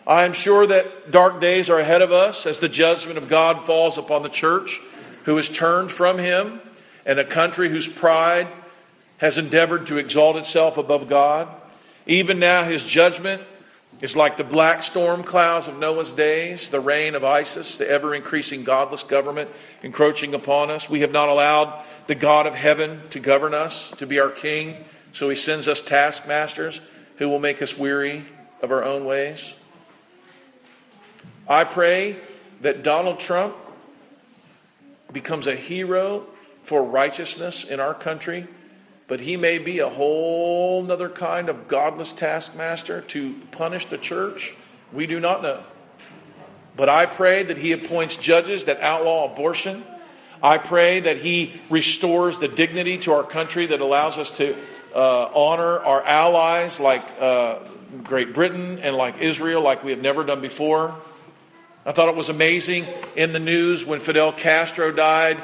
I 0.06 0.22
am 0.22 0.32
sure 0.32 0.66
that 0.66 1.10
dark 1.10 1.40
days 1.40 1.68
are 1.68 1.80
ahead 1.80 2.02
of 2.02 2.12
us 2.12 2.46
as 2.46 2.58
the 2.58 2.68
judgment 2.68 3.18
of 3.18 3.28
God 3.28 3.66
falls 3.66 3.98
upon 3.98 4.22
the 4.22 4.28
church 4.28 4.80
who 5.26 5.36
has 5.36 5.48
turned 5.48 5.92
from 5.92 6.18
Him 6.18 6.60
and 7.04 7.18
a 7.18 7.24
country 7.24 7.68
whose 7.68 7.86
pride 7.86 8.48
has 9.18 9.38
endeavored 9.38 9.88
to 9.88 9.98
exalt 9.98 10.36
itself 10.36 10.78
above 10.78 11.08
God. 11.08 11.48
Even 12.06 12.38
now, 12.38 12.64
His 12.64 12.84
judgment 12.84 13.42
is 14.00 14.14
like 14.14 14.36
the 14.36 14.44
black 14.44 14.82
storm 14.82 15.24
clouds 15.24 15.66
of 15.66 15.78
Noah's 15.78 16.12
days, 16.12 16.68
the 16.68 16.80
reign 16.80 17.14
of 17.14 17.24
ISIS, 17.24 17.76
the 17.76 17.88
ever 17.90 18.14
increasing 18.14 18.62
godless 18.62 19.02
government 19.02 19.50
encroaching 19.82 20.32
upon 20.32 20.70
us. 20.70 20.88
We 20.88 21.00
have 21.00 21.12
not 21.12 21.28
allowed 21.28 21.82
the 22.06 22.14
God 22.14 22.46
of 22.46 22.54
heaven 22.54 23.00
to 23.10 23.18
govern 23.18 23.52
us, 23.52 23.90
to 23.92 24.06
be 24.06 24.20
our 24.20 24.30
king, 24.30 24.76
so 25.12 25.28
he 25.28 25.36
sends 25.36 25.66
us 25.66 25.82
taskmasters 25.82 26.80
who 27.16 27.28
will 27.28 27.40
make 27.40 27.62
us 27.62 27.76
weary 27.76 28.24
of 28.62 28.70
our 28.70 28.84
own 28.84 29.04
ways. 29.04 29.54
I 31.48 31.64
pray 31.64 32.16
that 32.60 32.84
Donald 32.84 33.18
Trump 33.18 33.56
becomes 35.12 35.46
a 35.46 35.56
hero 35.56 36.26
for 36.62 36.82
righteousness 36.82 37.64
in 37.64 37.80
our 37.80 37.94
country 37.94 38.46
but 39.08 39.20
he 39.20 39.36
may 39.36 39.58
be 39.58 39.78
a 39.78 39.88
whole 39.88 40.90
other 40.90 41.08
kind 41.08 41.48
of 41.48 41.68
godless 41.68 42.12
taskmaster 42.12 43.02
to 43.02 43.34
punish 43.52 43.86
the 43.86 43.98
church. 43.98 44.54
We 44.92 45.06
do 45.06 45.20
not 45.20 45.42
know. 45.42 45.62
But 46.76 46.88
I 46.88 47.06
pray 47.06 47.44
that 47.44 47.56
he 47.56 47.72
appoints 47.72 48.16
judges 48.16 48.64
that 48.64 48.80
outlaw 48.80 49.32
abortion. 49.32 49.84
I 50.42 50.58
pray 50.58 51.00
that 51.00 51.18
he 51.18 51.60
restores 51.70 52.38
the 52.38 52.48
dignity 52.48 52.98
to 52.98 53.12
our 53.12 53.22
country 53.22 53.66
that 53.66 53.80
allows 53.80 54.18
us 54.18 54.36
to 54.38 54.54
uh, 54.94 55.30
honor 55.34 55.78
our 55.78 56.02
allies 56.02 56.80
like 56.80 57.02
uh, 57.20 57.60
Great 58.02 58.34
Britain 58.34 58.80
and 58.80 58.96
like 58.96 59.18
Israel, 59.18 59.62
like 59.62 59.84
we 59.84 59.92
have 59.92 60.02
never 60.02 60.24
done 60.24 60.40
before. 60.40 60.94
I 61.86 61.92
thought 61.92 62.08
it 62.08 62.16
was 62.16 62.28
amazing 62.28 62.84
in 63.14 63.32
the 63.32 63.38
news 63.38 63.86
when 63.86 64.00
Fidel 64.00 64.32
Castro 64.32 64.90
died. 64.90 65.40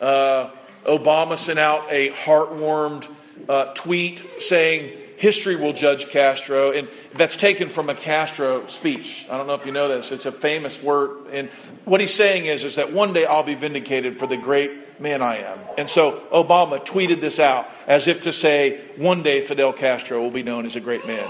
Uh, 0.00 0.50
Obama 0.84 1.36
sent 1.36 1.58
out 1.58 1.84
a 1.90 2.10
heartwarmed 2.10 3.08
uh, 3.48 3.74
tweet 3.74 4.24
saying, 4.38 4.96
History 5.16 5.56
will 5.56 5.72
judge 5.72 6.06
Castro. 6.06 6.70
And 6.70 6.86
that's 7.14 7.36
taken 7.36 7.68
from 7.68 7.90
a 7.90 7.96
Castro 7.96 8.68
speech. 8.68 9.26
I 9.28 9.36
don't 9.36 9.48
know 9.48 9.54
if 9.54 9.66
you 9.66 9.72
know 9.72 9.88
this. 9.88 10.12
It's 10.12 10.26
a 10.26 10.32
famous 10.32 10.80
word. 10.80 11.26
And 11.32 11.48
what 11.84 12.00
he's 12.00 12.14
saying 12.14 12.46
is, 12.46 12.62
is 12.62 12.76
that 12.76 12.92
one 12.92 13.12
day 13.12 13.26
I'll 13.26 13.42
be 13.42 13.56
vindicated 13.56 14.16
for 14.20 14.28
the 14.28 14.36
great 14.36 15.00
man 15.00 15.22
I 15.22 15.38
am. 15.38 15.58
And 15.76 15.90
so 15.90 16.20
Obama 16.32 16.86
tweeted 16.86 17.20
this 17.20 17.40
out 17.40 17.68
as 17.88 18.06
if 18.06 18.20
to 18.20 18.32
say, 18.32 18.80
one 18.96 19.24
day 19.24 19.40
Fidel 19.40 19.72
Castro 19.72 20.22
will 20.22 20.30
be 20.30 20.44
known 20.44 20.66
as 20.66 20.76
a 20.76 20.80
great 20.80 21.04
man. 21.04 21.28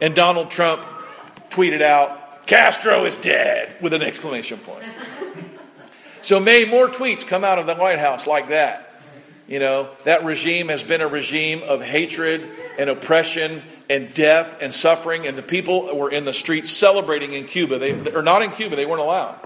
And 0.00 0.16
Donald 0.16 0.50
Trump 0.50 0.84
tweeted 1.50 1.80
out, 1.80 2.24
Castro 2.46 3.04
is 3.04 3.16
dead, 3.16 3.74
with 3.80 3.92
an 3.92 4.02
exclamation 4.02 4.58
point. 4.58 4.84
So 6.22 6.40
may 6.40 6.64
more 6.64 6.88
tweets 6.88 7.26
come 7.26 7.44
out 7.44 7.58
of 7.58 7.66
the 7.66 7.74
White 7.74 7.98
House 7.98 8.26
like 8.26 8.48
that. 8.48 9.00
You 9.48 9.58
know, 9.60 9.90
that 10.04 10.24
regime 10.24 10.68
has 10.68 10.82
been 10.82 11.00
a 11.00 11.06
regime 11.06 11.62
of 11.62 11.82
hatred 11.82 12.48
and 12.78 12.90
oppression 12.90 13.62
and 13.88 14.12
death 14.12 14.56
and 14.60 14.74
suffering, 14.74 15.26
and 15.26 15.38
the 15.38 15.42
people 15.42 15.96
were 15.96 16.10
in 16.10 16.24
the 16.24 16.32
streets 16.32 16.70
celebrating 16.70 17.32
in 17.32 17.46
Cuba. 17.46 17.78
They 17.78 18.12
are 18.12 18.22
not 18.22 18.42
in 18.42 18.50
Cuba, 18.50 18.74
they 18.74 18.86
weren't 18.86 19.02
allowed. 19.02 19.38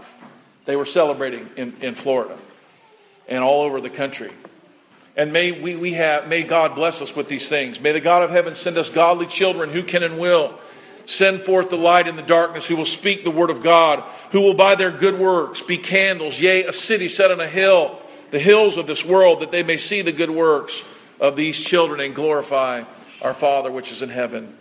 They 0.64 0.76
were 0.76 0.86
celebrating 0.86 1.50
in, 1.56 1.76
in 1.80 1.94
Florida 1.94 2.36
and 3.28 3.44
all 3.44 3.62
over 3.62 3.80
the 3.80 3.90
country. 3.90 4.30
And 5.16 5.32
may 5.32 5.52
we, 5.52 5.76
we 5.76 5.92
have 5.94 6.28
may 6.28 6.42
God 6.42 6.74
bless 6.74 7.02
us 7.02 7.14
with 7.14 7.28
these 7.28 7.48
things. 7.48 7.80
May 7.80 7.92
the 7.92 8.00
God 8.00 8.22
of 8.22 8.30
heaven 8.30 8.54
send 8.54 8.78
us 8.78 8.88
godly 8.88 9.26
children 9.26 9.70
who 9.70 9.82
can 9.82 10.02
and 10.02 10.18
will 10.18 10.58
Send 11.06 11.42
forth 11.42 11.70
the 11.70 11.76
light 11.76 12.08
in 12.08 12.16
the 12.16 12.22
darkness, 12.22 12.66
who 12.66 12.76
will 12.76 12.84
speak 12.84 13.24
the 13.24 13.30
word 13.30 13.50
of 13.50 13.62
God, 13.62 14.04
who 14.30 14.40
will 14.40 14.54
by 14.54 14.74
their 14.74 14.90
good 14.90 15.18
works 15.18 15.60
be 15.60 15.76
candles, 15.76 16.40
yea, 16.40 16.64
a 16.64 16.72
city 16.72 17.08
set 17.08 17.30
on 17.30 17.40
a 17.40 17.48
hill, 17.48 17.98
the 18.30 18.38
hills 18.38 18.76
of 18.76 18.86
this 18.86 19.04
world, 19.04 19.40
that 19.40 19.50
they 19.50 19.62
may 19.62 19.76
see 19.76 20.02
the 20.02 20.12
good 20.12 20.30
works 20.30 20.84
of 21.18 21.36
these 21.36 21.60
children 21.60 22.00
and 22.00 22.14
glorify 22.14 22.84
our 23.22 23.34
Father 23.34 23.70
which 23.70 23.92
is 23.92 24.02
in 24.02 24.08
heaven. 24.08 24.56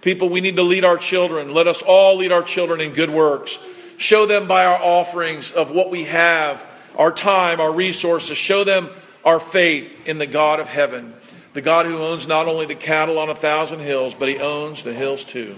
People, 0.00 0.28
we 0.28 0.40
need 0.40 0.56
to 0.56 0.62
lead 0.62 0.84
our 0.84 0.98
children. 0.98 1.52
Let 1.52 1.66
us 1.66 1.82
all 1.82 2.16
lead 2.16 2.30
our 2.30 2.42
children 2.42 2.80
in 2.80 2.92
good 2.92 3.10
works. 3.10 3.58
Show 3.96 4.26
them 4.26 4.46
by 4.46 4.64
our 4.66 4.80
offerings 4.80 5.50
of 5.50 5.70
what 5.70 5.90
we 5.90 6.04
have, 6.04 6.64
our 6.96 7.10
time, 7.10 7.60
our 7.60 7.72
resources. 7.72 8.36
Show 8.36 8.62
them 8.62 8.90
our 9.24 9.40
faith 9.40 10.06
in 10.06 10.18
the 10.18 10.26
God 10.26 10.60
of 10.60 10.68
heaven, 10.68 11.12
the 11.56 11.62
God 11.62 11.86
who 11.86 11.96
owns 11.96 12.28
not 12.28 12.46
only 12.46 12.66
the 12.66 12.74
cattle 12.74 13.18
on 13.18 13.30
a 13.30 13.34
thousand 13.34 13.80
hills, 13.80 14.14
but 14.14 14.28
he 14.28 14.38
owns 14.38 14.82
the 14.82 14.92
hills 14.92 15.24
too. 15.24 15.56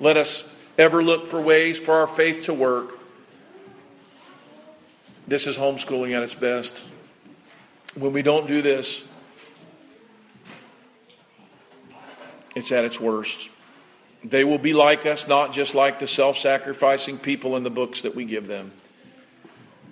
Let 0.00 0.16
us 0.16 0.54
ever 0.76 1.02
look 1.02 1.26
for 1.26 1.40
ways 1.40 1.78
for 1.78 1.94
our 1.94 2.06
faith 2.06 2.44
to 2.44 2.54
work. 2.54 2.98
This 5.26 5.46
is 5.46 5.56
homeschooling 5.56 6.16
at 6.16 6.22
its 6.22 6.34
best. 6.34 6.86
When 7.94 8.12
we 8.12 8.22
don't 8.22 8.46
do 8.46 8.62
this, 8.62 9.06
it's 12.56 12.72
at 12.72 12.84
its 12.84 12.98
worst. 12.98 13.50
They 14.24 14.42
will 14.42 14.58
be 14.58 14.72
like 14.72 15.06
us, 15.06 15.28
not 15.28 15.52
just 15.52 15.74
like 15.74 15.98
the 15.98 16.08
self 16.08 16.38
sacrificing 16.38 17.18
people 17.18 17.56
in 17.56 17.62
the 17.62 17.70
books 17.70 18.02
that 18.02 18.16
we 18.16 18.24
give 18.24 18.46
them. 18.46 18.72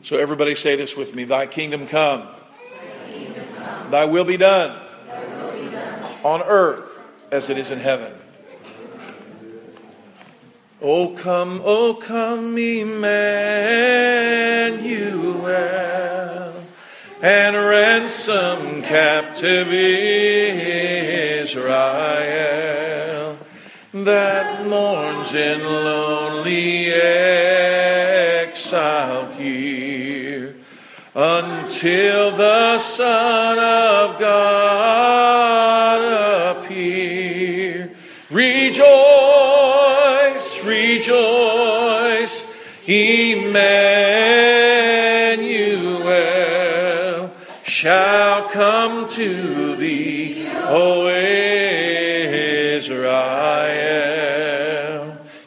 So, 0.03 0.19
everybody 0.19 0.55
say 0.55 0.77
this 0.77 0.97
with 0.97 1.15
me 1.15 1.25
Thy 1.25 1.47
kingdom 1.47 1.87
come, 1.87 2.23
Thy, 2.23 3.13
kingdom 3.13 3.45
come. 3.57 3.91
Thy, 3.91 4.05
will, 4.05 4.25
be 4.25 4.37
done, 4.37 4.81
Thy 5.07 5.27
will 5.27 5.53
be 5.53 5.71
done 5.71 6.03
on 6.27 6.43
earth 6.43 6.91
as 7.31 7.49
it 7.51 7.57
is 7.57 7.71
in 7.71 7.79
heaven. 7.79 8.13
Oh, 10.83 11.11
come, 11.11 11.63
oh, 11.65 11.95
come, 11.95 12.59
Emmanuel, 12.59 13.05
and 17.23 17.57
ransom 17.57 18.83
captive 18.83 19.73
Israel 19.73 19.87
that 23.95 24.67
mourns 24.67 25.33
in 25.33 25.63
lonely 25.63 26.89
exile 26.93 28.53
here 29.35 30.57
until 31.15 32.37
the 32.37 32.81
Son 32.81 33.59
of 33.59 34.19
God 34.19 34.56
to 49.27 49.77
thee, 49.77 50.47
O 50.49 51.09
Israel. 51.09 52.27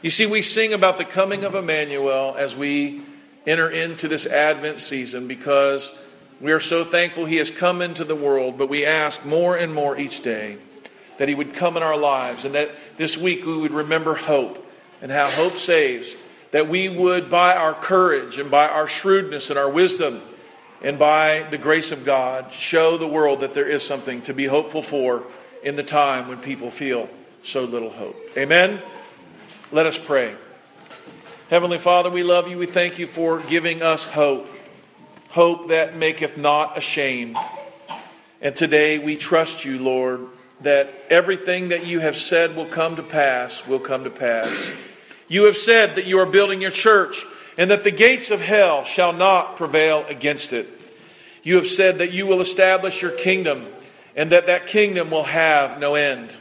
You 0.02 0.10
see, 0.10 0.26
we 0.26 0.42
sing 0.42 0.74
about 0.74 0.98
the 0.98 1.06
coming 1.06 1.46
of 1.46 1.56
Emmanuel 1.56 2.36
as 2.38 2.54
we 2.56 3.02
enter 3.48 3.70
into 3.70 4.10
this 4.10 4.26
Advent 4.26 4.82
season 4.82 5.28
because 5.28 5.98
we 6.42 6.52
are 6.52 6.60
so 6.60 6.84
thankful 6.84 7.24
he 7.26 7.38
has 7.38 7.52
come 7.52 7.82
into 7.82 8.04
the 8.04 8.16
world, 8.16 8.58
but 8.58 8.68
we 8.70 8.86
ask 8.86 9.26
more 9.26 9.56
and 9.56 9.74
more 9.74 9.98
each 9.98 10.22
day 10.24 10.58
that 11.18 11.30
he 11.30 11.36
would 11.36 11.54
come 11.54 11.78
in 11.78 11.84
our 11.84 11.98
lives 11.98 12.44
and 12.46 12.56
that 12.56 12.72
this 12.98 13.18
week 13.18 13.46
we 13.46 13.58
would 13.58 13.72
remember 13.72 14.16
hope 14.16 14.66
and 15.02 15.12
how 15.12 15.30
hope 15.30 15.58
saves, 15.58 16.16
that 16.52 16.68
we 16.68 16.90
would, 16.90 17.30
by 17.30 17.56
our 17.56 17.74
courage 17.74 18.38
and 18.38 18.52
by 18.52 18.68
our 18.68 18.88
shrewdness 18.88 19.50
and 19.50 19.58
our 19.58 19.70
wisdom 19.70 20.22
and 20.82 20.98
by 20.98 21.46
the 21.50 21.58
grace 21.58 21.92
of 21.92 22.06
God, 22.06 22.54
show 22.54 22.98
the 22.98 23.08
world 23.08 23.42
that 23.42 23.54
there 23.54 23.68
is 23.68 23.86
something 23.86 24.22
to 24.24 24.34
be 24.34 24.46
hopeful 24.46 24.82
for 24.82 25.24
in 25.64 25.76
the 25.76 25.84
time 25.84 26.28
when 26.28 26.38
people 26.38 26.72
feel 26.72 27.10
so 27.44 27.66
little 27.66 27.90
hope. 27.90 28.16
Amen? 28.38 28.80
Let 29.72 29.86
us 29.86 29.98
pray. 29.98 30.36
Heavenly 31.50 31.80
Father, 31.80 32.10
we 32.10 32.24
love 32.24 32.48
you. 32.48 32.58
We 32.58 32.66
thank 32.66 33.00
you 33.00 33.08
for 33.08 33.40
giving 33.42 33.82
us 33.82 34.04
hope, 34.04 34.48
hope 35.30 35.70
that 35.70 35.96
maketh 35.96 36.38
not 36.38 36.78
ashamed. 36.78 37.36
And 38.42 38.56
today 38.56 39.00
we 39.00 39.18
trust 39.18 39.66
you, 39.66 39.80
Lord, 39.80 40.28
that 40.62 40.94
everything 41.10 41.70
that 41.70 41.86
you 41.86 42.00
have 42.00 42.16
said 42.16 42.56
will 42.56 42.66
come 42.68 42.96
to 42.96 43.04
pass 43.04 43.68
will 43.68 43.80
come 43.80 44.06
to 44.06 44.10
pass. 44.10 44.72
You 45.28 45.44
have 45.44 45.58
said 45.58 45.96
that 45.96 46.06
you 46.06 46.20
are 46.20 46.26
building 46.26 46.62
your 46.62 46.72
church 46.72 47.26
and 47.60 47.70
that 47.72 47.84
the 47.84 47.92
gates 47.92 48.32
of 48.32 48.40
hell 48.40 48.86
shall 48.86 49.12
not 49.12 49.58
prevail 49.58 50.06
against 50.08 50.54
it. 50.54 50.70
You 51.44 51.58
have 51.58 51.68
said 51.68 51.98
that 51.98 52.14
you 52.14 52.26
will 52.26 52.40
establish 52.40 53.02
your 53.02 53.12
kingdom 53.12 53.68
and 54.16 54.32
that 54.32 54.48
that 54.48 54.68
kingdom 54.68 55.12
will 55.12 55.26
have 55.26 55.78
no 55.78 55.96
end. 55.96 56.32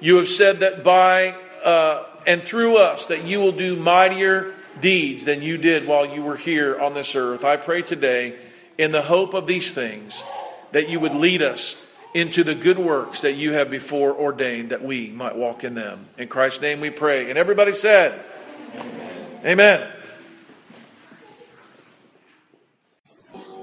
You 0.00 0.16
have 0.16 0.28
said 0.28 0.60
that 0.60 0.84
by 0.84 1.34
uh, 1.64 2.04
and 2.26 2.42
through 2.42 2.76
us 2.76 3.06
that 3.06 3.24
you 3.24 3.40
will 3.40 3.52
do 3.52 3.74
mightier 3.74 4.52
deeds 4.82 5.24
than 5.24 5.40
you 5.40 5.56
did 5.56 5.86
while 5.86 6.04
you 6.04 6.22
were 6.22 6.36
here 6.36 6.78
on 6.78 6.92
this 6.92 7.14
earth. 7.14 7.42
I 7.42 7.56
pray 7.56 7.80
today, 7.80 8.36
in 8.76 8.92
the 8.92 9.02
hope 9.02 9.32
of 9.32 9.46
these 9.46 9.72
things, 9.72 10.22
that 10.72 10.90
you 10.90 11.00
would 11.00 11.14
lead 11.14 11.40
us 11.40 11.82
into 12.12 12.44
the 12.44 12.54
good 12.54 12.78
works 12.78 13.22
that 13.22 13.32
you 13.32 13.52
have 13.54 13.70
before 13.70 14.14
ordained 14.14 14.70
that 14.70 14.84
we 14.84 15.08
might 15.08 15.36
walk 15.36 15.64
in 15.64 15.74
them. 15.74 16.06
In 16.18 16.28
Christ's 16.28 16.60
name 16.60 16.80
we 16.80 16.90
pray. 16.90 17.30
And 17.30 17.38
everybody 17.38 17.72
said, 17.72 18.20
Amen. 18.76 19.40
Amen. 19.46 19.92